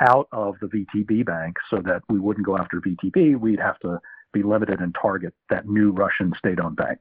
out 0.00 0.28
of 0.32 0.56
the 0.60 0.66
VTB 0.66 1.24
bank 1.24 1.56
so 1.70 1.80
that 1.82 2.02
we 2.08 2.18
wouldn't 2.18 2.46
go 2.46 2.56
after 2.56 2.80
VTB. 2.80 3.38
We'd 3.38 3.60
have 3.60 3.78
to 3.80 4.00
be 4.32 4.42
limited 4.42 4.80
and 4.80 4.94
target 5.00 5.34
that 5.50 5.68
new 5.68 5.90
Russian 5.90 6.32
state 6.38 6.60
owned 6.60 6.76
bank. 6.76 6.98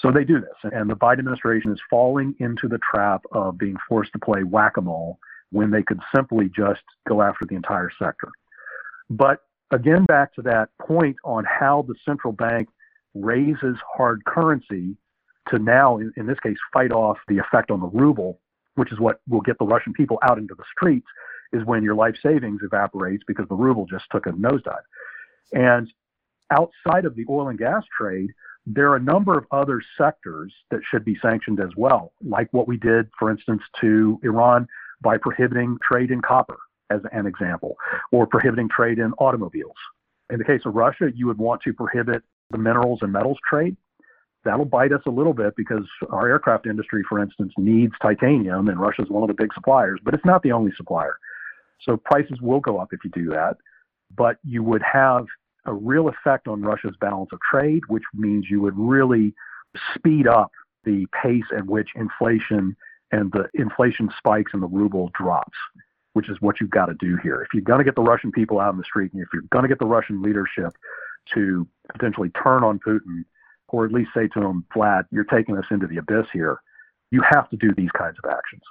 So 0.00 0.10
they 0.10 0.24
do 0.24 0.40
this. 0.40 0.72
And 0.72 0.88
the 0.88 0.96
Biden 0.96 1.20
administration 1.20 1.72
is 1.72 1.80
falling 1.90 2.34
into 2.38 2.68
the 2.68 2.78
trap 2.78 3.22
of 3.32 3.58
being 3.58 3.76
forced 3.88 4.12
to 4.12 4.18
play 4.18 4.42
whack 4.42 4.76
a 4.76 4.80
mole 4.80 5.18
when 5.50 5.70
they 5.70 5.82
could 5.82 6.00
simply 6.14 6.50
just 6.54 6.82
go 7.08 7.22
after 7.22 7.44
the 7.46 7.54
entire 7.54 7.90
sector. 7.98 8.28
But 9.10 9.40
again, 9.70 10.04
back 10.04 10.34
to 10.34 10.42
that 10.42 10.70
point 10.80 11.16
on 11.24 11.44
how 11.44 11.84
the 11.86 11.94
central 12.04 12.32
bank 12.32 12.68
raises 13.14 13.76
hard 13.96 14.24
currency 14.24 14.96
to 15.48 15.58
now, 15.58 15.98
in, 15.98 16.12
in, 16.16 16.26
this 16.26 16.38
case, 16.40 16.56
fight 16.72 16.92
off 16.92 17.18
the 17.28 17.38
effect 17.38 17.70
on 17.70 17.80
the 17.80 17.88
ruble, 17.88 18.40
which 18.76 18.92
is 18.92 19.00
what 19.00 19.20
will 19.28 19.40
get 19.40 19.58
the 19.58 19.64
Russian 19.64 19.92
people 19.92 20.18
out 20.22 20.38
into 20.38 20.54
the 20.54 20.64
streets, 20.70 21.06
is 21.52 21.64
when 21.64 21.82
your 21.82 21.94
life 21.94 22.14
savings 22.22 22.60
evaporates 22.62 23.24
because 23.26 23.48
the 23.48 23.56
ruble 23.56 23.86
just 23.86 24.04
took 24.10 24.26
a 24.26 24.30
nosedive. 24.30 24.78
And 25.52 25.92
outside 26.50 27.04
of 27.04 27.14
the 27.16 27.24
oil 27.28 27.48
and 27.48 27.58
gas 27.58 27.82
trade, 27.96 28.30
there 28.66 28.90
are 28.90 28.96
a 28.96 29.00
number 29.00 29.36
of 29.36 29.46
other 29.50 29.80
sectors 29.96 30.52
that 30.70 30.80
should 30.88 31.04
be 31.04 31.16
sanctioned 31.22 31.60
as 31.60 31.70
well, 31.76 32.12
like 32.22 32.48
what 32.52 32.68
we 32.68 32.76
did, 32.76 33.08
for 33.18 33.30
instance, 33.30 33.62
to 33.80 34.20
Iran 34.22 34.68
by 35.00 35.16
prohibiting 35.16 35.78
trade 35.82 36.10
in 36.10 36.20
copper, 36.20 36.58
as 36.90 37.00
an 37.12 37.26
example, 37.26 37.76
or 38.12 38.26
prohibiting 38.26 38.68
trade 38.68 38.98
in 38.98 39.12
automobiles. 39.14 39.76
In 40.30 40.38
the 40.38 40.44
case 40.44 40.62
of 40.66 40.74
Russia, 40.74 41.10
you 41.14 41.26
would 41.26 41.38
want 41.38 41.62
to 41.62 41.72
prohibit 41.72 42.22
the 42.50 42.58
minerals 42.58 43.00
and 43.02 43.12
metals 43.12 43.38
trade. 43.48 43.76
That'll 44.44 44.64
bite 44.64 44.92
us 44.92 45.02
a 45.06 45.10
little 45.10 45.34
bit 45.34 45.54
because 45.56 45.86
our 46.10 46.28
aircraft 46.28 46.66
industry, 46.66 47.02
for 47.08 47.18
instance, 47.20 47.52
needs 47.56 47.92
titanium, 48.00 48.68
and 48.68 48.80
Russia 48.80 49.02
is 49.02 49.10
one 49.10 49.22
of 49.22 49.28
the 49.28 49.42
big 49.42 49.52
suppliers, 49.54 50.00
but 50.04 50.14
it's 50.14 50.24
not 50.24 50.42
the 50.42 50.52
only 50.52 50.72
supplier. 50.76 51.16
So 51.80 51.96
prices 51.96 52.40
will 52.40 52.60
go 52.60 52.78
up 52.78 52.88
if 52.92 53.00
you 53.04 53.10
do 53.10 53.30
that. 53.30 53.56
But 54.14 54.38
you 54.44 54.62
would 54.62 54.82
have 54.82 55.26
a 55.66 55.72
real 55.72 56.08
effect 56.08 56.48
on 56.48 56.62
Russia's 56.62 56.96
balance 57.00 57.30
of 57.32 57.40
trade, 57.40 57.82
which 57.88 58.04
means 58.14 58.46
you 58.50 58.60
would 58.60 58.78
really 58.78 59.34
speed 59.94 60.26
up 60.26 60.50
the 60.84 61.06
pace 61.22 61.44
at 61.56 61.66
which 61.66 61.90
inflation 61.94 62.76
and 63.12 63.32
the 63.32 63.48
inflation 63.54 64.10
spikes 64.16 64.52
and 64.54 64.62
the 64.62 64.68
ruble 64.68 65.10
drops, 65.14 65.56
which 66.12 66.28
is 66.28 66.40
what 66.40 66.60
you've 66.60 66.70
got 66.70 66.86
to 66.86 66.94
do 66.94 67.16
here. 67.22 67.42
If 67.42 67.48
you're 67.52 67.62
going 67.62 67.78
to 67.78 67.84
get 67.84 67.96
the 67.96 68.02
Russian 68.02 68.32
people 68.32 68.60
out 68.60 68.72
in 68.72 68.78
the 68.78 68.84
street, 68.84 69.12
and 69.12 69.22
if 69.22 69.28
you're 69.32 69.42
going 69.50 69.62
to 69.64 69.68
get 69.68 69.78
the 69.78 69.86
Russian 69.86 70.22
leadership 70.22 70.72
to 71.34 71.66
potentially 71.92 72.30
turn 72.30 72.64
on 72.64 72.78
Putin, 72.78 73.24
or 73.68 73.84
at 73.84 73.92
least 73.92 74.10
say 74.14 74.28
to 74.28 74.40
him 74.40 74.64
flat, 74.72 75.06
you're 75.10 75.24
taking 75.24 75.56
us 75.56 75.66
into 75.70 75.86
the 75.86 75.98
abyss 75.98 76.26
here, 76.32 76.60
you 77.10 77.22
have 77.28 77.48
to 77.50 77.56
do 77.56 77.72
these 77.74 77.90
kinds 77.90 78.16
of 78.22 78.30
actions. 78.30 78.62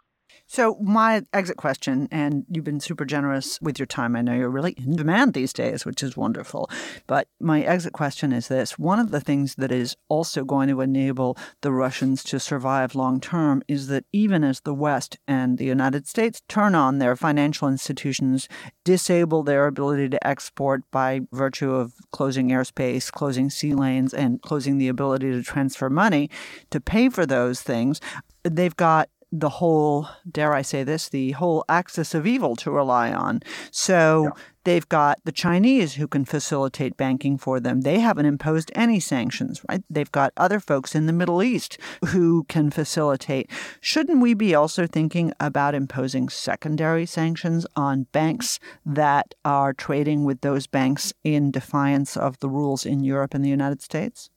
So, 0.48 0.78
my 0.82 1.24
exit 1.34 1.58
question, 1.58 2.08
and 2.12 2.46
you've 2.50 2.64
been 2.64 2.80
super 2.80 3.06
generous 3.06 3.60
with 3.62 3.78
your 3.78 3.86
time. 3.86 4.16
I 4.16 4.22
know 4.22 4.34
you're 4.34 4.50
really 4.50 4.74
in 4.78 4.96
demand 4.96 5.34
these 5.34 5.54
days, 5.54 5.86
which 5.86 6.02
is 6.02 6.18
wonderful. 6.18 6.70
But 7.08 7.28
my 7.40 7.62
exit 7.62 7.94
question 7.94 8.32
is 8.34 8.48
this 8.48 8.80
one 8.80 9.00
of 9.00 9.12
the 9.12 9.22
things 9.22 9.56
that 9.56 9.72
is 9.72 9.96
also 10.08 10.44
going 10.44 10.70
to 10.70 10.82
enable 10.82 11.38
the 11.62 11.72
Russians 11.72 12.24
to 12.26 12.40
survive 12.40 12.96
long 12.96 13.20
term 13.20 13.62
is 13.68 13.88
that 13.88 14.06
even 14.12 14.44
as 14.44 14.62
the 14.62 14.74
West 14.74 15.18
and 15.28 15.58
the 15.58 15.66
United 15.66 16.08
States 16.08 16.42
turn 16.48 16.74
on 16.76 17.00
their 17.00 17.16
financial 17.16 17.68
institutions, 17.68 18.48
disable 18.84 19.44
their 19.44 19.68
ability 19.68 20.10
to 20.10 20.28
export 20.28 20.82
by 20.92 21.22
virtue 21.32 21.72
of 21.72 21.94
closing 22.12 22.50
airspace, 22.50 23.12
closing 23.12 23.50
sea 23.50 23.74
lanes, 23.74 24.14
and 24.14 24.42
closing 24.42 24.78
the 24.78 24.88
ability 24.88 25.32
to 25.32 25.44
transfer 25.44 25.90
money 25.90 26.30
to 26.72 26.82
pay 26.82 27.10
for 27.10 27.26
those 27.26 27.62
things, 27.62 28.02
they've 28.44 28.76
got 28.76 29.10
the 29.32 29.50
whole, 29.50 30.08
dare 30.30 30.54
I 30.54 30.62
say 30.62 30.84
this, 30.84 31.10
the 31.10 31.32
whole 31.32 31.64
axis 31.70 32.14
of 32.14 32.26
evil 32.26 32.56
to 32.58 32.72
rely 32.72 33.14
on. 33.14 33.42
So 33.72 34.24
yeah. 34.24 34.44
they've 34.64 34.90
got 34.90 35.20
the 35.24 35.32
Chinese 35.32 35.96
who 35.96 36.08
can 36.08 36.26
facilitate 36.26 36.98
banking 36.98 37.38
for 37.38 37.60
them. 37.60 37.82
They 37.82 38.00
haven't 38.00 38.26
imposed 38.26 38.72
any 38.74 39.00
sanctions, 39.00 39.62
right? 39.70 39.84
They've 39.90 40.12
got 40.12 40.34
other 40.36 40.60
folks 40.60 40.96
in 40.96 41.06
the 41.06 41.14
Middle 41.14 41.44
East 41.44 41.78
who 42.08 42.44
can 42.46 42.72
facilitate. 42.72 43.52
Shouldn't 43.82 44.22
we 44.22 44.34
be 44.34 44.56
also 44.56 44.88
thinking 44.88 45.32
about 45.40 45.76
imposing 45.76 46.30
secondary 46.30 47.06
sanctions 47.06 47.68
on 47.76 48.08
banks 48.12 48.60
that 48.86 49.36
are 49.46 49.74
trading 49.74 50.24
with 50.24 50.42
those 50.42 50.66
banks 50.66 51.14
in 51.24 51.52
defiance 51.52 52.18
of 52.18 52.40
the 52.40 52.50
rules 52.50 52.86
in 52.86 53.04
Europe 53.04 53.34
and 53.36 53.46
the 53.46 53.50
United 53.50 53.82
States? 53.82 54.32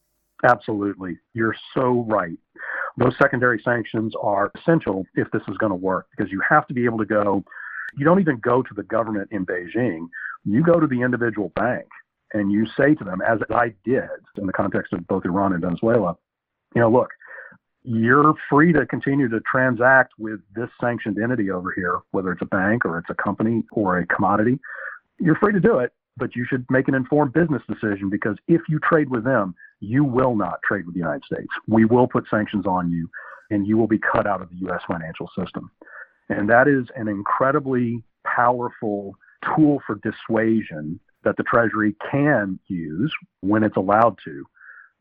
Absolutely. 0.44 1.18
You're 1.34 1.56
so 1.74 2.04
right. 2.08 2.36
Those 2.96 3.14
secondary 3.20 3.60
sanctions 3.64 4.14
are 4.20 4.50
essential 4.56 5.06
if 5.14 5.30
this 5.30 5.42
is 5.48 5.56
going 5.58 5.70
to 5.70 5.76
work 5.76 6.08
because 6.16 6.30
you 6.30 6.40
have 6.48 6.66
to 6.68 6.74
be 6.74 6.84
able 6.84 6.98
to 6.98 7.06
go. 7.06 7.42
You 7.96 8.04
don't 8.04 8.20
even 8.20 8.38
go 8.38 8.62
to 8.62 8.74
the 8.74 8.82
government 8.82 9.28
in 9.30 9.46
Beijing. 9.46 10.08
You 10.44 10.62
go 10.62 10.80
to 10.80 10.86
the 10.86 11.00
individual 11.02 11.52
bank 11.54 11.86
and 12.34 12.50
you 12.50 12.66
say 12.76 12.94
to 12.94 13.04
them, 13.04 13.20
as 13.22 13.38
I 13.50 13.74
did 13.84 14.08
in 14.36 14.46
the 14.46 14.52
context 14.52 14.92
of 14.92 15.06
both 15.06 15.24
Iran 15.24 15.52
and 15.52 15.62
Venezuela, 15.62 16.16
you 16.74 16.80
know, 16.80 16.90
look, 16.90 17.10
you're 17.84 18.34
free 18.48 18.72
to 18.72 18.86
continue 18.86 19.28
to 19.28 19.40
transact 19.40 20.12
with 20.18 20.40
this 20.54 20.68
sanctioned 20.80 21.18
entity 21.22 21.50
over 21.50 21.72
here, 21.72 22.00
whether 22.12 22.32
it's 22.32 22.42
a 22.42 22.46
bank 22.46 22.84
or 22.84 22.98
it's 22.98 23.10
a 23.10 23.14
company 23.14 23.64
or 23.72 23.98
a 23.98 24.06
commodity. 24.06 24.58
You're 25.18 25.36
free 25.36 25.52
to 25.52 25.60
do 25.60 25.78
it, 25.78 25.92
but 26.16 26.36
you 26.36 26.44
should 26.48 26.64
make 26.70 26.88
an 26.88 26.94
informed 26.94 27.32
business 27.32 27.62
decision 27.68 28.10
because 28.10 28.36
if 28.48 28.60
you 28.68 28.78
trade 28.78 29.10
with 29.10 29.24
them, 29.24 29.54
you 29.80 30.04
will 30.04 30.36
not 30.36 30.60
trade 30.62 30.86
with 30.86 30.94
the 30.94 31.00
United 31.00 31.24
States. 31.24 31.48
We 31.66 31.84
will 31.84 32.06
put 32.06 32.28
sanctions 32.30 32.66
on 32.66 32.90
you 32.90 33.08
and 33.50 33.66
you 33.66 33.76
will 33.76 33.86
be 33.86 33.98
cut 33.98 34.26
out 34.26 34.40
of 34.40 34.50
the 34.50 34.56
U.S. 34.66 34.80
financial 34.86 35.28
system. 35.36 35.70
And 36.28 36.48
that 36.48 36.68
is 36.68 36.86
an 36.96 37.08
incredibly 37.08 38.02
powerful 38.24 39.16
tool 39.44 39.82
for 39.86 39.96
dissuasion 39.96 41.00
that 41.24 41.36
the 41.36 41.42
Treasury 41.42 41.94
can 42.10 42.58
use 42.68 43.12
when 43.40 43.62
it's 43.62 43.76
allowed 43.76 44.18
to. 44.24 44.44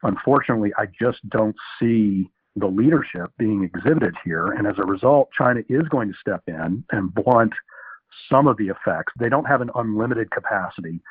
Unfortunately, 0.04 0.72
I 0.78 0.88
just 1.00 1.18
don't 1.30 1.56
see 1.80 2.30
the 2.56 2.68
leadership 2.68 3.32
being 3.38 3.64
exhibited 3.64 4.16
here. 4.26 4.48
And 4.48 4.68
as 4.68 4.78
a 4.78 4.84
result, 4.84 5.30
China 5.38 5.62
is 5.70 5.88
going 5.90 6.12
to 6.12 6.18
step 6.20 6.42
in 6.48 6.84
and 6.92 7.14
blunt 7.14 7.54
some 8.30 8.48
of 8.48 8.58
the 8.58 8.68
effects. 8.68 9.14
They 9.20 9.30
don't 9.30 9.46
have 9.46 9.62
an 9.62 9.72
unlimited 9.76 10.32
capacity 10.32 11.02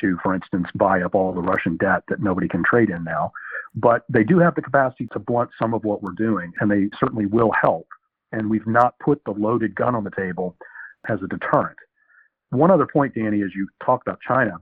to, 0.00 0.18
for 0.22 0.34
instance, 0.34 0.68
buy 0.74 1.02
up 1.02 1.14
all 1.14 1.32
the 1.32 1.40
Russian 1.40 1.76
debt 1.76 2.02
that 2.08 2.22
nobody 2.22 2.48
can 2.48 2.62
trade 2.64 2.90
in 2.90 3.04
now. 3.04 3.32
But 3.74 4.04
they 4.08 4.24
do 4.24 4.38
have 4.38 4.54
the 4.54 4.62
capacity 4.62 5.08
to 5.12 5.18
blunt 5.18 5.50
some 5.58 5.74
of 5.74 5.84
what 5.84 6.02
we're 6.02 6.12
doing, 6.12 6.52
and 6.60 6.70
they 6.70 6.88
certainly 6.98 7.26
will 7.26 7.52
help. 7.60 7.86
And 8.32 8.50
we've 8.50 8.66
not 8.66 8.98
put 8.98 9.22
the 9.24 9.32
loaded 9.32 9.74
gun 9.74 9.94
on 9.94 10.04
the 10.04 10.10
table 10.10 10.56
as 11.08 11.18
a 11.22 11.28
deterrent. 11.28 11.78
One 12.50 12.70
other 12.70 12.86
point, 12.86 13.14
Danny, 13.14 13.42
as 13.42 13.54
you 13.54 13.68
talk 13.84 14.02
about 14.02 14.20
China, 14.26 14.58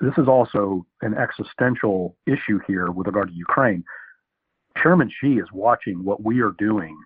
this 0.00 0.14
is 0.18 0.28
also 0.28 0.86
an 1.02 1.14
existential 1.14 2.16
issue 2.26 2.60
here 2.66 2.90
with 2.90 3.06
regard 3.06 3.28
to 3.28 3.34
Ukraine. 3.34 3.84
Chairman 4.82 5.10
Xi 5.20 5.38
is 5.38 5.46
watching 5.52 6.04
what 6.04 6.22
we 6.22 6.40
are 6.40 6.54
doing 6.58 6.96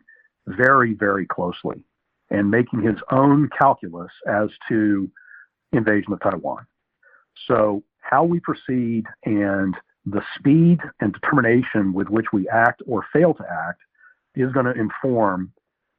very, 0.46 0.94
very 0.94 1.26
closely 1.26 1.84
and 2.30 2.50
making 2.50 2.82
his 2.82 2.96
own 3.10 3.48
calculus 3.58 4.10
as 4.28 4.48
to 4.68 5.10
invasion 5.72 6.12
of 6.12 6.20
Taiwan. 6.20 6.66
So, 7.46 7.82
how 8.00 8.24
we 8.24 8.40
proceed 8.40 9.04
and 9.24 9.74
the 10.06 10.22
speed 10.36 10.80
and 11.00 11.12
determination 11.12 11.92
with 11.92 12.08
which 12.08 12.26
we 12.32 12.48
act 12.48 12.82
or 12.86 13.04
fail 13.12 13.34
to 13.34 13.44
act 13.44 13.80
is 14.34 14.52
going 14.52 14.66
to 14.66 14.72
inform 14.72 15.52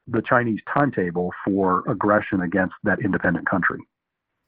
the 0.07 0.21
Chinese 0.21 0.59
timetable 0.73 1.31
for 1.45 1.83
aggression 1.87 2.41
against 2.41 2.73
that 2.83 2.99
independent 3.03 3.47
country. 3.47 3.79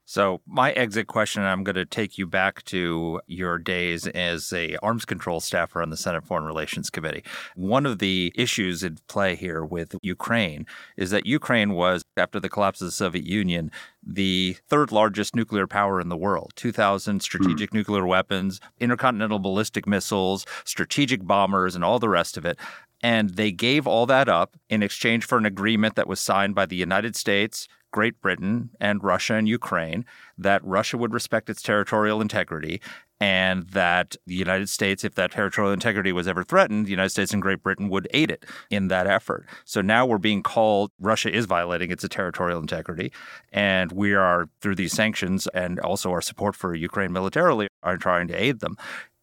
So, 0.06 0.42
my 0.46 0.72
exit 0.74 1.08
question, 1.08 1.44
I'm 1.44 1.64
going 1.64 1.78
to 1.78 1.86
take 1.86 2.18
you 2.18 2.28
back 2.28 2.64
to 2.66 3.22
your 3.26 3.58
days 3.58 4.06
as 4.08 4.52
a 4.52 4.76
arms 4.84 5.06
control 5.06 5.40
staffer 5.40 5.82
on 5.82 5.92
the 5.92 5.98
Senate 5.98 6.26
Foreign 6.26 6.44
Relations 6.44 6.90
Committee. 6.90 7.24
One 7.56 7.86
of 7.86 8.00
the 8.00 8.34
issues 8.36 8.84
at 8.84 9.06
play 9.08 9.36
here 9.36 9.64
with 9.64 9.96
Ukraine 10.02 10.66
is 10.98 11.12
that 11.12 11.26
Ukraine 11.26 11.74
was, 11.74 12.04
after 12.18 12.40
the 12.42 12.50
collapse 12.50 12.82
of 12.82 12.88
the 12.88 12.92
Soviet 12.92 13.26
Union, 13.26 13.72
the 14.06 14.58
third 14.68 14.92
largest 14.92 15.36
nuclear 15.36 15.68
power 15.68 16.02
in 16.02 16.10
the 16.10 16.18
world 16.18 16.52
2,000 16.58 17.22
strategic 17.22 17.72
mm. 17.72 17.76
nuclear 17.76 18.06
weapons, 18.06 18.60
intercontinental 18.82 19.40
ballistic 19.40 19.88
missiles, 19.88 20.46
strategic 20.66 21.26
bombers, 21.26 21.76
and 21.76 21.84
all 21.84 22.00
the 22.00 22.10
rest 22.10 22.36
of 22.36 22.46
it. 22.46 22.60
And 23.02 23.32
they 23.32 23.52
gave 23.52 23.88
all 23.88 24.06
that 24.08 24.28
up 24.28 24.58
in 24.70 24.84
exchange 24.84 25.26
for 25.26 25.38
an 25.38 25.46
agreement 25.46 25.96
that 25.96 26.08
was 26.08 26.20
signed 26.20 26.56
by 26.56 26.66
the 26.66 26.76
United 26.76 27.16
States, 27.16 27.68
Great 27.94 28.20
Britain 28.22 28.72
and 28.82 29.02
Russia 29.02 29.36
and 29.36 29.48
Ukraine 29.48 30.04
that 30.38 30.66
Russia 30.66 30.98
would 30.98 31.14
respect 31.14 31.50
its 31.50 31.62
territorial 31.62 32.20
integrity 32.20 32.82
and 33.22 33.70
that 33.70 34.18
the 34.28 34.36
United 34.36 34.68
States, 34.68 35.06
if 35.06 35.16
that 35.16 35.32
territorial 35.32 35.72
integrity 35.72 36.12
was 36.12 36.28
ever 36.28 36.44
threatened, 36.44 36.86
the 36.86 36.92
United 36.92 37.12
States 37.12 37.32
and 37.32 37.42
Great 37.42 37.64
Britain 37.64 37.88
would 37.88 38.08
aid 38.12 38.30
it 38.30 38.46
in 38.70 38.90
that 38.90 39.08
effort. 39.08 39.46
So 39.64 39.80
now 39.80 40.06
we're 40.06 40.18
being 40.18 40.44
called 40.44 40.92
Russia 41.00 41.34
is 41.34 41.46
violating 41.46 41.90
its 41.90 42.06
territorial 42.10 42.60
integrity, 42.60 43.14
and 43.54 43.94
we 43.94 44.14
are 44.14 44.50
through 44.60 44.76
these 44.76 44.92
sanctions 44.92 45.48
and 45.54 45.80
also 45.80 46.12
our 46.12 46.22
support 46.22 46.54
for 46.56 46.76
Ukraine 46.76 47.14
militarily 47.14 47.68
are 47.82 47.96
trying 47.96 48.28
to 48.28 48.34
aid 48.34 48.60
them. 48.60 48.76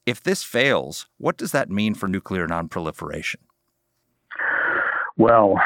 If 0.07 0.23
this 0.23 0.43
fails, 0.43 1.07
what 1.19 1.37
does 1.37 1.53
that 1.53 1.69
mean 1.69 1.95
for 1.95 2.09
nuclear 2.09 2.47
nonproliferation? 2.47 3.37
Well, 5.19 5.61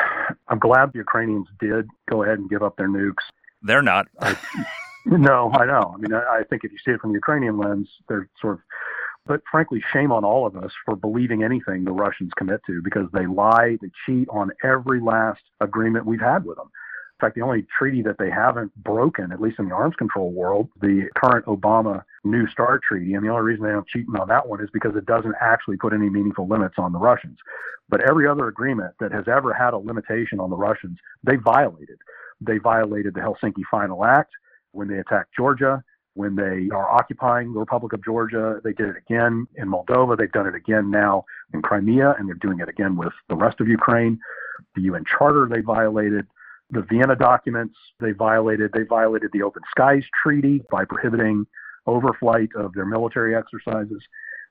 I'm 0.55 0.61
glad 0.61 0.92
the 0.92 0.98
Ukrainians 0.98 1.48
did 1.59 1.88
go 2.09 2.22
ahead 2.22 2.38
and 2.38 2.48
give 2.48 2.62
up 2.62 2.76
their 2.76 2.88
nukes. 2.88 3.24
They're 3.62 3.82
not. 3.82 4.07
I, 4.20 4.36
no, 5.05 5.50
I 5.52 5.66
know. 5.66 5.92
I 5.92 5.96
mean, 5.98 6.14
I, 6.14 6.42
I 6.42 6.42
think 6.48 6.62
if 6.62 6.70
you 6.70 6.78
see 6.84 6.92
it 6.92 7.00
from 7.00 7.11
the 7.11 7.16
Ukrainian 7.16 7.59
lens, 7.59 7.88
they're 8.09 8.28
sort 8.40 8.55
of. 8.55 8.61
But 9.26 9.40
frankly, 9.50 9.82
shame 9.92 10.12
on 10.12 10.24
all 10.24 10.46
of 10.46 10.57
us 10.57 10.70
for 10.84 10.94
believing 10.94 11.42
anything 11.42 11.82
the 11.82 11.90
Russians 11.90 12.30
commit 12.36 12.61
to 12.68 12.80
because 12.84 13.09
they 13.12 13.26
lie, 13.26 13.78
they 13.82 13.90
cheat 14.07 14.28
on 14.28 14.52
every 14.62 15.00
last 15.00 15.40
agreement 15.61 16.07
we've 16.07 16.20
had 16.20 16.44
with 16.44 16.57
them. 16.57 16.70
Fact, 17.25 17.37
the 17.37 17.43
only 17.43 17.66
treaty 17.79 18.03
that 18.03 18.18
they 18.18 18.29
haven't 18.29 18.75
broken, 18.77 19.33
at 19.33 19.41
least 19.41 19.59
in 19.59 19.68
the 19.68 19.75
arms 19.75 19.97
control 19.97 20.31
world, 20.31 20.68
the 20.83 21.09
current 21.16 21.47
Obama 21.47 22.03
New 22.22 22.47
START 22.49 22.83
treaty. 22.83 23.14
And 23.14 23.25
the 23.25 23.31
only 23.31 23.43
reason 23.43 23.64
they 23.64 23.72
don't 23.72 23.89
cheat 23.89 24.05
on 24.20 24.29
that 24.29 24.47
one 24.47 24.62
is 24.62 24.68
because 24.75 24.95
it 24.95 25.07
doesn't 25.07 25.35
actually 25.41 25.79
put 25.79 25.95
any 25.95 26.11
meaningful 26.11 26.47
limits 26.47 26.75
on 26.77 26.93
the 26.93 26.99
Russians. 26.99 27.39
But 27.89 28.03
every 28.07 28.29
other 28.29 28.49
agreement 28.49 28.93
that 29.01 29.11
has 29.12 29.25
ever 29.27 29.55
had 29.55 29.72
a 29.72 29.79
limitation 29.79 30.39
on 30.39 30.51
the 30.51 30.57
Russians, 30.57 30.99
they 31.22 31.37
violated. 31.37 31.97
They 32.43 32.59
violated 32.59 33.14
the 33.14 33.20
Helsinki 33.20 33.62
Final 33.70 34.05
Act 34.05 34.33
when 34.72 34.89
they 34.89 34.99
attacked 34.99 35.35
Georgia. 35.35 35.83
When 36.12 36.37
they 36.37 36.68
are 36.75 36.91
occupying 36.91 37.55
the 37.55 37.59
Republic 37.59 37.95
of 37.95 38.05
Georgia, 38.05 38.61
they 38.62 38.75
did 38.75 38.91
it 38.91 38.97
again 38.99 39.47
in 39.57 39.70
Moldova. 39.70 40.18
They've 40.18 40.31
done 40.31 40.47
it 40.47 40.55
again 40.55 40.91
now 40.91 41.25
in 41.55 41.62
Crimea, 41.62 42.16
and 42.18 42.29
they're 42.29 42.35
doing 42.35 42.61
it 42.61 42.68
again 42.68 42.97
with 42.97 43.14
the 43.31 43.35
rest 43.35 43.61
of 43.61 43.68
Ukraine. 43.68 44.20
The 44.77 44.83
UN 44.83 45.05
Charter 45.07 45.49
they 45.51 45.61
violated 45.61 46.27
the 46.75 46.83
Vienna 46.83 47.16
documents 47.16 47.77
they 48.01 48.12
violated. 48.12 48.72
They 48.72 48.83
violated 48.83 49.31
the 49.33 49.43
Open 49.43 49.62
Skies 49.70 50.05
Treaty 50.22 50.62
by 50.70 50.85
prohibiting 50.85 51.47
overflight 51.87 52.55
of 52.57 52.75
their 52.75 52.87
military 52.87 53.35
exercises. 53.35 54.03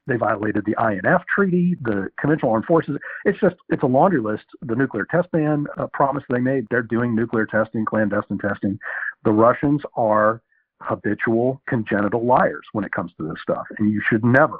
They 0.06 0.18
violated 0.18 0.66
the 0.66 0.76
INF 0.80 1.22
Treaty, 1.34 1.78
the 1.82 2.10
Conventional 2.20 2.52
Armed 2.52 2.66
Forces. 2.66 2.98
It's 3.26 3.40
just 3.40 3.56
it's 3.70 3.84
a 3.84 3.88
laundry 3.88 4.20
list. 4.20 4.44
The 4.62 4.76
nuclear 4.76 5.06
test 5.10 5.32
ban 5.32 5.66
uh, 5.78 5.88
promise 5.94 6.24
they 6.30 6.40
made. 6.40 6.68
They're 6.70 6.82
doing 6.82 7.16
nuclear 7.16 7.46
testing, 7.46 7.86
clandestine 7.86 8.40
testing. 8.40 8.80
The 9.24 9.32
Russians 9.32 9.82
are 9.96 10.42
habitual 10.82 11.62
congenital 11.68 12.26
liars 12.26 12.66
when 12.74 12.84
it 12.84 12.92
comes 12.92 13.12
to 13.18 13.28
this 13.28 13.42
stuff, 13.42 13.66
and 13.78 13.92
you 13.92 14.02
should 14.10 14.26
never 14.26 14.60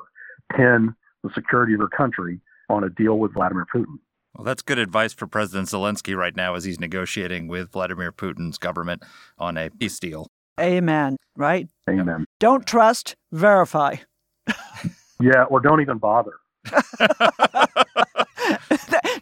pin 0.56 0.96
the 1.24 1.30
security 1.34 1.74
of 1.74 1.80
your 1.80 1.90
country 1.90 2.40
on 2.70 2.86
a 2.86 2.90
deal 2.90 3.20
with 3.20 3.34
Vladimir 3.34 3.66
Putin. 3.74 4.00
Well, 4.36 4.46
that's 4.46 4.62
good 4.64 4.80
advice 4.80 5.14
for 5.14 5.28
President 5.28 5.70
Zelensky 5.70 6.16
right 6.16 6.36
now 6.36 6.56
as 6.56 6.64
he's 6.64 6.80
negotiating 6.80 7.48
with 7.48 7.72
Vladimir 7.72 8.12
Putin's 8.12 8.58
government 8.58 9.04
on 9.38 9.58
a 9.58 9.70
peace 9.70 10.00
deal. 10.00 10.28
Amen, 10.60 11.18
right? 11.36 11.68
Amen. 11.90 12.26
Don't 12.40 12.66
trust, 12.66 13.16
verify. 13.32 13.96
yeah, 15.22 15.44
or 15.50 15.60
don't 15.60 15.82
even 15.82 16.00
bother. 16.00 16.34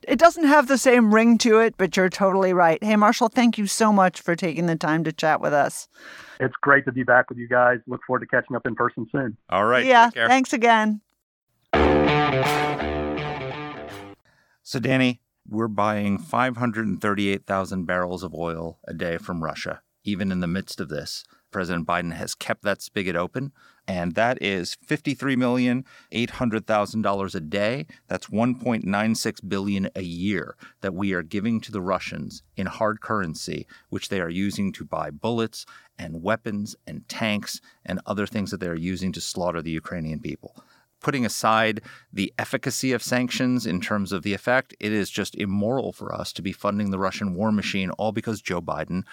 it 0.08 0.18
doesn't 0.18 0.46
have 0.46 0.68
the 0.68 0.78
same 0.78 1.14
ring 1.14 1.38
to 1.40 1.60
it, 1.60 1.76
but 1.78 1.96
you're 1.98 2.10
totally 2.10 2.54
right. 2.54 2.82
Hey, 2.84 2.96
Marshall, 2.96 3.30
thank 3.30 3.58
you 3.58 3.68
so 3.68 3.92
much 3.92 4.22
for 4.22 4.36
taking 4.36 4.66
the 4.66 4.76
time 4.76 5.04
to 5.04 5.12
chat 5.12 5.42
with 5.42 5.54
us. 5.54 5.88
It's 6.40 6.56
great 6.62 6.86
to 6.86 6.92
be 6.92 7.04
back 7.04 7.30
with 7.30 7.38
you 7.38 7.48
guys. 7.48 7.80
Look 7.88 8.02
forward 8.08 8.22
to 8.22 8.28
catching 8.28 8.56
up 8.56 8.66
in 8.66 8.76
person 8.76 9.08
soon. 9.12 9.38
All 9.50 9.66
right. 9.66 9.86
Yeah. 9.86 10.10
Thanks 10.10 10.54
again. 10.54 11.02
So, 14.72 14.80
Danny, 14.80 15.20
we're 15.46 15.68
buying 15.68 16.18
538,000 16.18 17.84
barrels 17.84 18.24
of 18.24 18.34
oil 18.34 18.80
a 18.88 18.94
day 18.94 19.18
from 19.18 19.44
Russia. 19.44 19.82
Even 20.06 20.32
in 20.32 20.40
the 20.40 20.48
midst 20.48 20.80
of 20.80 20.88
this, 20.88 21.26
President 21.52 21.86
Biden 21.86 22.14
has 22.14 22.34
kept 22.34 22.64
that 22.64 22.82
spigot 22.82 23.18
open, 23.18 23.52
and 23.86 24.16
that 24.16 24.42
is 24.42 24.78
$53,800,000 24.88 27.36
a 27.36 27.40
day. 27.42 27.86
That's 28.08 28.28
1.96 28.28 29.50
billion 29.50 29.90
a 29.94 30.04
year 30.04 30.56
that 30.80 30.94
we 30.94 31.12
are 31.12 31.22
giving 31.22 31.60
to 31.60 31.74
the 31.74 31.82
Russians 31.82 32.42
in 32.56 32.68
hard 32.68 33.02
currency, 33.02 33.68
which 33.90 34.08
they 34.08 34.22
are 34.22 34.30
using 34.30 34.72
to 34.72 34.86
buy 34.86 35.12
bullets 35.12 35.66
and 36.00 36.24
weapons 36.24 36.78
and 36.88 37.06
tanks 37.10 37.60
and 37.84 38.00
other 38.06 38.26
things 38.26 38.52
that 38.52 38.62
they 38.62 38.70
are 38.70 38.76
using 38.76 39.12
to 39.12 39.20
slaughter 39.20 39.62
the 39.62 39.72
Ukrainian 39.72 40.22
people 40.22 40.64
putting 41.02 41.26
aside 41.26 41.82
the 42.12 42.34
efficacy 42.38 42.92
of 42.94 43.04
sanctions 43.04 43.66
in 43.66 43.82
terms 43.82 44.12
of 44.12 44.24
the 44.24 44.34
effect, 44.34 44.76
it 44.80 44.92
is 44.92 45.10
just 45.10 45.36
immoral 45.36 45.92
for 45.92 46.14
us 46.14 46.32
to 46.34 46.42
be 46.42 46.52
funding 46.52 46.92
the 46.92 47.00
Russian 47.00 47.36
war 47.36 47.52
machine 47.52 47.90
all 47.92 48.12
because 48.12 48.42
Joe 48.42 48.62
Biden 48.62 49.04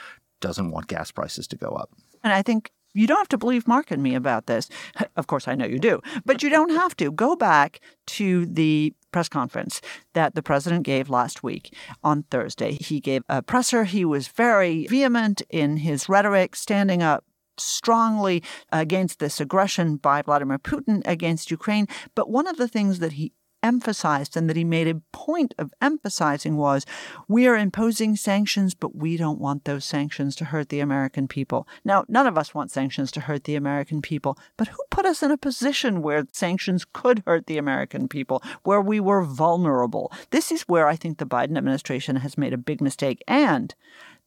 doesn't 0.40 0.70
want 0.70 0.86
gas 0.86 1.10
prices 1.10 1.48
to 1.48 1.56
go 1.56 1.70
up. 1.70 1.90
And 2.22 2.32
I 2.32 2.42
think 2.42 2.70
you 2.94 3.06
don't 3.06 3.18
have 3.18 3.28
to 3.28 3.38
believe 3.38 3.68
Marc 3.68 3.90
and 3.90 4.02
me 4.02 4.14
about 4.14 4.46
this. 4.46 4.68
Of 5.16 5.26
course, 5.26 5.48
I 5.48 5.54
know 5.56 5.66
you 5.66 5.78
do, 5.78 6.00
but 6.24 6.42
you 6.42 6.48
don't 6.48 6.70
have 6.70 6.96
to. 6.98 7.10
Go 7.10 7.34
back 7.34 7.80
to 8.06 8.46
the 8.46 8.94
press 9.10 9.28
conference 9.28 9.80
that 10.12 10.34
the 10.34 10.42
president 10.42 10.84
gave 10.84 11.10
last 11.10 11.42
week 11.42 11.74
on 12.04 12.22
Thursday. 12.24 12.72
He 12.80 13.00
gave 13.00 13.22
a 13.28 13.42
presser. 13.42 13.84
He 13.84 14.04
was 14.04 14.28
very 14.28 14.86
vehement 14.86 15.42
in 15.50 15.78
his 15.78 16.08
rhetoric, 16.08 16.54
standing 16.54 17.02
up 17.02 17.24
strongly 17.60 18.42
against 18.72 19.18
this 19.18 19.40
aggression 19.40 19.96
by 19.96 20.22
Vladimir 20.22 20.58
Putin 20.58 21.02
against 21.04 21.50
Ukraine. 21.50 21.86
But 22.14 22.30
one 22.30 22.46
of 22.46 22.56
the 22.56 22.68
things 22.68 22.98
that 23.00 23.12
he 23.12 23.32
emphasized 23.62 24.36
and 24.36 24.48
that 24.48 24.56
he 24.56 24.64
made 24.64 24.88
a 24.88 25.02
point 25.12 25.54
of 25.58 25.72
emphasizing 25.80 26.56
was 26.56 26.86
we 27.26 27.46
are 27.46 27.56
imposing 27.56 28.16
sanctions, 28.16 28.74
but 28.74 28.94
we 28.94 29.16
don't 29.16 29.40
want 29.40 29.64
those 29.64 29.84
sanctions 29.84 30.36
to 30.36 30.46
hurt 30.46 30.68
the 30.68 30.80
American 30.80 31.28
people. 31.28 31.66
Now, 31.84 32.04
none 32.08 32.26
of 32.26 32.38
us 32.38 32.54
want 32.54 32.70
sanctions 32.70 33.10
to 33.12 33.20
hurt 33.22 33.44
the 33.44 33.56
American 33.56 34.00
people, 34.00 34.38
but 34.56 34.68
who 34.68 34.78
put 34.90 35.06
us 35.06 35.22
in 35.22 35.30
a 35.30 35.36
position 35.36 36.02
where 36.02 36.26
sanctions 36.32 36.84
could 36.92 37.22
hurt 37.26 37.46
the 37.46 37.58
American 37.58 38.08
people, 38.08 38.42
where 38.62 38.80
we 38.80 39.00
were 39.00 39.22
vulnerable? 39.22 40.12
This 40.30 40.52
is 40.52 40.62
where 40.62 40.86
I 40.86 40.96
think 40.96 41.18
the 41.18 41.26
Biden 41.26 41.56
administration 41.56 42.16
has 42.16 42.38
made 42.38 42.52
a 42.52 42.58
big 42.58 42.80
mistake. 42.80 43.22
And 43.26 43.74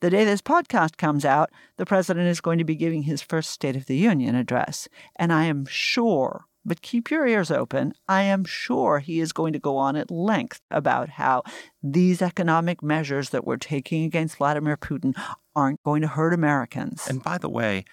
the 0.01 0.09
day 0.09 0.25
this 0.25 0.41
podcast 0.41 0.97
comes 0.97 1.23
out, 1.23 1.51
the 1.77 1.85
president 1.85 2.27
is 2.27 2.41
going 2.41 2.57
to 2.57 2.63
be 2.63 2.75
giving 2.75 3.03
his 3.03 3.21
first 3.21 3.51
State 3.51 3.75
of 3.75 3.85
the 3.85 3.95
Union 3.95 4.35
address. 4.35 4.87
And 5.15 5.31
I 5.31 5.45
am 5.45 5.65
sure, 5.65 6.45
but 6.65 6.81
keep 6.81 7.09
your 7.09 7.25
ears 7.25 7.51
open, 7.51 7.93
I 8.07 8.23
am 8.23 8.43
sure 8.43 8.99
he 8.99 9.19
is 9.19 9.31
going 9.31 9.53
to 9.53 9.59
go 9.59 9.77
on 9.77 9.95
at 9.95 10.11
length 10.11 10.59
about 10.71 11.09
how 11.09 11.43
these 11.81 12.21
economic 12.21 12.81
measures 12.83 13.29
that 13.29 13.45
we're 13.45 13.57
taking 13.57 14.03
against 14.03 14.37
Vladimir 14.37 14.75
Putin 14.75 15.13
aren't 15.55 15.81
going 15.83 16.01
to 16.01 16.07
hurt 16.07 16.33
Americans. 16.33 17.07
And 17.07 17.21
by 17.21 17.37
the 17.37 17.49
way, 17.49 17.85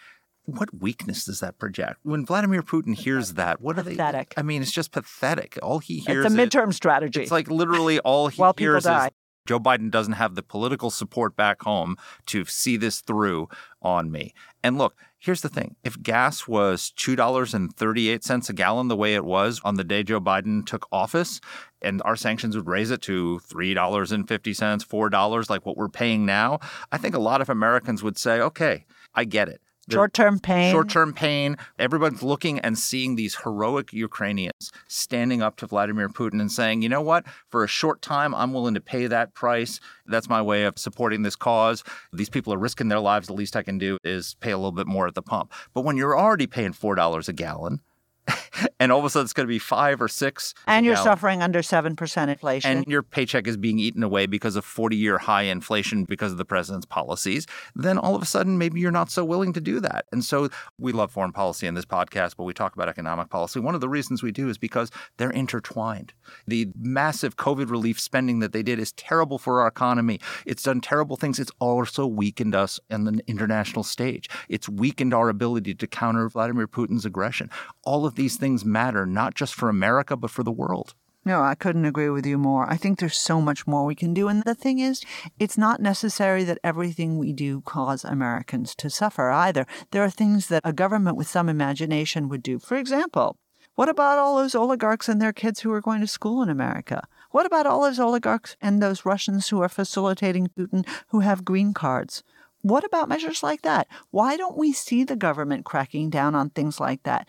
what 0.45 0.71
weakness 0.73 1.27
does 1.27 1.41
that 1.41 1.59
project? 1.59 2.01
When 2.05 2.25
Vladimir 2.25 2.63
Putin 2.63 2.97
hears 2.97 3.35
that, 3.35 3.61
what 3.61 3.77
pathetic. 3.77 4.33
are 4.33 4.35
they? 4.37 4.41
I 4.41 4.43
mean, 4.43 4.63
it's 4.63 4.73
just 4.73 4.93
pathetic. 4.93 5.59
All 5.63 5.79
he 5.79 5.99
hears. 5.99 6.25
It's 6.25 6.35
a 6.35 6.37
midterm 6.37 6.71
is, 6.71 6.77
strategy. 6.77 7.21
It's 7.21 7.31
like 7.31 7.51
literally 7.51 8.01
all 8.01 8.29
he 8.29 8.41
While 8.41 8.55
hears 8.57 8.87
is 8.87 9.11
Joe 9.49 9.59
Biden 9.59 9.90
doesn't 9.90 10.12
have 10.12 10.34
the 10.34 10.42
political 10.42 10.90
support 10.90 11.34
back 11.34 11.62
home 11.62 11.96
to 12.26 12.44
see 12.44 12.76
this 12.76 13.01
through 13.01 13.49
on 13.80 14.11
me. 14.11 14.34
And 14.62 14.76
look, 14.76 14.94
here's 15.18 15.40
the 15.40 15.49
thing 15.49 15.74
if 15.82 16.03
gas 16.03 16.46
was 16.46 16.92
$2.38 16.99 18.49
a 18.49 18.53
gallon 18.53 18.88
the 18.88 18.96
way 18.96 19.14
it 19.14 19.24
was 19.24 19.62
on 19.64 19.76
the 19.76 19.84
day 19.84 20.03
Joe 20.03 20.20
Biden 20.20 20.66
took 20.66 20.86
office, 20.92 21.40
and 21.80 22.03
our 22.05 22.14
sanctions 22.14 22.57
would 22.57 22.66
raise 22.66 22.90
it 22.90 23.01
to 23.03 23.40
$3.50, 23.51 24.26
$4, 24.28 25.51
like 25.51 25.64
what 25.64 25.78
we're 25.78 25.88
paying 25.88 26.26
now, 26.26 26.59
I 26.92 26.99
think 26.99 27.14
a 27.14 27.18
lot 27.18 27.40
of 27.40 27.49
Americans 27.49 28.03
would 28.03 28.18
say, 28.18 28.40
okay, 28.40 28.84
I 29.14 29.24
get 29.24 29.49
it. 29.49 29.62
Short 29.91 30.12
term 30.12 30.39
pain. 30.39 30.72
Short 30.72 30.89
term 30.89 31.12
pain. 31.12 31.57
Everyone's 31.78 32.22
looking 32.22 32.59
and 32.61 32.78
seeing 32.78 33.16
these 33.16 33.36
heroic 33.36 33.93
Ukrainians 33.93 34.72
standing 34.86 35.43
up 35.43 35.57
to 35.57 35.66
Vladimir 35.66 36.09
Putin 36.09 36.41
and 36.41 36.51
saying, 36.51 36.82
you 36.82 36.89
know 36.89 37.01
what, 37.01 37.26
for 37.49 37.64
a 37.64 37.68
short 37.68 38.03
time, 38.03 38.34
I'm 38.34 38.53
willing 38.53 38.74
to 38.74 38.80
pay 38.80 39.07
that 39.07 39.34
price. 39.34 39.80
That's 40.07 40.28
my 40.28 40.43
way 40.43 40.64
of 40.64 40.78
supporting 40.78 41.22
this 41.22 41.36
cause. 41.36 41.84
These 42.12 42.30
people 42.30 42.53
are 42.53 42.59
risking 42.59 42.89
their 42.89 43.01
lives. 43.01 43.28
The 43.28 43.34
least 43.34 43.57
I 43.57 43.62
can 43.62 43.78
do 43.78 43.99
is 44.05 44.34
pay 44.41 44.51
a 44.51 44.57
little 44.57 44.72
bit 44.72 44.86
more 44.86 45.07
at 45.07 45.14
the 45.14 45.22
pump. 45.22 45.53
But 45.74 45.82
when 45.82 45.97
you're 45.97 46.18
already 46.18 46.47
paying 46.47 46.72
$4 46.72 47.28
a 47.28 47.32
gallon, 47.32 47.80
and 48.81 48.93
all 48.93 48.99
of 48.99 49.05
a 49.05 49.11
sudden 49.11 49.24
it's 49.24 49.33
going 49.33 49.47
to 49.47 49.49
be 49.49 49.59
five 49.59 50.01
or 50.01 50.09
six. 50.09 50.55
and 50.66 50.85
you're 50.85 50.95
gallon, 50.95 51.05
suffering 51.07 51.43
under 51.43 51.61
7% 51.61 52.29
inflation. 52.29 52.70
and 52.70 52.87
your 52.87 53.03
paycheck 53.03 53.47
is 53.47 53.57
being 53.57 53.79
eaten 53.79 54.03
away 54.03 54.26
because 54.26 54.57
of 54.57 54.64
40 54.64 54.97
year 54.97 55.18
high 55.18 55.43
inflation 55.43 56.05
because 56.05 56.33
of 56.33 56.39
the 56.39 56.45
president's 56.45 56.87
policies, 56.87 57.47
then 57.74 57.99
all 57.99 58.14
of 58.14 58.22
a 58.22 58.26
sudden 58.26 58.59
maybe 58.59 58.81
you're 58.81 58.91
not 58.91 59.11
so 59.11 59.24
willing 59.24 59.53
to 59.53 59.61
do 59.61 59.81
that. 59.81 60.07
And 60.12 60.24
so 60.24 60.49
we 60.79 60.93
love 60.93 61.11
foreign 61.11 61.33
policy 61.33 61.66
in 61.66 61.74
this 61.74 61.85
podcast, 61.85 62.37
but 62.37 62.45
we 62.45 62.55
talk 62.55 62.74
about 62.74 62.89
economic 62.89 63.31
policy. 63.31 63.61
One 63.61 63.74
of 63.74 63.81
the 63.81 63.89
reasons 63.89 64.22
we 64.22 64.33
do 64.33 64.49
is 64.49 64.59
because 64.59 64.91
they're 65.16 65.31
intertwined. 65.31 66.12
The 66.47 66.68
massive 66.79 67.37
COVID 67.37 67.70
relief 67.70 67.99
spending 68.01 68.41
that 68.41 68.53
they 68.53 68.62
did 68.62 68.79
is 68.79 68.93
terrible 68.93 69.39
for 69.39 69.61
our 69.61 69.66
economy. 69.66 70.20
It's 70.47 70.62
done 70.62 70.81
terrible 70.81 71.16
things. 71.16 71.39
It's 71.39 71.53
also 71.59 72.07
weakened 72.07 72.55
us 72.55 72.81
on 72.91 73.05
the 73.05 73.20
international 73.26 73.83
stage. 73.83 74.29
It's 74.49 74.68
weakened 74.68 75.14
our 75.14 75.29
ability 75.29 75.74
to 75.74 75.87
counter 75.87 76.29
Vladimir 76.29 76.66
Putin's 76.68 77.05
aggression. 77.05 77.51
All 77.85 78.07
of 78.07 78.14
these 78.19 78.37
things 78.37 78.66
matter, 78.66 79.07
not 79.07 79.35
just 79.35 79.55
for 79.55 79.71
America, 79.71 80.14
but 80.14 80.31
for 80.31 80.43
the 80.43 80.53
world. 80.53 80.95
No, 81.25 81.43
I 81.43 81.55
couldn't 81.55 81.85
agree 81.85 82.09
with 82.09 82.27
you 82.27 82.39
more. 82.39 82.71
I 82.71 82.77
think 82.77 82.99
there's 82.99 83.16
so 83.16 83.41
much 83.41 83.66
more 83.66 83.85
we 83.85 83.95
can 83.95 84.14
do. 84.14 84.29
And 84.29 84.43
the 84.45 84.55
thing 84.55 84.79
is, 84.79 85.03
it's 85.39 85.59
not 85.59 85.81
necessary 85.81 86.45
that 86.45 86.59
everything 86.64 87.19
we 87.19 87.33
do 87.33 87.61
cause 87.62 88.05
Americans 88.05 88.75
to 88.77 88.89
suffer 88.89 89.31
either. 89.31 89.66
There 89.91 90.03
are 90.03 90.11
things 90.11 90.49
that 90.49 90.62
a 90.64 90.73
government 90.73 91.16
with 91.16 91.29
some 91.29 91.49
imagination 91.49 92.29
would 92.29 92.43
do. 92.43 92.59
For 92.59 92.77
example, 92.77 93.37
what 93.75 93.89
about 93.89 94.19
all 94.19 94.37
those 94.37 94.55
oligarchs 94.55 95.09
and 95.09 95.21
their 95.21 95.33
kids 95.33 95.61
who 95.61 95.73
are 95.73 95.81
going 95.81 96.01
to 96.01 96.07
school 96.07 96.43
in 96.43 96.49
America? 96.49 97.07
What 97.31 97.47
about 97.47 97.66
all 97.66 97.83
those 97.83 98.01
oligarchs 98.01 98.57
and 98.61 98.83
those 98.83 99.05
Russians 99.05 99.49
who 99.49 99.61
are 99.61 99.69
facilitating 99.69 100.49
Putin 100.49 100.87
who 101.09 101.21
have 101.21 101.45
green 101.45 101.75
cards? 101.75 102.23
What 102.62 102.85
about 102.85 103.09
measures 103.09 103.43
like 103.43 103.62
that? 103.62 103.87
Why 104.11 104.37
don't 104.37 104.57
we 104.57 104.73
see 104.73 105.05
the 105.05 105.14
government 105.14 105.64
cracking 105.64 106.11
down 106.11 106.35
on 106.35 106.51
things 106.51 106.81
like 106.81 107.03
that? 107.05 107.29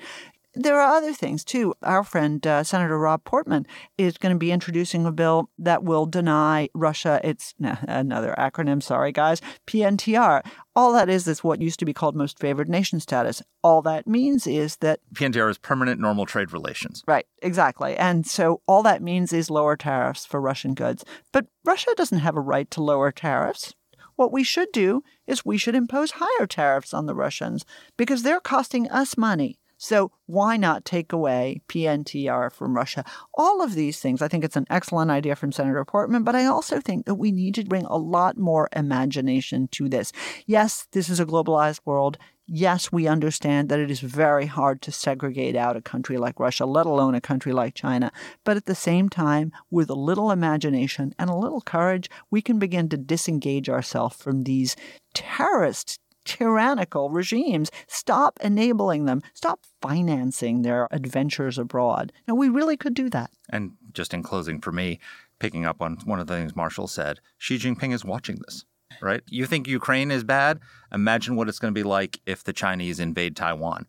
There 0.61 0.77
are 0.77 0.97
other 0.97 1.13
things 1.13 1.45
too. 1.45 1.73
Our 1.83 2.03
friend 2.03 2.45
uh, 2.45 2.65
Senator 2.65 2.99
Rob 2.99 3.23
Portman 3.23 3.65
is 3.97 4.17
going 4.17 4.35
to 4.35 4.37
be 4.37 4.51
introducing 4.51 5.05
a 5.05 5.11
bill 5.11 5.49
that 5.57 5.85
will 5.85 6.05
deny 6.05 6.67
Russia 6.73 7.21
its 7.23 7.53
nah, 7.59 7.77
another 7.87 8.35
acronym. 8.37 8.83
Sorry, 8.83 9.13
guys, 9.13 9.41
PNTR. 9.67 10.45
All 10.75 10.91
that 10.91 11.07
is 11.07 11.29
is 11.29 11.45
what 11.45 11.61
used 11.61 11.79
to 11.79 11.85
be 11.85 11.93
called 11.93 12.13
most 12.13 12.39
favored 12.39 12.67
nation 12.67 12.99
status. 12.99 13.41
All 13.63 13.81
that 13.83 14.05
means 14.05 14.45
is 14.47 14.75
that 14.77 14.99
PNTR 15.13 15.49
is 15.49 15.57
permanent 15.57 16.01
normal 16.01 16.25
trade 16.25 16.51
relations. 16.51 17.03
Right, 17.07 17.25
exactly. 17.41 17.95
And 17.95 18.27
so 18.27 18.61
all 18.67 18.83
that 18.83 19.01
means 19.01 19.31
is 19.31 19.49
lower 19.49 19.77
tariffs 19.77 20.25
for 20.25 20.41
Russian 20.41 20.73
goods. 20.73 21.05
But 21.31 21.45
Russia 21.63 21.91
doesn't 21.95 22.19
have 22.19 22.35
a 22.35 22.41
right 22.41 22.69
to 22.71 22.83
lower 22.83 23.13
tariffs. 23.13 23.75
What 24.17 24.33
we 24.33 24.43
should 24.43 24.73
do 24.73 25.03
is 25.25 25.45
we 25.45 25.57
should 25.57 25.75
impose 25.75 26.15
higher 26.15 26.45
tariffs 26.45 26.93
on 26.93 27.05
the 27.05 27.15
Russians 27.15 27.63
because 27.95 28.23
they're 28.23 28.41
costing 28.41 28.89
us 28.89 29.15
money. 29.15 29.58
So 29.81 30.11
why 30.25 30.57
not 30.57 30.83
take 30.83 31.13
away 31.13 31.61
PNTR 31.69 32.51
from 32.51 32.75
Russia? 32.75 33.05
All 33.33 33.63
of 33.63 33.75
these 33.75 34.01
things, 34.01 34.21
I 34.21 34.27
think 34.27 34.43
it's 34.43 34.57
an 34.57 34.67
excellent 34.69 35.09
idea 35.09 35.37
from 35.37 35.53
Senator 35.53 35.85
Portman, 35.85 36.23
but 36.23 36.35
I 36.35 36.45
also 36.45 36.81
think 36.81 37.05
that 37.05 37.15
we 37.15 37.31
need 37.31 37.55
to 37.55 37.63
bring 37.63 37.85
a 37.85 37.95
lot 37.95 38.37
more 38.37 38.67
imagination 38.75 39.69
to 39.69 39.87
this. 39.87 40.11
Yes, 40.45 40.85
this 40.91 41.07
is 41.07 41.21
a 41.21 41.25
globalized 41.25 41.79
world. 41.85 42.17
Yes, 42.45 42.91
we 42.91 43.07
understand 43.07 43.69
that 43.69 43.79
it 43.79 43.89
is 43.89 44.01
very 44.01 44.47
hard 44.47 44.81
to 44.81 44.91
segregate 44.91 45.55
out 45.55 45.77
a 45.77 45.81
country 45.81 46.17
like 46.17 46.41
Russia, 46.41 46.65
let 46.65 46.85
alone 46.85 47.15
a 47.15 47.21
country 47.21 47.53
like 47.53 47.73
China. 47.73 48.11
But 48.43 48.57
at 48.57 48.65
the 48.65 48.75
same 48.75 49.07
time, 49.07 49.53
with 49.71 49.89
a 49.89 49.95
little 49.95 50.29
imagination 50.29 51.13
and 51.17 51.29
a 51.29 51.35
little 51.35 51.61
courage, 51.61 52.09
we 52.29 52.41
can 52.41 52.59
begin 52.59 52.89
to 52.89 52.97
disengage 52.97 53.69
ourselves 53.69 54.17
from 54.17 54.43
these 54.43 54.75
terrorist 55.13 56.01
tyrannical 56.29 57.09
regimes. 57.09 57.71
Stop 57.87 58.39
enabling 58.43 59.05
them. 59.05 59.23
Stop 59.33 59.61
financing 59.81 60.61
their 60.61 60.87
adventures 60.91 61.57
abroad. 61.57 62.13
Now, 62.27 62.35
we 62.35 62.49
really 62.49 62.77
could 62.77 62.93
do 62.93 63.09
that. 63.09 63.31
And 63.49 63.71
just 63.93 64.13
in 64.13 64.21
closing 64.21 64.61
for 64.61 64.71
me, 64.71 64.99
picking 65.39 65.65
up 65.65 65.81
on 65.81 65.97
one 66.05 66.19
of 66.19 66.27
the 66.27 66.35
things 66.35 66.55
Marshall 66.55 66.87
said, 66.87 67.19
Xi 67.39 67.57
Jinping 67.57 67.93
is 67.93 68.05
watching 68.05 68.37
this, 68.45 68.63
right? 69.01 69.23
You 69.27 69.47
think 69.47 69.67
Ukraine 69.67 70.11
is 70.11 70.23
bad? 70.23 70.59
Imagine 70.93 71.35
what 71.35 71.49
it's 71.49 71.57
going 71.57 71.73
to 71.73 71.79
be 71.79 71.87
like 71.87 72.19
if 72.27 72.43
the 72.43 72.53
Chinese 72.53 72.99
invade 72.99 73.35
Taiwan. 73.35 73.87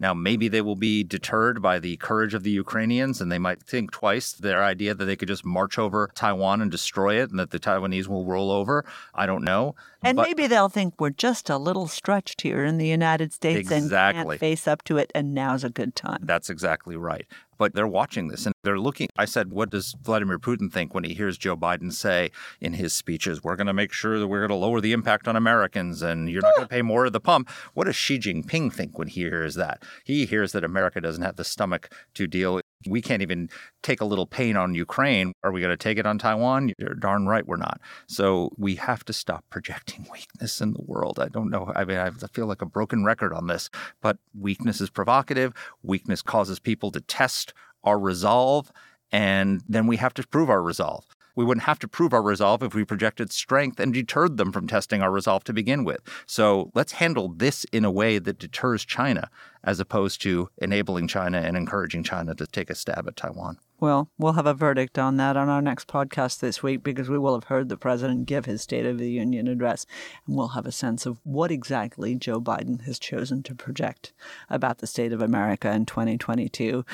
Now, 0.00 0.14
maybe 0.14 0.48
they 0.48 0.62
will 0.62 0.76
be 0.76 1.04
deterred 1.04 1.60
by 1.60 1.78
the 1.78 1.98
courage 1.98 2.32
of 2.32 2.42
the 2.42 2.50
Ukrainians 2.50 3.20
and 3.20 3.30
they 3.30 3.38
might 3.38 3.62
think 3.62 3.92
twice 3.92 4.32
their 4.32 4.64
idea 4.64 4.94
that 4.94 5.04
they 5.04 5.14
could 5.14 5.28
just 5.28 5.44
march 5.44 5.78
over 5.78 6.10
Taiwan 6.14 6.62
and 6.62 6.70
destroy 6.70 7.20
it 7.22 7.30
and 7.30 7.38
that 7.38 7.50
the 7.50 7.60
Taiwanese 7.60 8.08
will 8.08 8.24
roll 8.24 8.50
over. 8.50 8.84
I 9.14 9.26
don't 9.26 9.44
know. 9.44 9.74
And 10.02 10.16
But- 10.16 10.26
maybe 10.26 10.46
they'll 10.46 10.70
think 10.70 10.94
we're 10.98 11.10
just 11.10 11.50
a 11.50 11.58
little 11.58 11.86
stretched 11.86 12.40
here 12.40 12.64
in 12.64 12.78
the 12.78 12.88
United 12.88 13.34
States 13.34 13.70
and 13.70 13.90
can't 13.90 14.40
face 14.40 14.66
up 14.66 14.82
to 14.84 14.96
it, 14.96 15.12
and 15.14 15.34
now's 15.34 15.62
a 15.62 15.70
good 15.70 15.94
time. 15.94 16.20
That's 16.22 16.48
exactly 16.48 16.96
right. 16.96 17.26
But 17.60 17.74
they're 17.74 17.86
watching 17.86 18.28
this 18.28 18.46
and 18.46 18.54
they're 18.64 18.78
looking. 18.78 19.08
I 19.18 19.26
said, 19.26 19.52
what 19.52 19.68
does 19.68 19.94
Vladimir 20.02 20.38
Putin 20.38 20.72
think 20.72 20.94
when 20.94 21.04
he 21.04 21.12
hears 21.12 21.36
Joe 21.36 21.58
Biden 21.58 21.92
say 21.92 22.30
in 22.58 22.72
his 22.72 22.94
speeches, 22.94 23.44
we're 23.44 23.54
going 23.54 23.66
to 23.66 23.74
make 23.74 23.92
sure 23.92 24.18
that 24.18 24.28
we're 24.28 24.38
going 24.38 24.48
to 24.48 24.54
lower 24.54 24.80
the 24.80 24.92
impact 24.92 25.28
on 25.28 25.36
Americans 25.36 26.00
and 26.00 26.30
you're 26.30 26.40
not 26.40 26.56
going 26.56 26.68
to 26.68 26.74
pay 26.74 26.80
more 26.80 27.04
at 27.04 27.12
the 27.12 27.20
pump? 27.20 27.50
What 27.74 27.84
does 27.84 27.96
Xi 27.96 28.18
Jinping 28.18 28.72
think 28.72 28.98
when 28.98 29.08
he 29.08 29.20
hears 29.20 29.56
that? 29.56 29.82
He 30.04 30.24
hears 30.24 30.52
that 30.52 30.64
America 30.64 31.02
doesn't 31.02 31.22
have 31.22 31.36
the 31.36 31.44
stomach 31.44 31.92
to 32.14 32.26
deal. 32.26 32.60
We 32.88 33.02
can't 33.02 33.22
even 33.22 33.50
take 33.82 34.00
a 34.00 34.04
little 34.04 34.26
pain 34.26 34.56
on 34.56 34.74
Ukraine. 34.74 35.32
Are 35.42 35.52
we 35.52 35.60
going 35.60 35.72
to 35.72 35.76
take 35.76 35.98
it 35.98 36.06
on 36.06 36.18
Taiwan? 36.18 36.72
You're 36.78 36.94
darn 36.94 37.26
right 37.26 37.46
we're 37.46 37.56
not. 37.56 37.80
So 38.06 38.50
we 38.56 38.76
have 38.76 39.04
to 39.04 39.12
stop 39.12 39.44
projecting 39.50 40.06
weakness 40.12 40.60
in 40.60 40.72
the 40.72 40.82
world. 40.82 41.18
I 41.18 41.28
don't 41.28 41.50
know. 41.50 41.72
I 41.74 41.84
mean, 41.84 41.98
I 41.98 42.10
feel 42.32 42.46
like 42.46 42.62
a 42.62 42.66
broken 42.66 43.04
record 43.04 43.32
on 43.32 43.46
this, 43.46 43.70
but 44.00 44.18
weakness 44.38 44.80
is 44.80 44.90
provocative. 44.90 45.52
Weakness 45.82 46.22
causes 46.22 46.58
people 46.58 46.90
to 46.92 47.00
test 47.00 47.52
our 47.84 47.98
resolve, 47.98 48.70
and 49.10 49.62
then 49.68 49.86
we 49.86 49.96
have 49.96 50.14
to 50.14 50.26
prove 50.26 50.50
our 50.50 50.62
resolve. 50.62 51.04
We 51.36 51.44
wouldn't 51.44 51.64
have 51.64 51.78
to 51.80 51.88
prove 51.88 52.12
our 52.12 52.22
resolve 52.22 52.62
if 52.62 52.74
we 52.74 52.84
projected 52.84 53.32
strength 53.32 53.80
and 53.80 53.92
deterred 53.92 54.36
them 54.36 54.52
from 54.52 54.66
testing 54.66 55.02
our 55.02 55.10
resolve 55.10 55.44
to 55.44 55.52
begin 55.52 55.84
with. 55.84 56.00
So 56.26 56.70
let's 56.74 56.92
handle 56.92 57.28
this 57.28 57.64
in 57.72 57.84
a 57.84 57.90
way 57.90 58.18
that 58.18 58.38
deters 58.38 58.84
China 58.84 59.30
as 59.62 59.80
opposed 59.80 60.22
to 60.22 60.48
enabling 60.58 61.08
China 61.08 61.38
and 61.38 61.56
encouraging 61.56 62.02
China 62.02 62.34
to 62.34 62.46
take 62.46 62.70
a 62.70 62.74
stab 62.74 63.06
at 63.06 63.16
Taiwan. 63.16 63.58
Well, 63.78 64.10
we'll 64.18 64.34
have 64.34 64.46
a 64.46 64.54
verdict 64.54 64.98
on 64.98 65.16
that 65.16 65.36
on 65.36 65.48
our 65.48 65.62
next 65.62 65.88
podcast 65.88 66.40
this 66.40 66.62
week 66.62 66.82
because 66.82 67.08
we 67.08 67.18
will 67.18 67.34
have 67.34 67.44
heard 67.44 67.68
the 67.68 67.78
president 67.78 68.26
give 68.26 68.44
his 68.44 68.60
State 68.60 68.84
of 68.84 68.98
the 68.98 69.10
Union 69.10 69.48
address 69.48 69.86
and 70.26 70.36
we'll 70.36 70.48
have 70.48 70.66
a 70.66 70.72
sense 70.72 71.06
of 71.06 71.18
what 71.24 71.50
exactly 71.50 72.14
Joe 72.14 72.40
Biden 72.40 72.82
has 72.82 72.98
chosen 72.98 73.42
to 73.44 73.54
project 73.54 74.12
about 74.50 74.78
the 74.78 74.86
state 74.86 75.12
of 75.12 75.22
America 75.22 75.70
in 75.72 75.86
2022. 75.86 76.84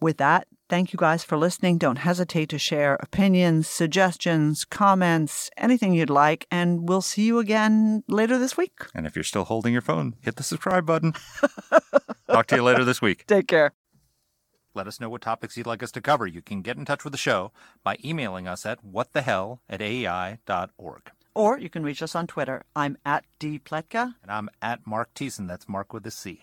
With 0.00 0.16
that, 0.16 0.46
thank 0.70 0.92
you 0.92 0.96
guys 0.96 1.24
for 1.24 1.36
listening. 1.36 1.76
Don't 1.76 1.98
hesitate 1.98 2.48
to 2.50 2.58
share 2.58 2.96
opinions, 3.00 3.66
suggestions, 3.68 4.64
comments, 4.64 5.50
anything 5.56 5.92
you'd 5.92 6.08
like, 6.08 6.46
and 6.50 6.88
we'll 6.88 7.02
see 7.02 7.24
you 7.24 7.40
again 7.40 8.04
later 8.06 8.38
this 8.38 8.56
week. 8.56 8.78
And 8.94 9.04
if 9.04 9.16
you're 9.16 9.24
still 9.24 9.44
holding 9.44 9.72
your 9.72 9.82
phone, 9.82 10.14
hit 10.20 10.36
the 10.36 10.44
subscribe 10.44 10.86
button. 10.86 11.12
Talk 12.30 12.46
to 12.46 12.56
you 12.56 12.62
later 12.62 12.84
this 12.84 13.02
week. 13.02 13.26
Take 13.26 13.48
care. 13.48 13.72
Let 14.72 14.86
us 14.86 15.00
know 15.00 15.10
what 15.10 15.22
topics 15.22 15.56
you'd 15.56 15.66
like 15.66 15.82
us 15.82 15.90
to 15.92 16.00
cover. 16.00 16.26
You 16.26 16.40
can 16.40 16.62
get 16.62 16.76
in 16.76 16.84
touch 16.84 17.02
with 17.02 17.12
the 17.12 17.18
show 17.18 17.50
by 17.82 17.98
emailing 18.04 18.46
us 18.46 18.64
at 18.64 18.78
whatthehell 18.84 19.58
at 19.68 19.80
aei.org. 19.80 21.10
Or 21.34 21.58
you 21.58 21.68
can 21.68 21.82
reach 21.82 22.02
us 22.02 22.14
on 22.14 22.28
Twitter. 22.28 22.62
I'm 22.76 22.96
at 23.04 23.24
dpletka. 23.40 24.14
And 24.22 24.30
I'm 24.30 24.48
at 24.62 24.86
Marc 24.86 25.14
Thiessen. 25.14 25.48
That's 25.48 25.68
Marc 25.68 25.92
with 25.92 26.06
a 26.06 26.10
C. 26.12 26.42